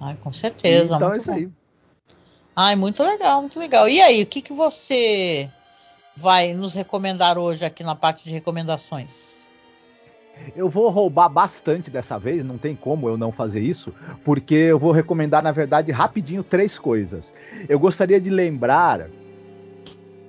Ai, 0.00 0.16
com 0.22 0.32
certeza. 0.32 0.96
Então 0.96 1.12
é 1.12 1.16
isso 1.16 1.30
bom. 1.30 1.36
aí. 1.36 1.48
Ai, 2.56 2.76
muito 2.76 3.02
legal, 3.02 3.40
muito 3.40 3.58
legal. 3.58 3.88
E 3.88 4.00
aí, 4.00 4.22
o 4.22 4.26
que, 4.26 4.40
que 4.40 4.52
você 4.52 5.50
vai 6.16 6.52
nos 6.52 6.72
recomendar 6.72 7.36
hoje 7.36 7.64
aqui 7.64 7.82
na 7.82 7.94
parte 7.94 8.24
de 8.24 8.30
recomendações? 8.30 9.48
Eu 10.54 10.68
vou 10.68 10.88
roubar 10.90 11.28
bastante 11.28 11.90
dessa 11.90 12.18
vez, 12.18 12.44
não 12.44 12.58
tem 12.58 12.74
como 12.74 13.08
eu 13.08 13.16
não 13.16 13.30
fazer 13.30 13.60
isso, 13.60 13.94
porque 14.24 14.54
eu 14.54 14.78
vou 14.78 14.92
recomendar, 14.92 15.42
na 15.42 15.52
verdade, 15.52 15.92
rapidinho 15.92 16.42
três 16.42 16.78
coisas. 16.78 17.32
Eu 17.68 17.78
gostaria 17.78 18.20
de 18.20 18.30
lembrar 18.30 19.08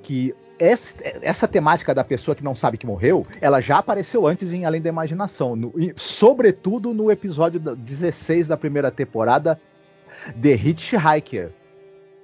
que 0.04 0.36
essa, 0.60 0.96
essa, 1.22 1.48
temática 1.48 1.94
da 1.94 2.04
pessoa 2.04 2.36
que 2.36 2.44
não 2.44 2.56
sabe 2.56 2.78
que 2.78 2.86
morreu, 2.86 3.26
ela 3.42 3.62
já 3.62 3.78
apareceu 3.78 4.26
antes 4.28 4.54
em 4.54 4.66
Além 4.66 4.82
da 4.82 4.90
Imaginação, 4.90 5.56
no, 5.56 5.74
e, 5.78 5.94
sobretudo 5.98 6.94
no 6.94 7.12
episódio 7.12 7.60
16 7.60 8.48
da 8.48 8.58
primeira 8.58 8.92
temporada, 8.92 9.60
The 10.42 10.54
Hitchhiker. 10.54 11.52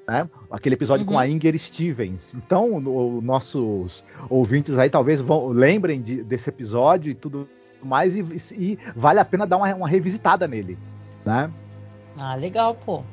Né? 0.08 0.30
Aquele 0.50 0.76
episódio 0.76 1.06
uhum. 1.06 1.14
com 1.14 1.20
a 1.20 1.28
Inger 1.28 1.58
Stevens. 1.58 2.34
Então, 2.34 2.76
os 2.76 3.24
nossos 3.24 4.04
ouvintes 4.30 4.78
aí 4.78 4.90
talvez 4.90 5.22
vão, 5.22 5.50
lembrem 5.50 6.02
de, 6.02 6.24
desse 6.24 6.50
episódio 6.50 7.12
e 7.12 7.16
tudo 7.16 7.48
mais, 7.84 8.16
e, 8.16 8.26
e 8.54 8.80
vale 8.96 9.20
a 9.20 9.26
pena 9.26 9.46
dar 9.46 9.58
uma, 9.58 9.74
uma 9.76 9.88
revisitada 9.88 10.48
nele. 10.48 10.78
Né? 11.26 11.52
Ah, 12.20 12.36
legal, 12.36 12.76
pô. 12.76 13.04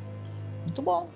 Muito 0.62 0.82
bom. 0.82 1.08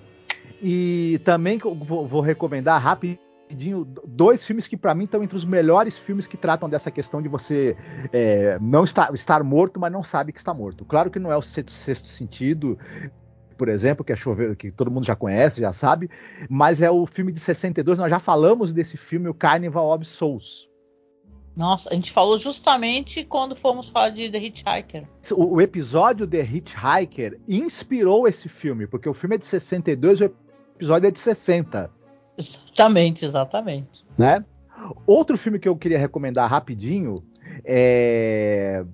E 0.63 1.21
também 1.25 1.59
vou, 1.59 2.07
vou 2.07 2.21
recomendar 2.21 2.81
rápido 2.81 3.19
rapidinho 3.53 3.87
dois 4.07 4.45
filmes 4.45 4.67
que 4.67 4.77
para 4.77 4.95
mim 4.95 5.05
estão 5.05 5.23
entre 5.23 5.37
os 5.37 5.45
melhores 5.45 5.99
filmes 5.99 6.27
que 6.27 6.37
tratam 6.37 6.69
dessa 6.69 6.91
questão 6.91 7.21
de 7.21 7.29
você 7.29 7.77
é, 8.13 8.59
não 8.61 8.85
estar, 8.85 9.13
estar 9.13 9.45
morto, 9.45 9.79
mas 9.79 9.93
não 9.93 10.03
sabe 10.03 10.33
que 10.33 10.39
está 10.39 10.55
morto. 10.55 10.85
Claro 10.85 11.11
que 11.11 11.19
não 11.19 11.31
é 11.31 11.37
o 11.37 11.43
sexto, 11.43 11.71
sexto 11.71 12.07
sentido, 12.07 12.79
por 13.57 13.69
exemplo, 13.69 14.05
que 14.05 14.13
é 14.13 14.17
chover, 14.17 14.57
que 14.57 14.71
todo 14.71 14.91
mundo 14.91 15.07
já 15.07 15.15
conhece, 15.15 15.61
já 15.61 15.73
sabe, 15.73 16.11
mas 16.49 16.81
é 16.81 16.91
o 16.91 17.07
filme 17.07 17.31
de 17.31 17.41
62, 17.41 17.99
nós 17.99 18.11
já 18.11 18.19
falamos 18.19 18.73
desse 18.73 18.97
filme, 18.97 19.29
o 19.29 19.35
Carnival 19.35 19.95
of 19.95 20.05
Souls. 20.05 20.71
Nossa, 21.55 21.91
a 21.91 21.95
gente 21.95 22.11
falou 22.11 22.39
justamente 22.39 23.25
quando 23.25 23.55
fomos 23.55 23.91
falar 23.91 24.09
de 24.09 24.31
The 24.31 24.39
Hitchhiker. 24.39 25.07
O, 25.33 25.57
o, 25.57 25.61
episódio 25.61 26.27
The 26.27 26.41
Hitchhiker 26.41 27.39
inspirou 27.47 28.27
esse 28.27 28.49
filme, 28.49 28.87
porque 28.87 29.07
o 29.07 29.13
filme 29.13 29.35
é 29.35 29.39
de 29.39 29.45
62 29.45 30.21
e 30.21 30.25
o 30.25 30.35
episódio 30.75 31.09
é 31.09 31.11
de 31.11 31.19
60. 31.19 31.91
Exatamente, 32.37 33.25
exatamente. 33.25 34.05
Né? 34.17 34.45
Outro 35.07 35.37
filme 35.37 35.59
que 35.59 35.69
eu 35.69 35.77
queria 35.77 35.99
recomendar 35.99 36.51
rapidinho 36.51 37.23
é. 37.65 38.85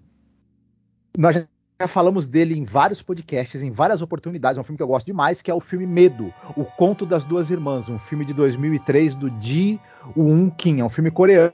Nós 1.16 1.34
já 1.80 1.88
falamos 1.88 2.26
dele 2.26 2.56
em 2.56 2.64
vários 2.64 3.02
podcasts, 3.02 3.62
em 3.62 3.70
várias 3.70 4.02
oportunidades. 4.02 4.58
É 4.58 4.60
um 4.60 4.64
filme 4.64 4.76
que 4.76 4.82
eu 4.82 4.88
gosto 4.88 5.06
demais, 5.06 5.40
que 5.40 5.50
é 5.50 5.54
o 5.54 5.60
filme 5.60 5.86
Medo, 5.86 6.32
O 6.56 6.64
Conto 6.64 7.06
das 7.06 7.24
Duas 7.24 7.50
Irmãs, 7.50 7.88
um 7.88 7.98
filme 7.98 8.24
de 8.24 8.34
2003 8.34 9.16
do 9.16 9.32
Ji 9.40 9.80
Woon 10.16 10.50
Kim. 10.50 10.80
É 10.80 10.84
um 10.84 10.88
filme 10.88 11.10
coreano 11.10 11.52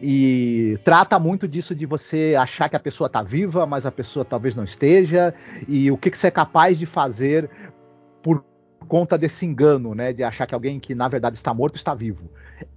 e 0.00 0.78
trata 0.84 1.18
muito 1.18 1.46
disso 1.46 1.74
de 1.74 1.86
você 1.86 2.34
achar 2.38 2.68
que 2.68 2.76
a 2.76 2.80
pessoa 2.80 3.06
está 3.06 3.22
viva, 3.22 3.66
mas 3.66 3.84
a 3.84 3.92
pessoa 3.92 4.24
talvez 4.24 4.54
não 4.54 4.64
esteja, 4.64 5.34
e 5.68 5.90
o 5.90 5.96
que, 5.96 6.10
que 6.10 6.16
você 6.16 6.28
é 6.28 6.30
capaz 6.30 6.78
de 6.78 6.86
fazer 6.86 7.50
conta 8.82 9.16
desse 9.16 9.44
engano, 9.44 9.94
né, 9.94 10.12
de 10.12 10.22
achar 10.22 10.46
que 10.46 10.54
alguém 10.54 10.78
que 10.78 10.94
na 10.94 11.08
verdade 11.08 11.36
está 11.36 11.52
morto 11.52 11.76
está 11.76 11.94
vivo. 11.94 12.30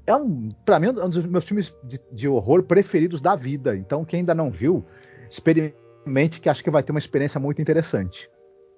É 0.05 0.15
um, 0.15 0.49
para 0.65 0.79
mim, 0.79 0.87
um 0.89 1.09
dos 1.09 1.25
meus 1.25 1.45
filmes 1.45 1.73
de, 1.83 1.99
de, 2.11 2.27
horror 2.27 2.63
preferidos 2.63 3.21
da 3.21 3.35
vida. 3.35 3.75
Então, 3.75 4.05
quem 4.05 4.19
ainda 4.19 4.33
não 4.33 4.49
viu, 4.49 4.83
experimente 5.29 6.39
que 6.39 6.49
acho 6.49 6.63
que 6.63 6.71
vai 6.71 6.83
ter 6.83 6.91
uma 6.91 6.99
experiência 6.99 7.39
muito 7.39 7.61
interessante. 7.61 8.29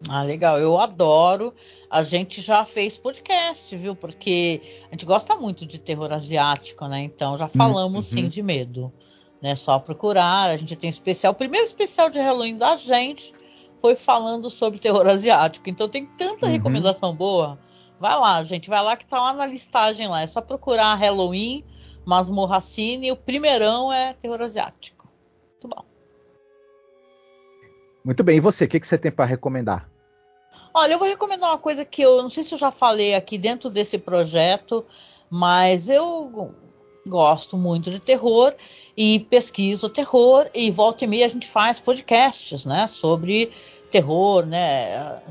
Ah, 0.09 0.21
legal. 0.21 0.59
Eu 0.59 0.78
adoro. 0.78 1.53
A 1.89 2.01
gente 2.01 2.41
já 2.41 2.63
fez 2.65 2.97
podcast, 2.97 3.75
viu? 3.75 3.95
Porque 3.95 4.61
a 4.88 4.91
gente 4.91 5.05
gosta 5.05 5.36
muito 5.36 5.65
de 5.65 5.80
terror 5.80 6.11
asiático, 6.13 6.86
né? 6.88 7.01
Então 7.01 7.38
já 7.38 7.47
falamos 7.47 8.11
uhum. 8.11 8.21
sim 8.21 8.28
de 8.28 8.43
medo. 8.43 8.91
Né? 9.41 9.55
Só 9.55 9.80
procurar. 9.80 10.49
A 10.49 10.55
gente 10.55 10.75
tem 10.75 10.89
especial. 10.89 11.34
O 11.34 11.36
primeiro 11.36 11.65
especial 11.65 12.09
de 12.09 12.19
Halloween 12.19 12.57
da 12.57 12.75
gente 12.75 13.34
foi 13.80 13.95
falando 13.95 14.49
sobre 14.49 14.80
terror 14.80 15.07
asiático. 15.07 15.69
Então 15.69 15.88
tem 15.88 16.05
tanta 16.05 16.45
uhum. 16.45 16.51
recomendação 16.51 17.13
boa. 17.13 17.57
Vai 17.99 18.17
lá, 18.17 18.41
gente, 18.43 18.69
vai 18.69 18.82
lá 18.84 18.95
que 18.95 19.07
tá 19.07 19.19
lá 19.19 19.34
na 19.34 19.45
listagem 19.45 20.07
lá. 20.07 20.21
É 20.21 20.28
só 20.28 20.41
procurar 20.41 20.95
Halloween, 20.95 21.63
Masmorra 22.05 22.61
Cine, 22.61 23.11
o 23.11 23.15
primeirão 23.15 23.91
é 23.91 24.13
terror 24.13 24.41
asiático. 24.41 25.07
Muito 25.51 25.75
bom. 25.75 25.86
Muito 28.05 28.23
bem, 28.23 28.38
e 28.38 28.39
você, 28.39 28.65
o 28.65 28.67
que, 28.67 28.80
que 28.80 28.88
você 28.88 28.97
tem 28.97 29.11
para 29.11 29.25
recomendar? 29.25 29.89
Olha, 30.73 30.93
eu 30.93 30.99
vou 30.99 31.07
recomendar 31.07 31.49
uma 31.49 31.57
coisa 31.57 31.84
que 31.84 32.01
eu 32.01 32.21
não 32.21 32.30
sei 32.30 32.43
se 32.43 32.53
eu 32.53 32.57
já 32.57 32.71
falei 32.71 33.15
aqui 33.15 33.38
dentro 33.38 33.69
desse 33.69 33.97
projeto, 33.97 34.86
mas 35.30 35.89
eu 35.89 36.53
gosto 37.07 37.57
muito 37.57 37.89
de 37.89 37.99
terror 37.99 38.53
e 38.95 39.19
pesquiso 39.19 39.89
terror 39.89 40.49
e 40.53 40.71
volta 40.71 41.03
e 41.03 41.07
meia 41.07 41.25
a 41.25 41.29
gente 41.29 41.47
faz 41.47 41.79
podcasts, 41.79 42.65
né, 42.65 42.87
sobre 42.87 43.51
terror, 43.91 44.45
né, 44.45 45.21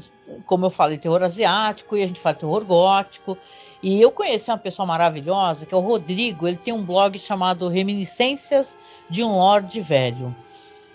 como 0.46 0.66
eu 0.66 0.70
falei, 0.70 0.98
terror 0.98 1.22
asiático 1.22 1.96
e 1.96 2.02
a 2.02 2.06
gente 2.06 2.20
fala 2.20 2.34
terror 2.34 2.64
gótico. 2.64 3.36
E 3.82 4.00
eu 4.00 4.10
conheci 4.10 4.50
uma 4.50 4.58
pessoa 4.58 4.86
maravilhosa 4.86 5.66
que 5.66 5.74
é 5.74 5.76
o 5.76 5.80
Rodrigo, 5.80 6.48
ele 6.48 6.56
tem 6.56 6.72
um 6.72 6.84
blog 6.84 7.18
chamado 7.18 7.68
Reminiscências 7.68 8.76
de 9.08 9.22
um 9.22 9.36
Lorde 9.36 9.80
Velho. 9.80 10.34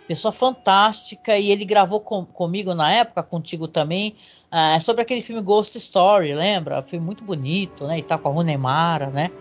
Pessoa 0.07 0.32
fantástica 0.32 1.38
e 1.38 1.51
ele 1.51 1.63
gravou 1.63 1.99
com, 1.99 2.25
comigo 2.25 2.73
na 2.73 2.91
época, 2.91 3.23
contigo 3.23 3.67
também, 3.67 4.15
uh, 4.51 4.82
sobre 4.82 5.03
aquele 5.03 5.21
filme 5.21 5.41
Ghost 5.41 5.77
Story, 5.77 6.34
lembra? 6.34 6.82
Foi 6.82 6.99
muito 6.99 7.23
bonito, 7.23 7.86
né? 7.86 7.99
E 7.99 8.03
tá 8.03 8.17
com 8.17 8.27
a 8.27 8.32
Runemara, 8.32 9.07
né? 9.07 9.32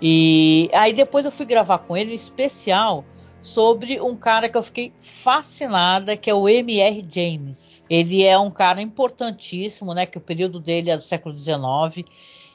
E 0.00 0.70
aí 0.72 0.92
depois 0.92 1.24
eu 1.24 1.32
fui 1.32 1.46
gravar 1.46 1.78
com 1.78 1.96
ele 1.96 2.12
um 2.12 2.14
especial 2.14 3.04
sobre 3.40 4.00
um 4.00 4.16
cara 4.16 4.48
que 4.48 4.56
eu 4.56 4.62
fiquei 4.62 4.92
fascinada, 4.98 6.16
que 6.16 6.28
é 6.28 6.34
o 6.34 6.48
M.R. 6.48 7.06
James. 7.10 7.84
Ele 7.88 8.24
é 8.24 8.38
um 8.38 8.50
cara 8.50 8.80
importantíssimo, 8.80 9.94
né? 9.94 10.06
Que 10.06 10.18
o 10.18 10.20
período 10.20 10.60
dele 10.60 10.90
é 10.90 10.96
do 10.96 11.02
século 11.02 11.36
XIX. 11.36 12.06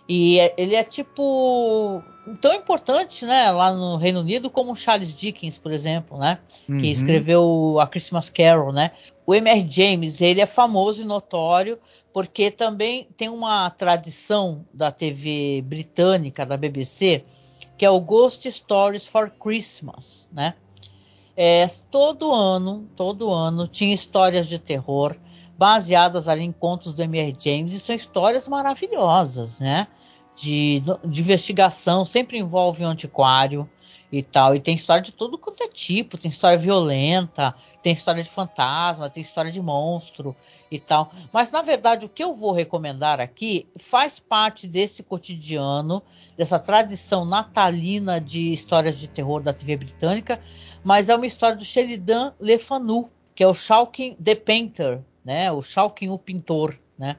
E 0.07 0.39
é, 0.39 0.53
ele 0.57 0.75
é 0.75 0.83
tipo 0.83 2.03
tão 2.41 2.53
importante, 2.53 3.25
né, 3.25 3.51
lá 3.51 3.73
no 3.73 3.97
Reino 3.97 4.21
Unido 4.21 4.49
como 4.49 4.75
Charles 4.75 5.13
Dickens, 5.13 5.57
por 5.57 5.71
exemplo, 5.71 6.17
né, 6.17 6.39
uhum. 6.69 6.77
que 6.77 6.89
escreveu 6.89 7.77
a 7.79 7.87
Christmas 7.87 8.29
Carol, 8.29 8.71
né. 8.71 8.91
O 9.25 9.33
M.R. 9.33 9.65
James, 9.69 10.21
ele 10.21 10.41
é 10.41 10.45
famoso 10.45 11.01
e 11.01 11.05
notório 11.05 11.79
porque 12.13 12.51
também 12.51 13.07
tem 13.17 13.27
uma 13.27 13.69
tradição 13.71 14.65
da 14.71 14.91
TV 14.91 15.63
britânica, 15.65 16.45
da 16.45 16.55
BBC, 16.55 17.25
que 17.75 17.85
é 17.85 17.89
o 17.89 17.99
Ghost 17.99 18.49
Stories 18.51 19.07
for 19.07 19.31
Christmas, 19.31 20.29
né? 20.31 20.53
É, 21.35 21.65
todo 21.89 22.31
ano, 22.31 22.87
todo 22.95 23.31
ano 23.31 23.67
tinha 23.67 23.93
histórias 23.93 24.47
de 24.47 24.59
terror 24.59 25.17
baseadas 25.57 26.27
ali 26.27 26.43
em 26.43 26.51
contos 26.51 26.93
do 26.93 27.01
M.R. 27.01 27.35
James 27.39 27.73
e 27.73 27.79
são 27.79 27.95
histórias 27.95 28.47
maravilhosas, 28.47 29.59
né? 29.59 29.87
De, 30.35 30.81
de 31.05 31.21
investigação, 31.21 32.05
sempre 32.05 32.37
envolve 32.37 32.85
um 32.85 32.89
antiquário. 32.89 33.69
E 34.13 34.21
tal. 34.21 34.53
E 34.53 34.59
tem 34.59 34.75
história 34.75 35.01
de 35.01 35.11
todo 35.11 35.39
quanto 35.39 35.63
é 35.63 35.67
tipo, 35.67 36.19
tem 36.19 36.29
história 36.29 36.55
violenta, 36.55 37.53
tem 37.81 37.91
história 37.91 38.21
de 38.21 38.29
fantasma, 38.29 39.09
tem 39.09 39.21
história 39.21 39.51
de 39.51 39.59
monstro 39.59 40.35
e 40.69 40.77
tal. 40.77 41.11
Mas 41.33 41.49
na 41.49 41.63
verdade 41.63 42.05
o 42.05 42.09
que 42.09 42.23
eu 42.23 42.35
vou 42.35 42.51
recomendar 42.51 43.19
aqui 43.19 43.67
faz 43.79 44.19
parte 44.19 44.67
desse 44.67 45.01
cotidiano, 45.01 46.03
dessa 46.37 46.59
tradição 46.59 47.25
natalina 47.25 48.21
de 48.21 48.53
histórias 48.53 48.99
de 48.99 49.09
terror 49.09 49.41
da 49.41 49.51
TV 49.51 49.77
britânica, 49.77 50.39
mas 50.83 51.09
é 51.09 51.15
uma 51.15 51.25
história 51.25 51.55
do 51.55 51.65
Sheridan 51.65 52.33
Le 52.39 52.59
Fanu, 52.59 53.09
que 53.33 53.43
é 53.43 53.47
o 53.47 53.53
Shawkin 53.53 54.15
the 54.23 54.35
Painter, 54.35 55.01
né? 55.25 55.51
O 55.51 55.59
Shawkin 55.63 56.09
o 56.09 56.19
pintor, 56.19 56.79
né? 56.95 57.17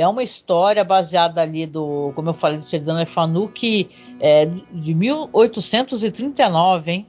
É 0.00 0.06
uma 0.06 0.22
história 0.22 0.84
baseada 0.84 1.42
ali 1.42 1.66
do, 1.66 2.12
como 2.14 2.28
eu 2.28 2.34
falei, 2.34 2.58
do 2.58 2.66
Sheridan 2.66 3.04
que 3.52 3.90
é 4.20 4.46
de 4.46 4.94
1839, 4.94 6.92
hein? 6.92 7.06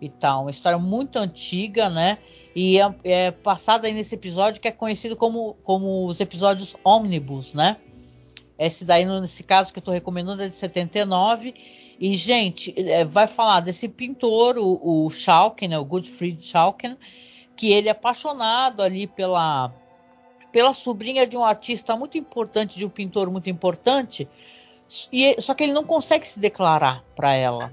E 0.00 0.08
tal, 0.08 0.40
uma 0.42 0.50
história 0.50 0.78
muito 0.78 1.18
antiga, 1.18 1.90
né? 1.90 2.16
E 2.56 2.80
é, 2.80 2.94
é 3.04 3.30
passada 3.30 3.86
aí 3.86 3.92
nesse 3.92 4.14
episódio 4.14 4.58
que 4.58 4.68
é 4.68 4.72
conhecido 4.72 5.16
como, 5.16 5.54
como 5.62 6.06
os 6.06 6.18
episódios 6.18 6.74
ônibus, 6.82 7.52
né? 7.52 7.76
Esse 8.58 8.86
daí, 8.86 9.04
nesse 9.04 9.42
caso 9.42 9.70
que 9.70 9.78
eu 9.78 9.82
estou 9.82 9.92
recomendando, 9.92 10.42
é 10.42 10.48
de 10.48 10.54
79. 10.54 11.54
E, 12.00 12.16
gente, 12.16 12.74
é, 12.76 13.04
vai 13.04 13.26
falar 13.26 13.60
desse 13.60 13.86
pintor, 13.86 14.56
o, 14.56 15.04
o 15.04 15.10
Schalken, 15.10 15.68
né, 15.68 15.78
o 15.78 15.84
Goodfried 15.84 16.42
Schalken, 16.42 16.96
que 17.54 17.70
ele 17.70 17.88
é 17.88 17.92
apaixonado 17.92 18.82
ali 18.82 19.06
pela 19.06 19.70
pela 20.52 20.72
sobrinha 20.72 21.26
de 21.26 21.36
um 21.36 21.44
artista 21.44 21.96
muito 21.96 22.18
importante, 22.18 22.78
de 22.78 22.86
um 22.86 22.90
pintor 22.90 23.30
muito 23.30 23.48
importante, 23.48 24.28
e, 25.12 25.40
só 25.40 25.54
que 25.54 25.64
ele 25.64 25.72
não 25.72 25.84
consegue 25.84 26.26
se 26.26 26.40
declarar 26.40 27.04
para 27.14 27.34
ela. 27.34 27.72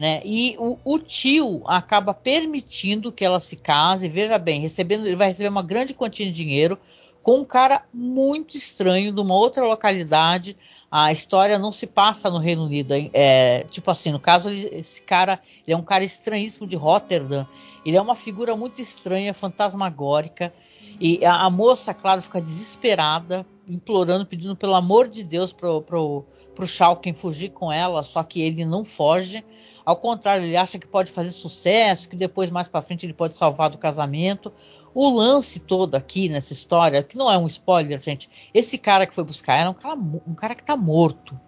Né? 0.00 0.22
E 0.24 0.56
o, 0.58 0.78
o, 0.84 0.98
tio 0.98 1.62
acaba 1.66 2.12
permitindo 2.12 3.12
que 3.12 3.24
ela 3.24 3.38
se 3.38 3.56
case, 3.56 4.08
veja 4.08 4.38
bem, 4.38 4.60
recebendo, 4.60 5.06
ele 5.06 5.14
vai 5.14 5.28
receber 5.28 5.48
uma 5.48 5.62
grande 5.62 5.94
quantia 5.94 6.26
de 6.26 6.32
dinheiro 6.32 6.78
com 7.24 7.38
um 7.38 7.44
cara 7.44 7.82
muito 7.92 8.54
estranho 8.54 9.10
de 9.10 9.18
uma 9.18 9.34
outra 9.34 9.64
localidade. 9.64 10.54
A 10.90 11.10
história 11.10 11.58
não 11.58 11.72
se 11.72 11.86
passa 11.86 12.30
no 12.30 12.36
Reino 12.36 12.66
Unido. 12.66 12.92
É, 13.14 13.64
tipo 13.64 13.90
assim, 13.90 14.12
no 14.12 14.20
caso, 14.20 14.50
ele, 14.50 14.68
esse 14.70 15.00
cara 15.00 15.40
ele 15.66 15.74
é 15.74 15.76
um 15.76 15.82
cara 15.82 16.04
estranhíssimo 16.04 16.66
de 16.66 16.76
Rotterdam. 16.76 17.48
Ele 17.84 17.96
é 17.96 18.00
uma 18.00 18.14
figura 18.14 18.54
muito 18.54 18.80
estranha, 18.80 19.32
fantasmagórica. 19.32 20.52
E 21.00 21.24
a, 21.24 21.46
a, 21.46 21.50
moça, 21.50 21.94
claro, 21.94 22.20
fica 22.20 22.42
desesperada, 22.42 23.44
implorando, 23.68 24.26
pedindo 24.26 24.54
pelo 24.54 24.74
amor 24.74 25.08
de 25.08 25.24
Deus 25.24 25.50
pro, 25.50 25.80
pro, 25.80 26.26
pro 26.54 26.66
Schalken 26.66 27.14
fugir 27.14 27.48
com 27.48 27.72
ela, 27.72 28.02
só 28.02 28.22
que 28.22 28.42
ele 28.42 28.66
não 28.66 28.84
foge. 28.84 29.42
Ao 29.84 29.96
contrário, 29.96 30.44
ele 30.44 30.56
acha 30.56 30.78
que 30.78 30.86
pode 30.86 31.10
fazer 31.10 31.30
sucesso, 31.30 32.08
que 32.08 32.16
depois, 32.16 32.50
mais 32.50 32.68
para 32.68 32.80
frente, 32.80 33.04
ele 33.04 33.12
pode 33.12 33.34
salvar 33.34 33.70
do 33.70 33.78
casamento. 33.78 34.52
O 34.94 35.08
lance 35.08 35.60
todo 35.60 35.94
aqui 35.94 36.28
nessa 36.28 36.52
história, 36.52 37.02
que 37.02 37.16
não 37.16 37.30
é 37.30 37.36
um 37.36 37.46
spoiler, 37.46 38.00
gente, 38.00 38.30
esse 38.54 38.78
cara 38.78 39.06
que 39.06 39.14
foi 39.14 39.24
buscar 39.24 39.56
era 39.56 39.68
um 39.68 39.74
cara, 39.74 39.98
um 40.26 40.34
cara 40.34 40.54
que 40.54 40.64
tá 40.64 40.76
morto. 40.76 41.38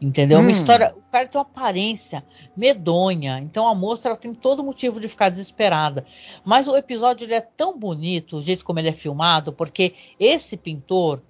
Entendeu? 0.00 0.38
Hum. 0.38 0.42
Uma 0.42 0.50
história. 0.50 0.92
O 0.96 1.02
cara 1.10 1.26
tem 1.26 1.38
uma 1.38 1.46
aparência 1.46 2.24
medonha. 2.56 3.38
Então 3.38 3.66
a 3.66 3.74
moça 3.74 4.08
ela 4.08 4.16
tem 4.16 4.34
todo 4.34 4.62
motivo 4.62 5.00
de 5.00 5.08
ficar 5.08 5.28
desesperada. 5.28 6.04
Mas 6.44 6.68
o 6.68 6.76
episódio 6.76 7.24
ele 7.24 7.34
é 7.34 7.40
tão 7.40 7.78
bonito, 7.78 8.36
o 8.36 8.42
jeito 8.42 8.64
como 8.64 8.78
ele 8.78 8.88
é 8.88 8.92
filmado, 8.92 9.52
porque 9.52 9.94
esse 10.18 10.56
pintor 10.56 11.22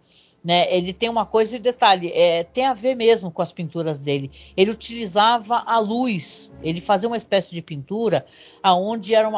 né? 0.44 0.66
Ele 0.70 0.92
tem 0.92 1.08
uma 1.08 1.24
coisa 1.24 1.56
e 1.56 1.58
detalhe, 1.58 2.12
é, 2.12 2.44
tem 2.44 2.66
a 2.66 2.74
ver 2.74 2.94
mesmo 2.94 3.30
com 3.30 3.40
as 3.40 3.50
pinturas 3.50 3.98
dele. 3.98 4.30
Ele 4.54 4.70
utilizava 4.70 5.62
a 5.64 5.78
luz, 5.78 6.52
ele 6.62 6.82
fazia 6.82 7.08
uma 7.08 7.16
espécie 7.16 7.54
de 7.54 7.62
pintura 7.62 8.26
aonde 8.62 9.14
eram, 9.14 9.32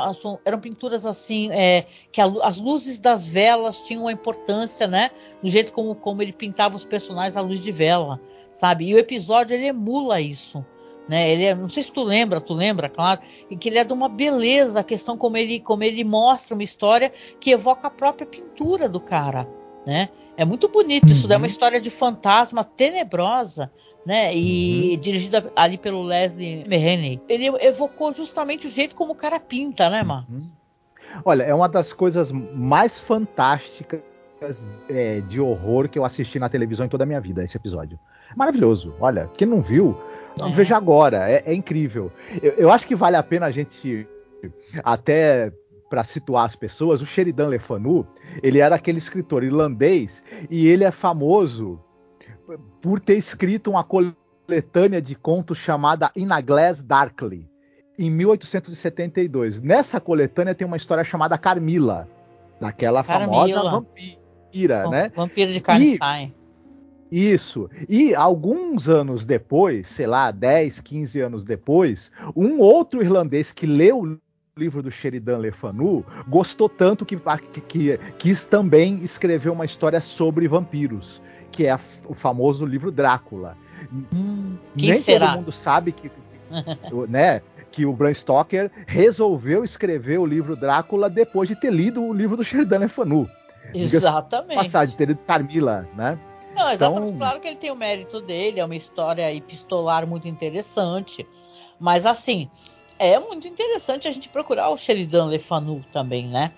eram 0.44 0.58
pinturas 0.58 1.06
assim, 1.06 1.48
é, 1.52 1.86
que 2.10 2.20
a, 2.20 2.26
as 2.42 2.58
luzes 2.58 2.98
das 2.98 3.26
velas 3.28 3.82
tinham 3.82 4.02
uma 4.02 4.12
importância, 4.12 4.88
né? 4.88 5.12
No 5.40 5.48
jeito 5.48 5.72
como, 5.72 5.94
como 5.94 6.22
ele 6.22 6.32
pintava 6.32 6.74
os 6.74 6.84
personagens 6.84 7.36
à 7.36 7.40
luz 7.40 7.62
de 7.62 7.70
vela, 7.70 8.20
sabe? 8.50 8.88
E 8.88 8.94
o 8.94 8.98
episódio 8.98 9.54
ele 9.54 9.66
emula 9.66 10.20
isso. 10.20 10.64
Né, 11.08 11.30
ele 11.30 11.44
é, 11.44 11.54
não 11.54 11.68
sei 11.68 11.84
se 11.84 11.92
tu 11.92 12.02
lembra, 12.02 12.40
tu 12.40 12.52
lembra, 12.52 12.88
claro, 12.88 13.20
e 13.48 13.56
que 13.56 13.68
ele 13.68 13.78
é 13.78 13.84
de 13.84 13.92
uma 13.92 14.08
beleza, 14.08 14.80
a 14.80 14.82
questão 14.82 15.16
como 15.16 15.36
ele, 15.36 15.60
como 15.60 15.84
ele 15.84 16.02
mostra 16.02 16.52
uma 16.52 16.64
história 16.64 17.12
que 17.38 17.52
evoca 17.52 17.86
a 17.86 17.90
própria 17.92 18.26
pintura 18.26 18.88
do 18.88 18.98
cara, 18.98 19.48
né? 19.86 20.08
É 20.36 20.44
muito 20.44 20.68
bonito 20.68 21.06
uhum. 21.06 21.12
isso, 21.12 21.32
é 21.32 21.36
uma 21.36 21.46
história 21.46 21.80
de 21.80 21.90
fantasma 21.90 22.62
tenebrosa, 22.62 23.70
né? 24.04 24.34
E 24.34 24.92
uhum. 24.92 25.00
dirigida 25.00 25.50
ali 25.56 25.78
pelo 25.78 26.02
Leslie 26.02 26.64
Mahoney. 26.68 27.20
Ele 27.28 27.46
evocou 27.64 28.12
justamente 28.12 28.66
o 28.66 28.70
jeito 28.70 28.94
como 28.94 29.12
o 29.12 29.16
cara 29.16 29.40
pinta, 29.40 29.88
né, 29.88 30.02
Marcos? 30.02 30.50
Uhum. 30.50 30.56
Olha, 31.24 31.42
é 31.44 31.54
uma 31.54 31.68
das 31.68 31.92
coisas 31.92 32.30
mais 32.30 32.98
fantásticas 32.98 34.02
é, 34.88 35.20
de 35.22 35.40
horror 35.40 35.88
que 35.88 35.98
eu 35.98 36.04
assisti 36.04 36.38
na 36.38 36.48
televisão 36.48 36.84
em 36.84 36.88
toda 36.88 37.04
a 37.04 37.06
minha 37.06 37.20
vida, 37.20 37.42
esse 37.42 37.56
episódio. 37.56 37.98
Maravilhoso. 38.36 38.94
Olha, 39.00 39.30
quem 39.34 39.46
não 39.46 39.62
viu, 39.62 39.96
é. 40.42 40.50
veja 40.50 40.76
agora. 40.76 41.30
É, 41.30 41.42
é 41.46 41.54
incrível. 41.54 42.12
Eu, 42.42 42.52
eu 42.52 42.70
acho 42.70 42.86
que 42.86 42.94
vale 42.94 43.16
a 43.16 43.22
pena 43.22 43.46
a 43.46 43.50
gente 43.50 44.06
até 44.84 45.52
para 45.88 46.04
situar 46.04 46.44
as 46.44 46.56
pessoas, 46.56 47.00
o 47.00 47.06
Sheridan 47.06 47.48
Le 47.48 47.58
Fanu, 47.58 48.06
ele 48.42 48.58
era 48.58 48.74
aquele 48.74 48.98
escritor 48.98 49.44
irlandês 49.44 50.22
e 50.50 50.66
ele 50.66 50.84
é 50.84 50.90
famoso 50.90 51.80
por 52.80 53.00
ter 53.00 53.16
escrito 53.16 53.70
uma 53.70 53.84
coletânea 53.84 55.00
de 55.00 55.14
contos 55.14 55.58
chamada 55.58 56.10
In 56.16 56.30
a 56.30 56.40
Glass 56.40 56.82
Darkly, 56.82 57.48
em 57.98 58.10
1872. 58.10 59.60
Nessa 59.60 60.00
coletânea 60.00 60.54
tem 60.54 60.66
uma 60.66 60.76
história 60.76 61.04
chamada 61.04 61.38
Carmila, 61.38 62.08
daquela 62.60 63.02
Carmila. 63.02 63.48
famosa 63.48 63.70
vampira, 63.70 64.88
né? 64.88 65.12
Vampira 65.14 65.50
de 65.50 65.60
Karnstein. 65.60 66.34
Isso. 67.10 67.70
E 67.88 68.14
alguns 68.14 68.88
anos 68.88 69.24
depois, 69.24 69.88
sei 69.88 70.06
lá, 70.06 70.30
10, 70.30 70.80
15 70.80 71.20
anos 71.20 71.44
depois, 71.44 72.10
um 72.34 72.58
outro 72.58 73.00
irlandês 73.00 73.52
que 73.52 73.66
leu 73.66 74.18
livro 74.58 74.82
do 74.82 74.90
Sheridan 74.90 75.36
Le 75.36 75.52
Fanu, 75.52 76.02
gostou 76.26 76.66
tanto 76.66 77.04
que, 77.04 77.14
que, 77.52 77.60
que 77.60 77.98
quis 78.16 78.46
também 78.46 78.98
escrever 79.02 79.50
uma 79.50 79.66
história 79.66 80.00
sobre 80.00 80.48
vampiros, 80.48 81.20
que 81.52 81.66
é 81.66 81.72
a, 81.72 81.80
o 82.06 82.14
famoso 82.14 82.64
livro 82.64 82.90
Drácula. 82.90 83.54
Hum, 84.10 84.56
Nem 84.74 84.94
será? 84.94 85.26
todo 85.26 85.36
mundo 85.40 85.52
sabe 85.52 85.92
que, 85.92 86.10
né, 87.06 87.42
que 87.70 87.84
o 87.84 87.92
Bram 87.92 88.14
Stoker 88.14 88.70
resolveu 88.86 89.62
escrever 89.62 90.18
o 90.18 90.24
livro 90.24 90.56
Drácula 90.56 91.10
depois 91.10 91.50
de 91.50 91.60
ter 91.60 91.70
lido 91.70 92.02
o 92.02 92.14
livro 92.14 92.34
do 92.34 92.42
Sheridan 92.42 92.78
Le 92.78 92.88
Fanu. 92.88 93.28
Exatamente. 93.74 94.54
Passar 94.54 94.86
de 94.86 94.96
ter 94.96 95.08
lido 95.08 95.20
Carmila, 95.26 95.86
né? 95.94 96.18
Não, 96.54 96.70
exatamente. 96.70 97.12
Então... 97.12 97.18
Claro 97.18 97.40
que 97.40 97.48
ele 97.48 97.56
tem 97.56 97.70
o 97.70 97.76
mérito 97.76 98.22
dele, 98.22 98.58
é 98.58 98.64
uma 98.64 98.74
história 98.74 99.30
epistolar 99.34 100.06
muito 100.06 100.26
interessante. 100.26 101.26
Mas 101.78 102.06
assim, 102.06 102.48
é 102.98 103.18
muito 103.18 103.46
interessante 103.46 104.08
a 104.08 104.10
gente 104.10 104.28
procurar 104.28 104.70
o 104.70 104.76
Sheridan 104.76 105.26
Le 105.26 105.38
Fanu 105.38 105.84
também, 105.92 106.26
né? 106.26 106.52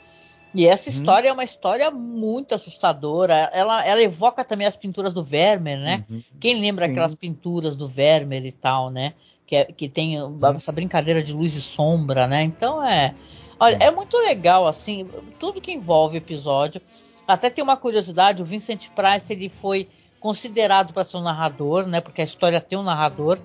E 0.54 0.66
essa 0.66 0.88
uhum. 0.88 0.96
história 0.96 1.28
é 1.28 1.32
uma 1.32 1.44
história 1.44 1.90
muito 1.90 2.54
assustadora. 2.54 3.50
Ela, 3.52 3.84
ela 3.84 4.02
evoca 4.02 4.44
também 4.44 4.66
as 4.66 4.76
pinturas 4.76 5.12
do 5.12 5.22
Vermeer, 5.22 5.78
né? 5.78 6.04
Uhum. 6.08 6.22
Quem 6.40 6.60
lembra 6.60 6.86
Sim. 6.86 6.92
aquelas 6.92 7.14
pinturas 7.14 7.76
do 7.76 7.86
Vermeer 7.86 8.46
e 8.46 8.52
tal, 8.52 8.90
né? 8.90 9.14
Que, 9.46 9.56
é, 9.56 9.64
que 9.64 9.88
tem 9.88 10.20
uhum. 10.20 10.38
essa 10.56 10.72
brincadeira 10.72 11.22
de 11.22 11.32
luz 11.32 11.54
e 11.54 11.60
sombra, 11.60 12.26
né? 12.26 12.42
Então 12.42 12.82
é. 12.82 13.14
Olha, 13.60 13.76
é 13.80 13.90
muito 13.90 14.16
legal, 14.16 14.66
assim, 14.66 15.08
tudo 15.38 15.60
que 15.60 15.72
envolve 15.72 16.16
episódio. 16.16 16.80
Até 17.26 17.50
tem 17.50 17.62
uma 17.62 17.76
curiosidade: 17.76 18.40
o 18.40 18.44
Vincent 18.44 18.88
Price 18.90 19.32
ele 19.32 19.48
foi 19.48 19.88
considerado 20.18 20.92
para 20.92 21.04
ser 21.04 21.18
um 21.18 21.22
narrador, 21.22 21.86
né? 21.86 22.00
Porque 22.00 22.20
a 22.20 22.24
história 22.24 22.60
tem 22.60 22.78
um 22.78 22.82
narrador. 22.82 23.38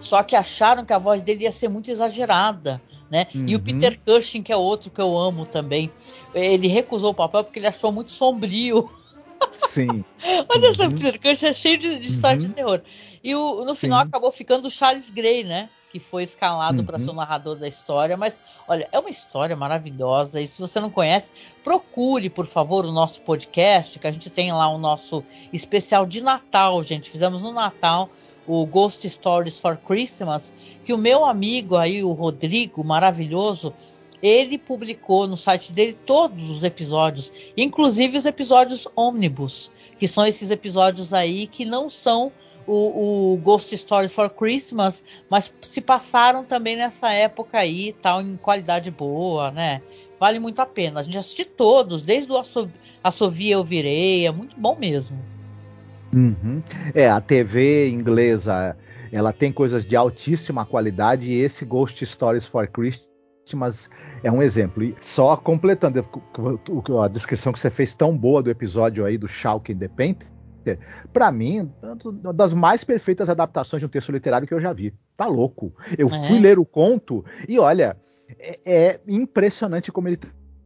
Só 0.00 0.22
que 0.22 0.34
acharam 0.34 0.84
que 0.84 0.92
a 0.92 0.98
voz 0.98 1.22
dele 1.22 1.44
ia 1.44 1.52
ser 1.52 1.68
muito 1.68 1.90
exagerada. 1.90 2.80
Né? 3.10 3.26
Uhum. 3.34 3.44
E 3.48 3.54
o 3.56 3.58
uhum. 3.58 3.64
Peter 3.64 3.98
Cushing, 4.04 4.42
que 4.42 4.52
é 4.52 4.56
outro 4.56 4.90
que 4.90 5.00
eu 5.00 5.18
amo 5.18 5.44
também, 5.44 5.90
ele 6.34 6.68
recusou 6.68 7.10
o 7.10 7.14
papel 7.14 7.44
porque 7.44 7.58
ele 7.58 7.66
achou 7.66 7.90
muito 7.90 8.12
sombrio. 8.12 8.88
Sim. 9.52 10.04
Olha 10.48 10.68
uhum. 10.68 10.74
só, 10.74 10.86
o 10.86 10.90
Peter 10.92 11.20
Cushing 11.20 11.46
é 11.46 11.54
cheio 11.54 11.76
de, 11.76 11.98
de 11.98 12.06
história 12.06 12.38
de 12.38 12.46
uhum. 12.46 12.52
terror. 12.52 12.80
E 13.22 13.34
o, 13.34 13.64
no 13.64 13.74
final 13.74 14.00
Sim. 14.02 14.08
acabou 14.08 14.32
ficando 14.32 14.68
o 14.68 14.70
Charles 14.70 15.10
Gray, 15.10 15.44
né? 15.44 15.68
Que 15.90 15.98
foi 15.98 16.22
escalado 16.22 16.78
uhum. 16.78 16.84
para 16.84 17.00
ser 17.00 17.10
o 17.10 17.14
narrador 17.14 17.56
da 17.56 17.66
história. 17.66 18.16
Mas, 18.16 18.40
olha, 18.68 18.88
é 18.92 18.98
uma 18.98 19.10
história 19.10 19.56
maravilhosa. 19.56 20.40
E 20.40 20.46
se 20.46 20.60
você 20.60 20.78
não 20.80 20.88
conhece, 20.88 21.32
procure, 21.64 22.30
por 22.30 22.46
favor, 22.46 22.86
o 22.86 22.92
nosso 22.92 23.22
podcast, 23.22 23.98
que 23.98 24.06
a 24.06 24.12
gente 24.12 24.30
tem 24.30 24.52
lá 24.52 24.68
o 24.68 24.78
nosso 24.78 25.24
especial 25.52 26.06
de 26.06 26.22
Natal, 26.22 26.82
gente. 26.84 27.10
Fizemos 27.10 27.42
no 27.42 27.52
Natal 27.52 28.08
o 28.50 28.66
Ghost 28.66 29.08
Stories 29.08 29.60
for 29.60 29.76
Christmas, 29.76 30.52
que 30.84 30.92
o 30.92 30.98
meu 30.98 31.24
amigo 31.24 31.76
aí, 31.76 32.02
o 32.02 32.12
Rodrigo, 32.12 32.82
maravilhoso, 32.82 33.72
ele 34.20 34.58
publicou 34.58 35.28
no 35.28 35.36
site 35.36 35.72
dele 35.72 35.96
todos 36.04 36.50
os 36.50 36.64
episódios, 36.64 37.32
inclusive 37.56 38.18
os 38.18 38.26
episódios 38.26 38.88
ônibus, 38.96 39.70
que 39.96 40.08
são 40.08 40.26
esses 40.26 40.50
episódios 40.50 41.14
aí 41.14 41.46
que 41.46 41.64
não 41.64 41.88
são 41.88 42.32
o, 42.66 43.34
o, 43.34 43.36
Ghost 43.38 43.72
Story 43.72 44.08
for 44.08 44.28
Christmas, 44.28 45.04
mas 45.28 45.54
se 45.62 45.80
passaram 45.80 46.44
também 46.44 46.76
nessa 46.76 47.12
época 47.12 47.58
aí, 47.58 47.92
tal, 48.02 48.20
em 48.20 48.36
qualidade 48.36 48.90
boa, 48.90 49.50
né? 49.50 49.80
Vale 50.18 50.38
muito 50.38 50.60
a 50.60 50.66
pena. 50.66 51.00
A 51.00 51.02
gente 51.02 51.16
assiste 51.16 51.44
todos, 51.44 52.02
desde 52.02 52.30
o 52.30 52.42
Assovia 53.02 53.54
Eu 53.54 53.64
Virei, 53.64 54.26
é 54.26 54.30
muito 54.30 54.58
bom 54.58 54.76
mesmo. 54.76 55.18
Uhum. 56.14 56.62
É, 56.94 57.08
a 57.08 57.20
TV 57.20 57.88
inglesa, 57.90 58.76
ela 59.12 59.32
tem 59.32 59.52
coisas 59.52 59.84
de 59.84 59.96
altíssima 59.96 60.64
qualidade 60.64 61.30
e 61.30 61.40
esse 61.40 61.64
Ghost 61.64 62.04
Stories 62.04 62.46
for 62.46 62.66
Christmas 62.68 63.88
é 64.22 64.30
um 64.30 64.42
exemplo. 64.42 64.82
E 64.82 64.94
só 65.00 65.36
completando 65.36 66.04
a 67.00 67.08
descrição 67.08 67.52
que 67.52 67.58
você 67.58 67.70
fez 67.70 67.94
tão 67.94 68.16
boa 68.16 68.42
do 68.42 68.50
episódio 68.50 69.04
aí 69.04 69.16
do 69.16 69.28
Shulk 69.28 69.72
Independent, 69.72 70.28
para 71.12 71.32
mim, 71.32 71.70
uma 72.04 72.32
das 72.32 72.52
mais 72.52 72.84
perfeitas 72.84 73.28
adaptações 73.28 73.80
de 73.80 73.86
um 73.86 73.88
texto 73.88 74.12
literário 74.12 74.46
que 74.46 74.54
eu 74.54 74.60
já 74.60 74.72
vi. 74.72 74.94
Tá 75.16 75.26
louco. 75.26 75.72
Eu 75.96 76.08
é. 76.08 76.28
fui 76.28 76.38
ler 76.38 76.58
o 76.58 76.64
conto 76.64 77.24
e 77.48 77.58
olha, 77.58 77.96
é, 78.38 78.58
é 78.64 79.00
impressionante 79.08 79.90
como 79.90 80.08
ele 80.08 80.18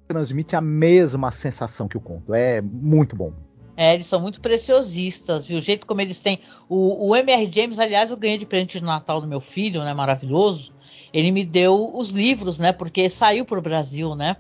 transmite 0.07 0.55
a 0.55 0.61
mesma 0.61 1.31
sensação 1.31 1.89
que 1.89 1.97
o 1.97 2.01
conto. 2.01 2.35
É 2.35 2.61
muito 2.61 3.17
bom. 3.17 3.33
É, 3.77 3.95
eles 3.95 4.07
são 4.07 4.21
muito 4.21 4.41
preciosistas, 4.41 5.47
viu? 5.47 5.59
O 5.59 5.61
jeito 5.61 5.87
como 5.87 6.01
eles 6.01 6.21
têm. 6.21 6.39
O, 6.69 7.09
o 7.09 7.17
M.R. 7.17 7.51
James, 7.51 7.79
aliás, 7.79 8.11
eu 8.11 8.17
ganhei 8.17 8.39
de 8.39 8.47
presente 8.47 8.79
de 8.79 8.85
Natal 8.85 9.21
do 9.21 9.27
meu 9.27 9.41
filho, 9.41 9.83
né? 9.83 9.93
Maravilhoso. 9.93 10.73
Ele 11.13 11.31
me 11.31 11.45
deu 11.45 11.91
os 11.95 12.11
livros, 12.11 12.59
né? 12.59 12.73
Porque 12.73 13.09
saiu 13.09 13.45
para 13.45 13.59
o 13.59 13.63
Brasil, 13.63 14.15
né? 14.15 14.37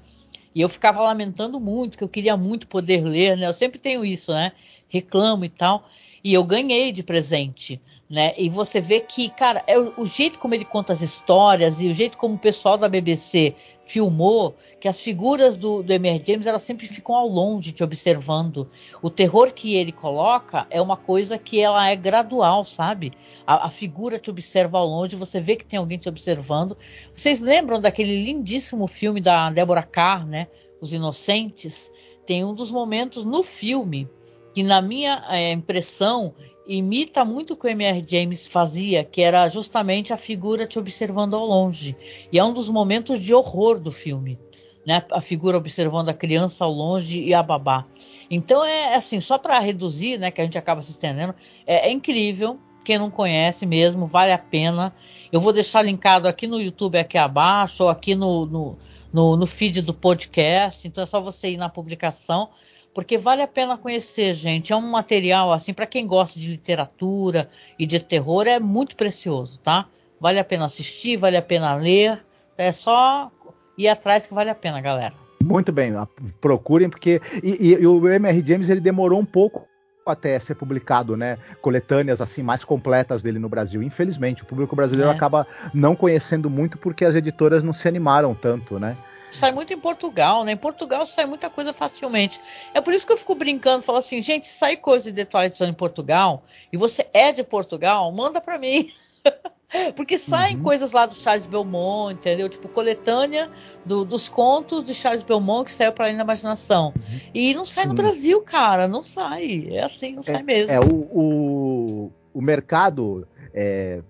E 0.54 0.60
eu 0.60 0.68
ficava 0.68 1.02
lamentando 1.02 1.58
muito, 1.58 1.98
que 1.98 2.04
eu 2.04 2.08
queria 2.08 2.36
muito 2.36 2.68
poder 2.68 3.04
ler, 3.04 3.36
né? 3.36 3.46
Eu 3.46 3.52
sempre 3.52 3.78
tenho 3.78 4.04
isso, 4.04 4.32
né? 4.32 4.52
Reclamo 4.88 5.44
e 5.44 5.48
tal. 5.48 5.88
E 6.22 6.32
eu 6.32 6.44
ganhei 6.44 6.92
de 6.92 7.02
presente 7.02 7.80
né? 8.08 8.34
E 8.36 8.50
você 8.50 8.80
vê 8.80 9.00
que, 9.00 9.30
cara, 9.30 9.64
é 9.66 9.78
o, 9.78 9.94
o, 9.96 10.06
jeito 10.06 10.38
como 10.38 10.54
ele 10.54 10.64
conta 10.64 10.92
as 10.92 11.00
histórias 11.00 11.80
e 11.80 11.88
o 11.88 11.94
jeito 11.94 12.18
como 12.18 12.34
o 12.34 12.38
pessoal 12.38 12.76
da 12.76 12.88
BBC 12.88 13.54
filmou, 13.82 14.54
que 14.78 14.86
as 14.86 15.00
figuras 15.00 15.56
do, 15.56 15.82
do 15.82 15.92
Emer 15.92 16.22
James 16.24 16.46
elas 16.46 16.62
sempre 16.62 16.86
ficam 16.86 17.14
ao 17.14 17.26
longe 17.26 17.72
te 17.72 17.82
observando. 17.82 18.70
O 19.02 19.08
terror 19.08 19.52
que 19.52 19.74
ele 19.74 19.90
coloca 19.90 20.66
é 20.70 20.80
uma 20.80 20.96
coisa 20.96 21.38
que 21.38 21.60
ela 21.60 21.88
é 21.88 21.96
gradual, 21.96 22.64
sabe? 22.64 23.12
A, 23.46 23.66
a 23.66 23.70
figura 23.70 24.18
te 24.18 24.30
observa 24.30 24.78
ao 24.78 24.86
longe, 24.86 25.16
você 25.16 25.40
vê 25.40 25.56
que 25.56 25.66
tem 25.66 25.78
alguém 25.78 25.98
te 25.98 26.08
observando. 26.08 26.76
Vocês 27.12 27.40
lembram 27.40 27.80
daquele 27.80 28.24
lindíssimo 28.24 28.86
filme 28.86 29.20
da 29.20 29.50
Deborah 29.50 29.82
Carr, 29.82 30.26
né? 30.26 30.48
Os 30.80 30.92
Inocentes? 30.92 31.90
Tem 32.26 32.44
um 32.44 32.54
dos 32.54 32.70
momentos 32.70 33.24
no 33.24 33.42
filme 33.42 34.08
que, 34.54 34.62
na 34.62 34.80
minha 34.80 35.24
é, 35.28 35.52
impressão, 35.52 36.34
imita 36.66 37.24
muito 37.24 37.52
o 37.52 37.56
que 37.56 37.66
o 37.66 37.70
M.R. 37.70 38.04
James 38.06 38.46
fazia, 38.46 39.04
que 39.04 39.20
era 39.20 39.46
justamente 39.48 40.12
a 40.12 40.16
figura 40.16 40.66
te 40.66 40.78
observando 40.78 41.34
ao 41.34 41.44
longe. 41.44 41.96
E 42.32 42.38
é 42.38 42.44
um 42.44 42.52
dos 42.52 42.68
momentos 42.68 43.20
de 43.20 43.34
horror 43.34 43.78
do 43.78 43.90
filme, 43.90 44.38
né? 44.86 45.04
A 45.10 45.20
figura 45.20 45.56
observando 45.56 46.08
a 46.08 46.14
criança 46.14 46.64
ao 46.64 46.72
longe 46.72 47.22
e 47.22 47.34
a 47.34 47.42
babá. 47.42 47.86
Então 48.30 48.64
é, 48.64 48.92
é 48.92 48.94
assim, 48.96 49.20
só 49.20 49.38
para 49.38 49.58
reduzir, 49.58 50.18
né, 50.18 50.30
que 50.30 50.40
a 50.40 50.44
gente 50.44 50.58
acaba 50.58 50.80
se 50.80 50.90
estendendo, 50.90 51.34
é, 51.66 51.88
é, 51.88 51.92
incrível. 51.92 52.58
Quem 52.84 52.98
não 52.98 53.10
conhece 53.10 53.64
mesmo, 53.64 54.06
vale 54.06 54.32
a 54.32 54.38
pena. 54.38 54.94
Eu 55.32 55.40
vou 55.40 55.52
deixar 55.52 55.82
linkado 55.82 56.28
aqui 56.28 56.46
no 56.46 56.60
YouTube 56.60 56.98
aqui 56.98 57.16
abaixo 57.16 57.84
ou 57.84 57.88
aqui 57.88 58.14
no, 58.14 58.44
no, 58.44 58.78
no, 59.10 59.36
no 59.36 59.46
feed 59.46 59.80
do 59.80 59.94
podcast. 59.94 60.86
Então 60.86 61.02
é 61.02 61.06
só 61.06 61.18
você 61.18 61.50
ir 61.50 61.56
na 61.56 61.70
publicação 61.70 62.50
porque 62.94 63.18
vale 63.18 63.42
a 63.42 63.48
pena 63.48 63.76
conhecer, 63.76 64.32
gente. 64.32 64.72
É 64.72 64.76
um 64.76 64.90
material 64.90 65.52
assim 65.52 65.74
para 65.74 65.84
quem 65.84 66.06
gosta 66.06 66.38
de 66.38 66.48
literatura 66.48 67.50
e 67.78 67.84
de 67.84 67.98
terror 67.98 68.46
é 68.46 68.60
muito 68.60 68.94
precioso, 68.94 69.58
tá? 69.58 69.86
Vale 70.20 70.38
a 70.38 70.44
pena 70.44 70.64
assistir, 70.64 71.16
vale 71.16 71.36
a 71.36 71.42
pena 71.42 71.74
ler. 71.74 72.24
É 72.56 72.70
só 72.70 73.30
ir 73.76 73.88
atrás 73.88 74.26
que 74.26 74.32
vale 74.32 74.48
a 74.48 74.54
pena, 74.54 74.80
galera. 74.80 75.14
Muito 75.42 75.72
bem, 75.72 75.92
procurem 76.40 76.88
porque 76.88 77.20
e, 77.42 77.72
e, 77.72 77.72
e 77.74 77.86
o 77.86 78.08
M.R. 78.08 78.42
James 78.46 78.70
ele 78.70 78.80
demorou 78.80 79.18
um 79.18 79.26
pouco 79.26 79.68
até 80.06 80.38
ser 80.38 80.54
publicado, 80.54 81.16
né, 81.16 81.38
coletâneas 81.60 82.20
assim 82.20 82.42
mais 82.42 82.62
completas 82.62 83.22
dele 83.22 83.38
no 83.38 83.48
Brasil. 83.48 83.82
Infelizmente, 83.82 84.42
o 84.42 84.46
público 84.46 84.76
brasileiro 84.76 85.10
é. 85.10 85.14
acaba 85.14 85.46
não 85.72 85.96
conhecendo 85.96 86.48
muito 86.48 86.78
porque 86.78 87.04
as 87.04 87.14
editoras 87.14 87.64
não 87.64 87.72
se 87.72 87.88
animaram 87.88 88.34
tanto, 88.34 88.78
né? 88.78 88.96
Sai 89.34 89.52
muito 89.52 89.72
em 89.72 89.78
Portugal, 89.78 90.44
né? 90.44 90.52
Em 90.52 90.56
Portugal 90.56 91.06
sai 91.06 91.26
muita 91.26 91.50
coisa 91.50 91.72
facilmente. 91.72 92.40
É 92.72 92.80
por 92.80 92.94
isso 92.94 93.06
que 93.06 93.12
eu 93.12 93.16
fico 93.16 93.34
brincando, 93.34 93.82
falo 93.82 93.98
assim, 93.98 94.20
gente, 94.20 94.46
sai 94.46 94.76
coisa 94.76 95.10
de 95.10 95.24
The 95.24 95.24
Twilight 95.24 95.58
Zone 95.58 95.70
em 95.70 95.74
Portugal 95.74 96.42
e 96.72 96.76
você 96.76 97.06
é 97.12 97.32
de 97.32 97.42
Portugal, 97.42 98.10
manda 98.12 98.40
para 98.40 98.58
mim. 98.58 98.90
Porque 99.96 100.18
saem 100.18 100.56
uhum. 100.56 100.62
coisas 100.62 100.92
lá 100.92 101.04
do 101.04 101.16
Charles 101.16 101.46
Belmont, 101.46 102.14
entendeu? 102.14 102.48
Tipo, 102.48 102.68
coletânea 102.68 103.50
do, 103.84 104.04
dos 104.04 104.28
contos 104.28 104.84
de 104.84 104.94
Charles 104.94 105.24
Belmont 105.24 105.64
que 105.64 105.72
saiu 105.72 105.92
para 105.92 106.04
além 106.04 106.16
da 106.16 106.22
imaginação. 106.22 106.92
Uhum. 106.96 107.20
E 107.34 107.54
não 107.54 107.64
sai 107.64 107.84
Sim. 107.84 107.88
no 107.88 107.94
Brasil, 107.94 108.40
cara. 108.42 108.86
Não 108.86 109.02
sai. 109.02 109.66
É 109.70 109.82
assim, 109.82 110.12
não 110.12 110.20
é, 110.20 110.22
sai 110.22 110.42
mesmo. 110.44 110.70
É, 110.70 110.78
o, 110.78 110.94
o, 110.94 112.12
o 112.32 112.40
mercado 112.40 113.26
é, 113.52 114.00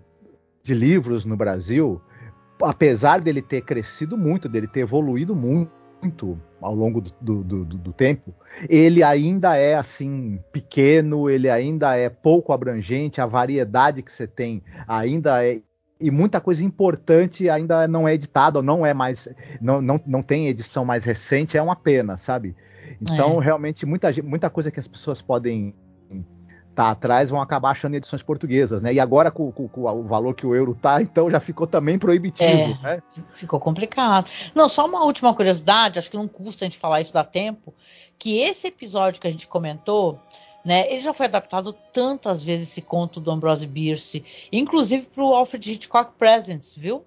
de 0.62 0.74
livros 0.74 1.24
no 1.24 1.36
Brasil 1.36 2.00
apesar 2.64 3.20
dele 3.20 3.42
ter 3.42 3.60
crescido 3.62 4.16
muito, 4.16 4.48
dele 4.48 4.66
ter 4.66 4.80
evoluído 4.80 5.34
muito 5.34 6.38
ao 6.60 6.74
longo 6.74 7.00
do, 7.00 7.12
do, 7.20 7.44
do, 7.44 7.64
do, 7.64 7.92
tempo, 7.92 8.34
ele 8.68 9.02
ainda 9.02 9.56
é 9.56 9.74
assim 9.74 10.38
pequeno, 10.52 11.30
ele 11.30 11.48
ainda 11.48 11.96
é 11.96 12.08
pouco 12.08 12.52
abrangente, 12.52 13.20
a 13.20 13.26
variedade 13.26 14.02
que 14.02 14.12
você 14.12 14.26
tem 14.26 14.62
ainda 14.86 15.44
é 15.44 15.62
e 16.00 16.10
muita 16.10 16.40
coisa 16.40 16.62
importante 16.62 17.48
ainda 17.48 17.86
não 17.86 18.06
é 18.06 18.14
editada, 18.14 18.60
não 18.60 18.84
é 18.84 18.92
mais, 18.92 19.28
não, 19.60 19.80
não, 19.80 20.00
não 20.04 20.22
tem 20.22 20.48
edição 20.48 20.84
mais 20.84 21.04
recente, 21.04 21.56
é 21.56 21.62
uma 21.62 21.76
pena, 21.76 22.16
sabe? 22.16 22.54
Então, 23.00 23.40
é. 23.40 23.44
realmente, 23.44 23.86
muita, 23.86 24.10
muita 24.22 24.50
coisa 24.50 24.70
que 24.70 24.80
as 24.80 24.88
pessoas 24.88 25.22
podem 25.22 25.74
tá 26.74 26.90
atrás 26.90 27.30
vão 27.30 27.40
acabar 27.40 27.70
achando 27.70 27.94
edições 27.94 28.22
portuguesas, 28.22 28.82
né? 28.82 28.92
E 28.92 29.00
agora 29.00 29.30
com, 29.30 29.50
com, 29.52 29.68
com, 29.68 29.82
o 29.82 30.02
valor 30.02 30.34
que 30.34 30.46
o 30.46 30.54
euro 30.54 30.76
tá, 30.80 31.00
então 31.00 31.30
já 31.30 31.40
ficou 31.40 31.66
também 31.66 31.98
proibitivo, 31.98 32.50
é, 32.50 32.78
né? 32.82 33.02
Ficou 33.32 33.60
complicado. 33.60 34.30
Não, 34.54 34.68
só 34.68 34.86
uma 34.86 35.04
última 35.04 35.32
curiosidade, 35.32 35.98
acho 35.98 36.10
que 36.10 36.16
não 36.16 36.28
custa 36.28 36.64
a 36.64 36.66
gente 36.66 36.78
falar 36.78 37.00
isso 37.00 37.12
dá 37.12 37.24
tempo, 37.24 37.72
que 38.18 38.40
esse 38.40 38.66
episódio 38.66 39.20
que 39.20 39.28
a 39.28 39.30
gente 39.30 39.46
comentou, 39.46 40.18
né? 40.64 40.90
Ele 40.90 41.00
já 41.00 41.12
foi 41.12 41.26
adaptado 41.26 41.72
tantas 41.92 42.42
vezes 42.42 42.68
esse 42.68 42.82
conto 42.82 43.20
do 43.20 43.30
Ambrose 43.30 43.66
Bierce, 43.66 44.24
inclusive 44.50 45.06
para 45.06 45.22
o 45.22 45.34
Alfred 45.34 45.72
Hitchcock 45.72 46.12
Presents, 46.18 46.76
viu? 46.76 47.04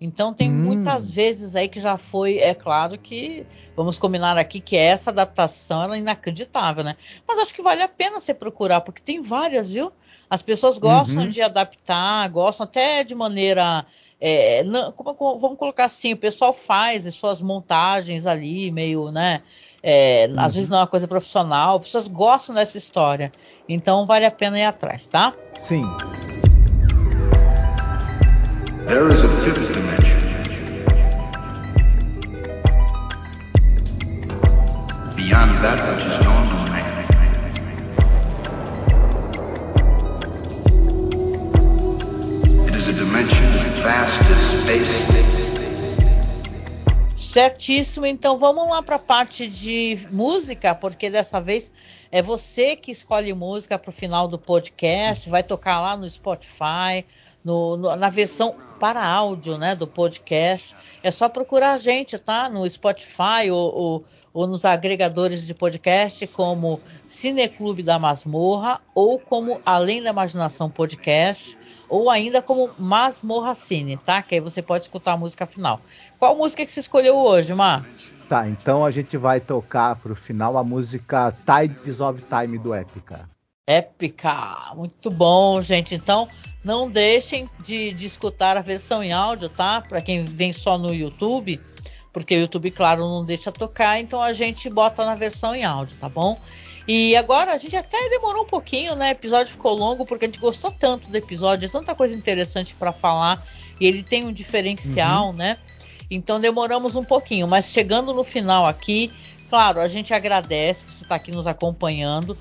Então 0.00 0.32
tem 0.32 0.50
hum. 0.50 0.54
muitas 0.54 1.10
vezes 1.10 1.56
aí 1.56 1.68
que 1.68 1.80
já 1.80 1.96
foi, 1.96 2.38
é 2.38 2.54
claro 2.54 2.98
que 2.98 3.46
vamos 3.74 3.98
combinar 3.98 4.36
aqui 4.36 4.60
que 4.60 4.76
essa 4.76 5.10
adaptação 5.10 5.92
é 5.92 5.98
inacreditável, 5.98 6.84
né? 6.84 6.96
Mas 7.26 7.38
acho 7.38 7.54
que 7.54 7.62
vale 7.62 7.82
a 7.82 7.88
pena 7.88 8.20
você 8.20 8.34
procurar, 8.34 8.82
porque 8.82 9.02
tem 9.02 9.22
várias, 9.22 9.72
viu? 9.72 9.90
As 10.28 10.42
pessoas 10.42 10.76
gostam 10.76 11.22
uhum. 11.22 11.28
de 11.28 11.40
adaptar, 11.40 12.28
gostam 12.28 12.64
até 12.64 13.02
de 13.04 13.14
maneira. 13.14 13.86
É, 14.20 14.64
não, 14.64 14.92
como, 14.92 15.38
vamos 15.38 15.58
colocar 15.58 15.84
assim, 15.84 16.12
o 16.12 16.16
pessoal 16.16 16.52
faz 16.52 17.06
as 17.06 17.14
suas 17.14 17.40
montagens 17.40 18.26
ali, 18.26 18.70
meio, 18.70 19.10
né? 19.10 19.42
É, 19.82 20.28
uhum. 20.28 20.40
Às 20.40 20.54
vezes 20.54 20.68
não 20.68 20.78
é 20.78 20.80
uma 20.80 20.86
coisa 20.86 21.08
profissional, 21.08 21.76
as 21.76 21.84
pessoas 21.84 22.08
gostam 22.08 22.54
dessa 22.54 22.76
história. 22.76 23.32
Então 23.66 24.04
vale 24.04 24.26
a 24.26 24.30
pena 24.30 24.58
ir 24.58 24.64
atrás, 24.64 25.06
tá? 25.06 25.32
Sim. 25.62 25.86
There 28.86 29.08
is 29.12 29.24
a 29.24 29.28
fifth 29.42 29.85
Beyond 35.26 35.58
that 35.58 35.82
which 35.90 36.06
is 36.06 36.18
known 36.22 36.46
to 36.46 36.54
man. 36.70 36.86
It 42.68 42.74
is 42.76 42.86
a 42.86 42.92
dimension 42.92 43.46
vast 43.82 44.20
as 44.30 44.42
space. 44.62 45.02
Certíssimo, 47.16 48.06
então 48.06 48.38
vamos 48.38 48.68
lá 48.70 48.80
para 48.80 48.94
a 48.96 49.00
parte 49.00 49.48
de 49.48 49.98
música, 50.12 50.76
porque 50.76 51.10
dessa 51.10 51.40
vez 51.40 51.72
é 52.12 52.22
você 52.22 52.76
que 52.76 52.92
escolhe 52.92 53.34
música 53.34 53.76
para 53.76 53.90
o 53.90 53.92
final 53.92 54.28
do 54.28 54.38
podcast, 54.38 55.28
vai 55.28 55.42
tocar 55.42 55.80
lá 55.80 55.96
no 55.96 56.08
Spotify, 56.08 57.04
no, 57.46 57.76
no, 57.76 57.94
na 57.94 58.10
versão 58.10 58.56
para 58.80 59.06
áudio, 59.06 59.56
né, 59.56 59.76
do 59.76 59.86
podcast. 59.86 60.76
É 61.00 61.12
só 61.12 61.28
procurar 61.28 61.74
a 61.74 61.78
gente, 61.78 62.18
tá? 62.18 62.48
No 62.48 62.68
Spotify 62.68 63.48
ou, 63.52 63.74
ou, 63.74 64.04
ou 64.34 64.46
nos 64.48 64.64
agregadores 64.64 65.46
de 65.46 65.54
podcast 65.54 66.26
como 66.26 66.80
Cineclube 67.06 67.84
da 67.84 68.00
Masmorra 68.00 68.80
ou 68.92 69.20
como 69.20 69.60
Além 69.64 70.02
da 70.02 70.10
Imaginação 70.10 70.68
Podcast 70.68 71.56
ou 71.88 72.10
ainda 72.10 72.42
como 72.42 72.68
Masmorra 72.76 73.54
Cine, 73.54 73.96
tá? 73.96 74.20
Que 74.20 74.34
aí 74.34 74.40
você 74.40 74.60
pode 74.60 74.82
escutar 74.82 75.12
a 75.12 75.16
música 75.16 75.46
final. 75.46 75.80
Qual 76.18 76.36
música 76.36 76.66
que 76.66 76.70
você 76.70 76.80
escolheu 76.80 77.16
hoje, 77.16 77.54
Mar? 77.54 77.86
Tá, 78.28 78.48
então 78.48 78.84
a 78.84 78.90
gente 78.90 79.16
vai 79.16 79.38
tocar 79.38 79.94
pro 79.94 80.16
final 80.16 80.58
a 80.58 80.64
música 80.64 81.32
Tides 81.46 82.00
of 82.00 82.20
Time 82.22 82.58
do 82.58 82.74
Épica. 82.74 83.35
Épica, 83.66 84.72
muito 84.76 85.10
bom, 85.10 85.60
gente. 85.60 85.94
Então 85.94 86.28
não 86.62 86.88
deixem 86.88 87.50
de, 87.60 87.92
de 87.92 88.06
escutar 88.06 88.56
a 88.56 88.60
versão 88.60 89.02
em 89.02 89.12
áudio, 89.12 89.48
tá? 89.48 89.80
Para 89.80 90.00
quem 90.00 90.24
vem 90.24 90.52
só 90.52 90.78
no 90.78 90.94
YouTube, 90.94 91.60
porque 92.12 92.36
o 92.36 92.40
YouTube, 92.40 92.70
claro, 92.70 93.02
não 93.02 93.24
deixa 93.24 93.50
tocar, 93.50 93.98
então 94.00 94.22
a 94.22 94.32
gente 94.32 94.70
bota 94.70 95.04
na 95.04 95.14
versão 95.14 95.54
em 95.54 95.64
áudio, 95.64 95.96
tá 95.96 96.08
bom? 96.08 96.38
E 96.88 97.16
agora 97.16 97.52
a 97.52 97.56
gente 97.56 97.76
até 97.76 98.08
demorou 98.08 98.44
um 98.44 98.46
pouquinho, 98.46 98.94
né? 98.94 99.08
O 99.08 99.12
episódio 99.12 99.50
ficou 99.52 99.74
longo 99.74 100.06
porque 100.06 100.26
a 100.26 100.28
gente 100.28 100.38
gostou 100.38 100.70
tanto 100.70 101.10
do 101.10 101.16
episódio, 101.16 101.66
é 101.66 101.68
tanta 101.68 101.94
coisa 101.94 102.16
interessante 102.16 102.74
para 102.76 102.92
falar 102.92 103.44
e 103.80 103.86
ele 103.86 104.02
tem 104.04 104.24
um 104.24 104.32
diferencial, 104.32 105.26
uhum. 105.26 105.32
né? 105.32 105.58
Então 106.08 106.40
demoramos 106.40 106.94
um 106.94 107.04
pouquinho, 107.04 107.48
mas 107.48 107.72
chegando 107.72 108.14
no 108.14 108.22
final 108.22 108.64
aqui, 108.64 109.12
claro, 109.48 109.80
a 109.80 109.88
gente 109.88 110.14
agradece 110.14 110.84
você 110.84 111.02
estar 111.02 111.08
tá 111.08 111.14
aqui 111.16 111.32
nos 111.32 111.48
acompanhando. 111.48 112.38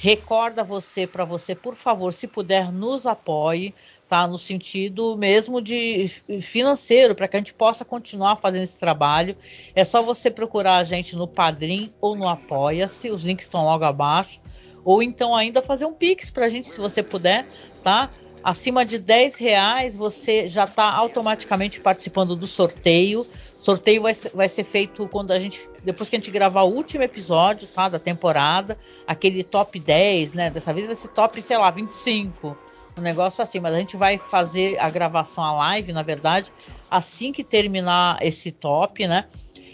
Recorda 0.00 0.62
você 0.62 1.08
para 1.08 1.24
você, 1.24 1.56
por 1.56 1.74
favor, 1.74 2.12
se 2.12 2.28
puder, 2.28 2.70
nos 2.70 3.04
apoie, 3.04 3.74
tá? 4.06 4.28
No 4.28 4.38
sentido 4.38 5.16
mesmo 5.16 5.60
de 5.60 6.06
financeiro, 6.40 7.16
para 7.16 7.26
que 7.26 7.36
a 7.36 7.40
gente 7.40 7.52
possa 7.52 7.84
continuar 7.84 8.36
fazendo 8.36 8.62
esse 8.62 8.78
trabalho. 8.78 9.36
É 9.74 9.82
só 9.82 10.00
você 10.00 10.30
procurar 10.30 10.76
a 10.76 10.84
gente 10.84 11.16
no 11.16 11.26
Padrim 11.26 11.92
ou 12.00 12.14
no 12.14 12.28
Apoia-se, 12.28 13.10
os 13.10 13.24
links 13.24 13.46
estão 13.46 13.64
logo 13.64 13.84
abaixo. 13.84 14.40
Ou 14.84 15.02
então 15.02 15.34
ainda 15.34 15.60
fazer 15.60 15.84
um 15.84 15.92
Pix 15.92 16.30
para 16.30 16.46
a 16.46 16.48
gente, 16.48 16.68
se 16.68 16.78
você 16.78 17.02
puder, 17.02 17.44
tá? 17.82 18.08
Acima 18.42 18.84
de 18.84 18.98
10 18.98 19.36
reais 19.36 19.96
você 19.96 20.46
já 20.46 20.62
está 20.62 20.92
automaticamente 20.92 21.80
participando 21.80 22.36
do 22.36 22.46
sorteio. 22.46 23.26
Sorteio 23.58 24.02
vai 24.02 24.14
ser, 24.14 24.30
vai 24.32 24.48
ser, 24.48 24.62
feito 24.62 25.06
quando 25.08 25.32
a 25.32 25.38
gente. 25.38 25.68
Depois 25.84 26.08
que 26.08 26.14
a 26.14 26.18
gente 26.18 26.30
gravar 26.30 26.62
o 26.62 26.72
último 26.72 27.02
episódio, 27.02 27.66
tá? 27.66 27.88
Da 27.88 27.98
temporada. 27.98 28.78
Aquele 29.04 29.42
top 29.42 29.80
10, 29.80 30.32
né? 30.32 30.48
Dessa 30.48 30.72
vez 30.72 30.86
vai 30.86 30.94
ser 30.94 31.08
top, 31.08 31.42
sei 31.42 31.58
lá, 31.58 31.68
25. 31.68 32.56
Um 32.96 33.02
negócio 33.02 33.42
assim, 33.42 33.58
mas 33.60 33.74
a 33.74 33.78
gente 33.78 33.96
vai 33.96 34.16
fazer 34.16 34.78
a 34.78 34.88
gravação, 34.88 35.44
a 35.44 35.52
live, 35.52 35.92
na 35.92 36.02
verdade, 36.02 36.52
assim 36.90 37.32
que 37.32 37.44
terminar 37.44 38.18
esse 38.20 38.50
top, 38.50 39.06
né? 39.06 39.24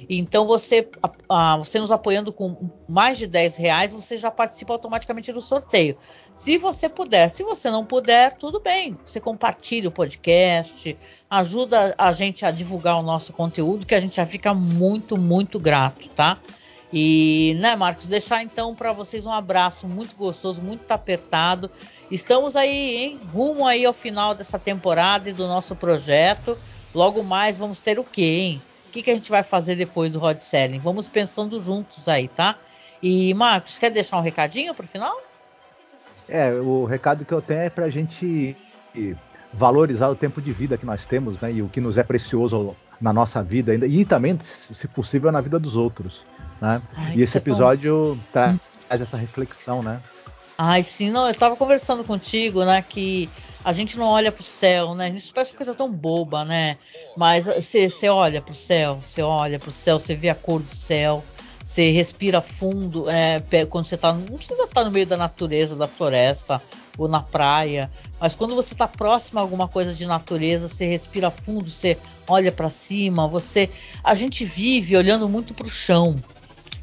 Então 0.09 0.47
você, 0.47 0.89
você 1.59 1.79
nos 1.79 1.91
apoiando 1.91 2.33
com 2.33 2.71
mais 2.89 3.19
de 3.19 3.27
10 3.27 3.57
reais, 3.57 3.93
você 3.93 4.17
já 4.17 4.31
participa 4.31 4.73
automaticamente 4.73 5.33
do 5.33 5.41
sorteio. 5.41 5.97
Se 6.37 6.59
você 6.59 6.89
puder, 6.89 7.29
se 7.29 7.43
você 7.43 7.71
não 7.71 7.85
puder, 7.85 8.35
tudo 8.35 8.61
bem. 8.61 8.97
Você 9.05 9.21
compartilha 9.21 9.89
o 9.89 9.93
podcast, 9.93 10.97
ajuda 11.31 11.95
a 11.97 12.13
gente 12.13 12.45
a 12.45 12.51
divulgar 12.51 12.99
o 12.99 13.03
nosso 13.03 13.33
conteúdo, 13.33 13.87
que 13.87 13.95
a 13.95 14.01
gente 14.01 14.17
já 14.17 14.27
fica 14.27 14.53
muito, 14.53 15.17
muito 15.17 15.59
grato, 15.59 16.09
tá? 16.09 16.39
E, 16.93 17.57
né, 17.59 17.75
Marcos, 17.75 18.07
deixar 18.07 18.43
então 18.43 18.73
para 18.73 18.93
vocês 18.93 19.27
um 19.27 19.33
abraço 19.33 19.89
muito 19.89 20.15
gostoso, 20.15 20.63
muito 20.63 20.89
apertado. 20.93 21.69
Estamos 22.09 22.55
aí, 22.55 22.97
hein, 22.97 23.21
rumo 23.33 23.67
aí 23.67 23.85
ao 23.85 23.93
final 23.93 24.33
dessa 24.33 24.61
temporada 24.61 25.29
e 25.29 25.33
do 25.33 25.49
nosso 25.49 25.75
projeto. 25.75 26.57
Logo 26.95 27.25
mais 27.25 27.59
vamos 27.59 27.81
ter 27.81 27.99
o 27.99 28.05
quê, 28.05 28.23
hein? 28.23 28.63
Que, 28.95 29.03
que 29.03 29.11
a 29.11 29.15
gente 29.15 29.31
vai 29.31 29.43
fazer 29.43 29.75
depois 29.75 30.11
do 30.13 30.21
Rod 30.21 30.39
Selling. 30.39 30.79
Vamos 30.79 31.09
pensando 31.09 31.59
juntos 31.59 32.09
aí, 32.09 32.29
tá? 32.29 32.57
E, 33.03 33.35
Marcos, 33.35 33.77
quer 33.77 33.91
deixar 33.91 34.19
um 34.19 34.21
recadinho 34.21 34.73
para 34.73 34.85
o 34.85 34.89
final? 34.89 35.21
É, 36.29 36.53
o 36.53 36.85
recado 36.85 37.25
que 37.25 37.33
eu 37.33 37.43
tenho 37.43 37.61
é 37.61 37.69
para 37.69 37.87
a 37.87 37.91
gente 37.91 38.57
valorizar 39.53 40.09
o 40.09 40.15
tempo 40.15 40.41
de 40.41 40.53
vida 40.53 40.79
que 40.79 40.87
nós 40.87 41.05
temos, 41.05 41.41
né? 41.41 41.53
E 41.53 41.61
o 41.61 41.69
que 41.69 41.81
nos 41.81 41.99
é 41.99 42.05
precioso 42.05 42.77
na 43.01 43.13
nossa 43.13 43.43
vida 43.43 43.73
ainda, 43.73 43.87
e 43.87 44.05
também, 44.05 44.39
se 44.41 44.87
possível, 44.89 45.33
na 45.33 45.41
vida 45.41 45.59
dos 45.59 45.75
outros. 45.75 46.25
Né? 46.61 46.81
Ai, 46.95 47.17
e 47.17 47.23
esse 47.23 47.37
é 47.37 47.41
episódio 47.41 48.19
tão... 48.33 48.59
traz 48.89 49.03
essa 49.03 49.17
reflexão, 49.17 49.83
né? 49.83 50.01
Ai, 50.57 50.83
sim, 50.83 51.11
não, 51.11 51.25
eu 51.25 51.31
estava 51.31 51.57
conversando 51.57 52.05
contigo, 52.05 52.65
né, 52.65 52.81
que 52.81 53.29
a 53.65 53.73
gente 53.73 53.99
não 53.99 54.07
olha 54.07 54.31
para 54.31 54.43
o 54.43 54.45
céu, 54.45 54.95
né? 54.95 55.07
A 55.07 55.11
gente 55.11 55.33
parece 55.33 55.55
coisa 55.55 55.75
tão 55.75 55.91
boba, 55.91 56.45
né? 56.45 56.77
Mas 57.17 57.47
você 57.47 58.09
olha 58.09 58.43
para 58.43 58.53
o 58.53 58.55
céu, 58.55 59.01
você 59.03 59.23
olha 59.23 59.59
para 59.59 59.71
o 59.71 59.73
céu, 59.73 59.99
você 59.99 60.15
vê 60.15 60.29
a 60.29 60.35
cor 60.35 60.63
do 60.63 60.69
céu, 60.69 61.25
você 61.65 61.91
respira 61.91 62.43
fundo 62.43 63.09
é, 63.09 63.43
quando 63.71 63.87
você 63.87 63.95
está. 63.95 64.13
Não 64.13 64.37
precisa 64.37 64.65
estar 64.65 64.67
tá 64.67 64.85
no 64.85 64.91
meio 64.91 65.07
da 65.07 65.17
natureza, 65.17 65.75
da 65.75 65.89
floresta 65.89 66.63
ou 66.99 67.09
na 67.09 67.21
praia, 67.21 67.91
mas 68.21 68.37
quando 68.37 68.55
você 68.55 68.75
está 68.75 68.87
próximo 68.87 69.39
a 69.39 69.43
alguma 69.43 69.67
coisa 69.67 69.95
de 69.95 70.07
natureza, 70.07 70.69
você 70.69 70.85
respira 70.85 71.31
fundo, 71.31 71.71
você 71.71 71.99
olha 72.29 72.53
para 72.53 72.69
cima, 72.69 73.27
você. 73.27 73.71
A 74.05 74.15
gente 74.15 74.45
vive 74.45 74.97
olhando 74.97 75.29
muito 75.29 75.55
para 75.55 75.67
o 75.67 75.71
chão. 75.71 76.23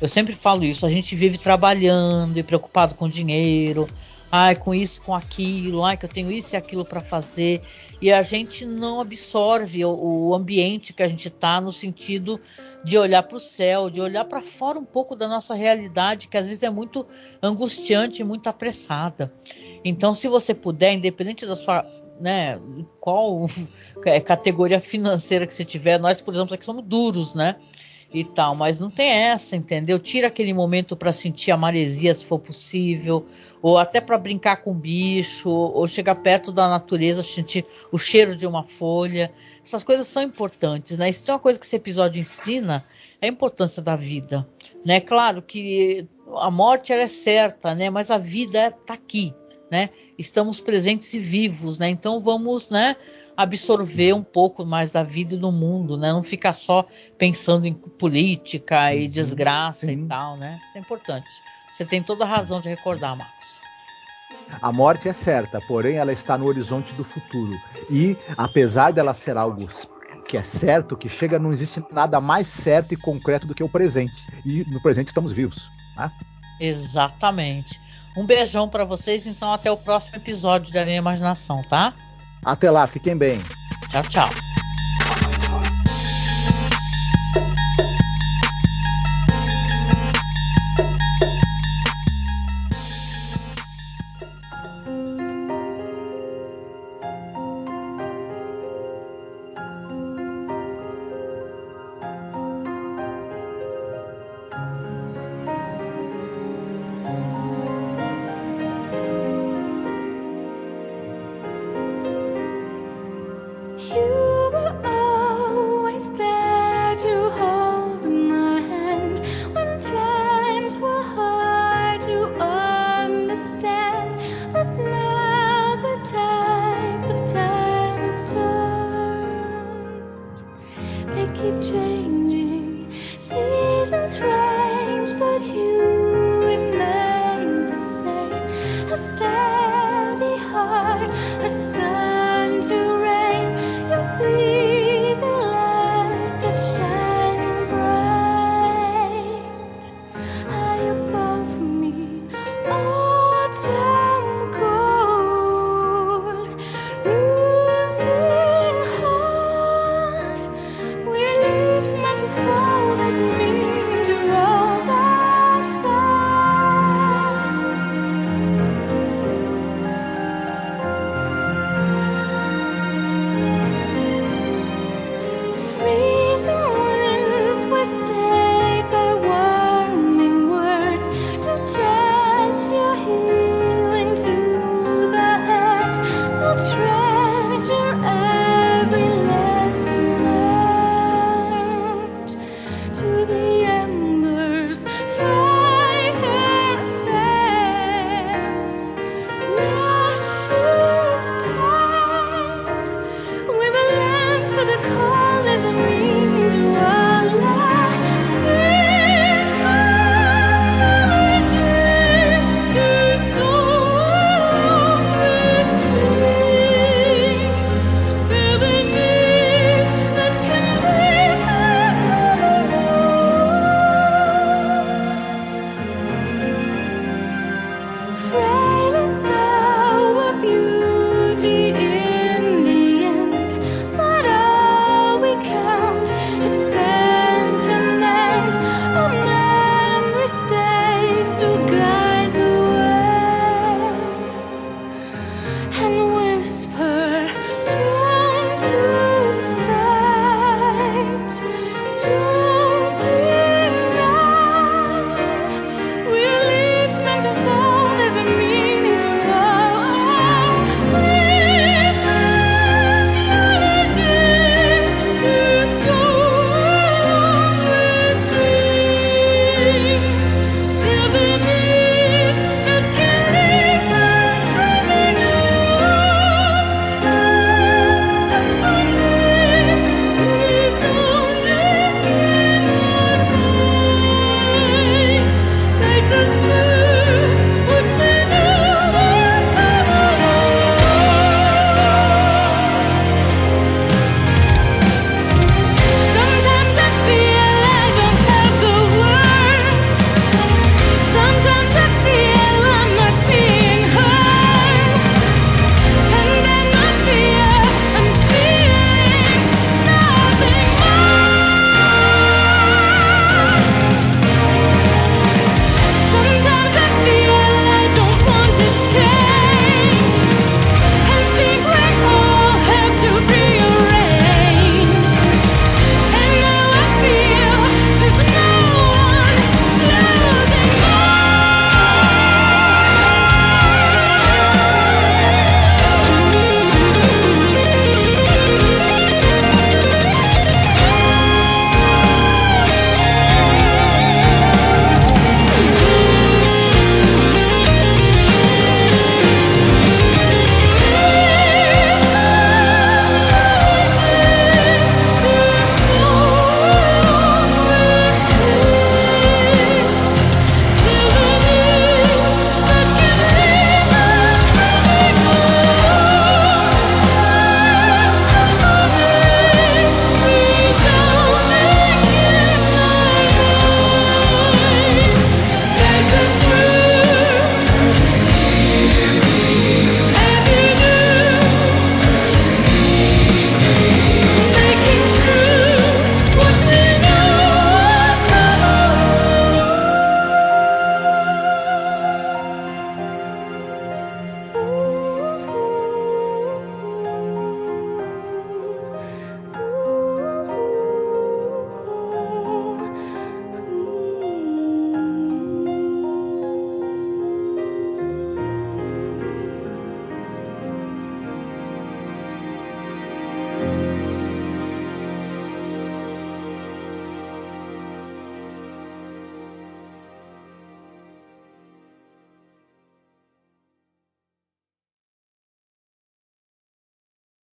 Eu 0.02 0.08
sempre 0.08 0.34
falo 0.34 0.64
isso, 0.64 0.84
a 0.84 0.89
gente 0.89 1.16
vive 1.16 1.38
trabalhando 1.38 2.36
e 2.36 2.41
preocupado 2.41 2.95
com 2.95 3.08
dinheiro, 3.08 3.88
ai, 4.32 4.56
com 4.56 4.74
isso, 4.74 4.99
com 5.04 5.14
aquilo, 5.14 5.86
ai, 5.86 5.95
que 5.95 6.06
eu 6.06 6.10
tenho 6.10 6.32
isso 6.32 6.56
e 6.56 6.58
aquilo 6.58 6.84
para 6.84 7.02
fazer, 7.02 7.62
e 8.02 8.12
a 8.12 8.24
gente 8.24 8.66
não 8.66 8.99
absorve 8.99 9.86
o, 9.86 9.93
o 9.93 10.34
ambiente 10.34 10.91
que 10.91 11.04
a 11.04 11.08
gente 11.08 11.28
está 11.28 11.62
no 11.62 11.72
sentido 11.72 12.39
de 12.84 12.97
olhar 12.97 13.22
para 13.22 13.38
o 13.38 13.39
céu, 13.39 13.91
de 13.91 14.02
olhar 14.02 14.26
para 14.26 14.41
fora 14.41 14.80
um 14.80 14.86
pouco 14.86 15.16
da 15.16 15.28
nossa 15.28 15.54
realidade, 15.54 16.28
que 16.28 16.38
às 16.38 16.47
vezes 16.47 16.64
é 16.64 16.70
muito 16.72 17.06
angustiante, 17.43 18.24
muito 18.24 18.47
apressada. 18.47 19.32
Então, 19.86 20.16
se 20.16 20.28
você 20.28 20.56
puder, 20.56 20.93
independente 20.93 21.45
da 21.45 21.56
sua 21.56 21.86
né, 22.20 22.60
qual 22.99 23.45
é, 24.06 24.20
categoria 24.20 24.80
financeira 24.80 25.45
que 25.45 25.54
você 25.54 25.66
tiver, 25.66 25.99
nós, 25.99 26.22
por 26.22 26.34
exemplo, 26.34 26.54
aqui 26.54 26.64
somos 26.64 26.84
duros, 26.86 27.36
né? 27.36 27.56
E 28.14 28.24
tal, 28.24 28.55
mas 28.55 28.80
não 28.80 28.89
tem 28.89 29.09
essa, 29.09 29.55
entendeu? 29.55 29.97
Tira 29.97 30.28
aquele 30.28 30.53
momento 30.53 30.95
para 30.95 31.14
sentir 31.14 31.51
a 31.51 31.57
maresia 31.57 32.14
se 32.14 32.26
for 32.26 32.39
possível, 32.39 33.26
ou 33.62 33.78
até 33.78 34.01
para 34.01 34.18
brincar 34.18 34.57
com 34.57 34.74
bicho, 34.74 35.49
ou 35.49 35.88
chegar 35.88 36.16
perto 36.16 36.51
da 36.51 36.68
natureza, 36.68 37.24
sentir 37.24 37.66
o 37.91 37.97
cheiro 37.97 38.36
de 38.36 38.45
uma 38.45 38.64
folha. 38.64 39.32
Essas 39.64 39.84
coisas 39.84 40.07
são 40.07 40.24
importantes, 40.24 40.97
né? 40.97 41.09
Isso 41.09 41.30
é 41.30 41.34
uma 41.34 41.39
coisa 41.39 41.59
que 41.59 41.66
esse 41.66 41.76
episódio 41.76 42.20
ensina, 42.20 42.84
é 43.22 43.28
a 43.28 43.30
importância 43.30 43.82
da 43.82 43.95
vida, 43.95 44.47
né? 44.86 44.99
Claro 44.99 45.41
que 45.41 46.07
a 46.38 46.49
morte 46.49 46.91
ela 46.91 47.03
é 47.03 47.07
certa, 47.07 47.74
né? 47.76 47.89
Mas 47.89 48.12
a 48.12 48.18
vida 48.18 48.68
está 48.68 48.95
aqui, 48.95 49.34
né? 49.72 49.89
Estamos 50.17 50.59
presentes 50.59 51.13
e 51.13 51.19
vivos, 51.19 51.80
né? 51.80 51.89
Então 51.89 52.22
vamos, 52.22 52.69
né? 52.69 52.95
absorver 53.36 54.13
um 54.13 54.22
pouco 54.22 54.65
mais 54.65 54.91
da 54.91 55.03
vida 55.03 55.36
e 55.36 55.38
do 55.38 55.51
mundo, 55.51 55.97
né? 55.97 56.11
Não 56.11 56.22
ficar 56.22 56.53
só 56.53 56.86
pensando 57.17 57.65
em 57.65 57.74
política 57.74 58.93
e 58.93 59.05
uhum. 59.05 59.09
desgraça 59.09 59.86
Sim. 59.86 60.03
e 60.03 60.07
tal, 60.07 60.38
né? 60.38 60.59
Isso 60.69 60.78
é 60.78 60.82
importante. 60.82 61.43
Você 61.69 61.86
tem 61.86 62.03
toda 62.03 62.24
a 62.24 62.28
razão 62.28 62.59
de 62.59 62.69
recordar, 62.69 63.15
Marcos. 63.15 63.61
A 64.61 64.72
morte 64.72 65.07
é 65.07 65.13
certa, 65.13 65.61
porém 65.61 65.95
ela 65.95 66.11
está 66.11 66.38
no 66.38 66.45
horizonte 66.45 66.93
do 66.93 67.03
futuro. 67.03 67.57
E, 67.89 68.17
apesar 68.38 68.91
dela 68.91 69.13
ser 69.13 69.38
algo 69.38 69.67
que 70.28 70.38
é 70.38 70.43
certo, 70.43 70.97
que 70.97 71.07
chega, 71.07 71.39
não 71.39 71.53
existe 71.53 71.82
nada 71.91 72.19
mais 72.19 72.47
certo 72.47 72.93
e 72.93 72.97
concreto 72.97 73.47
do 73.47 73.55
que 73.55 73.63
o 73.63 73.69
presente. 73.69 74.28
E 74.45 74.65
no 74.65 74.82
presente 74.82 75.07
estamos 75.07 75.32
vivos. 75.32 75.72
Né? 75.95 76.11
Exatamente. 76.59 77.80
Um 78.16 78.26
beijão 78.26 78.68
para 78.68 78.84
vocês, 78.84 79.26
então 79.26 79.53
até 79.53 79.72
o 79.72 79.78
próximo 79.78 80.18
episódio 80.18 80.72
de 80.72 80.78
Arena 80.78 80.97
Imaginação, 80.97 81.62
tá? 81.62 81.93
Até 82.43 82.70
lá, 82.70 82.88
fiquem 82.88 83.16
bem. 83.16 83.41
Tchau, 83.89 84.03
tchau. 84.03 84.51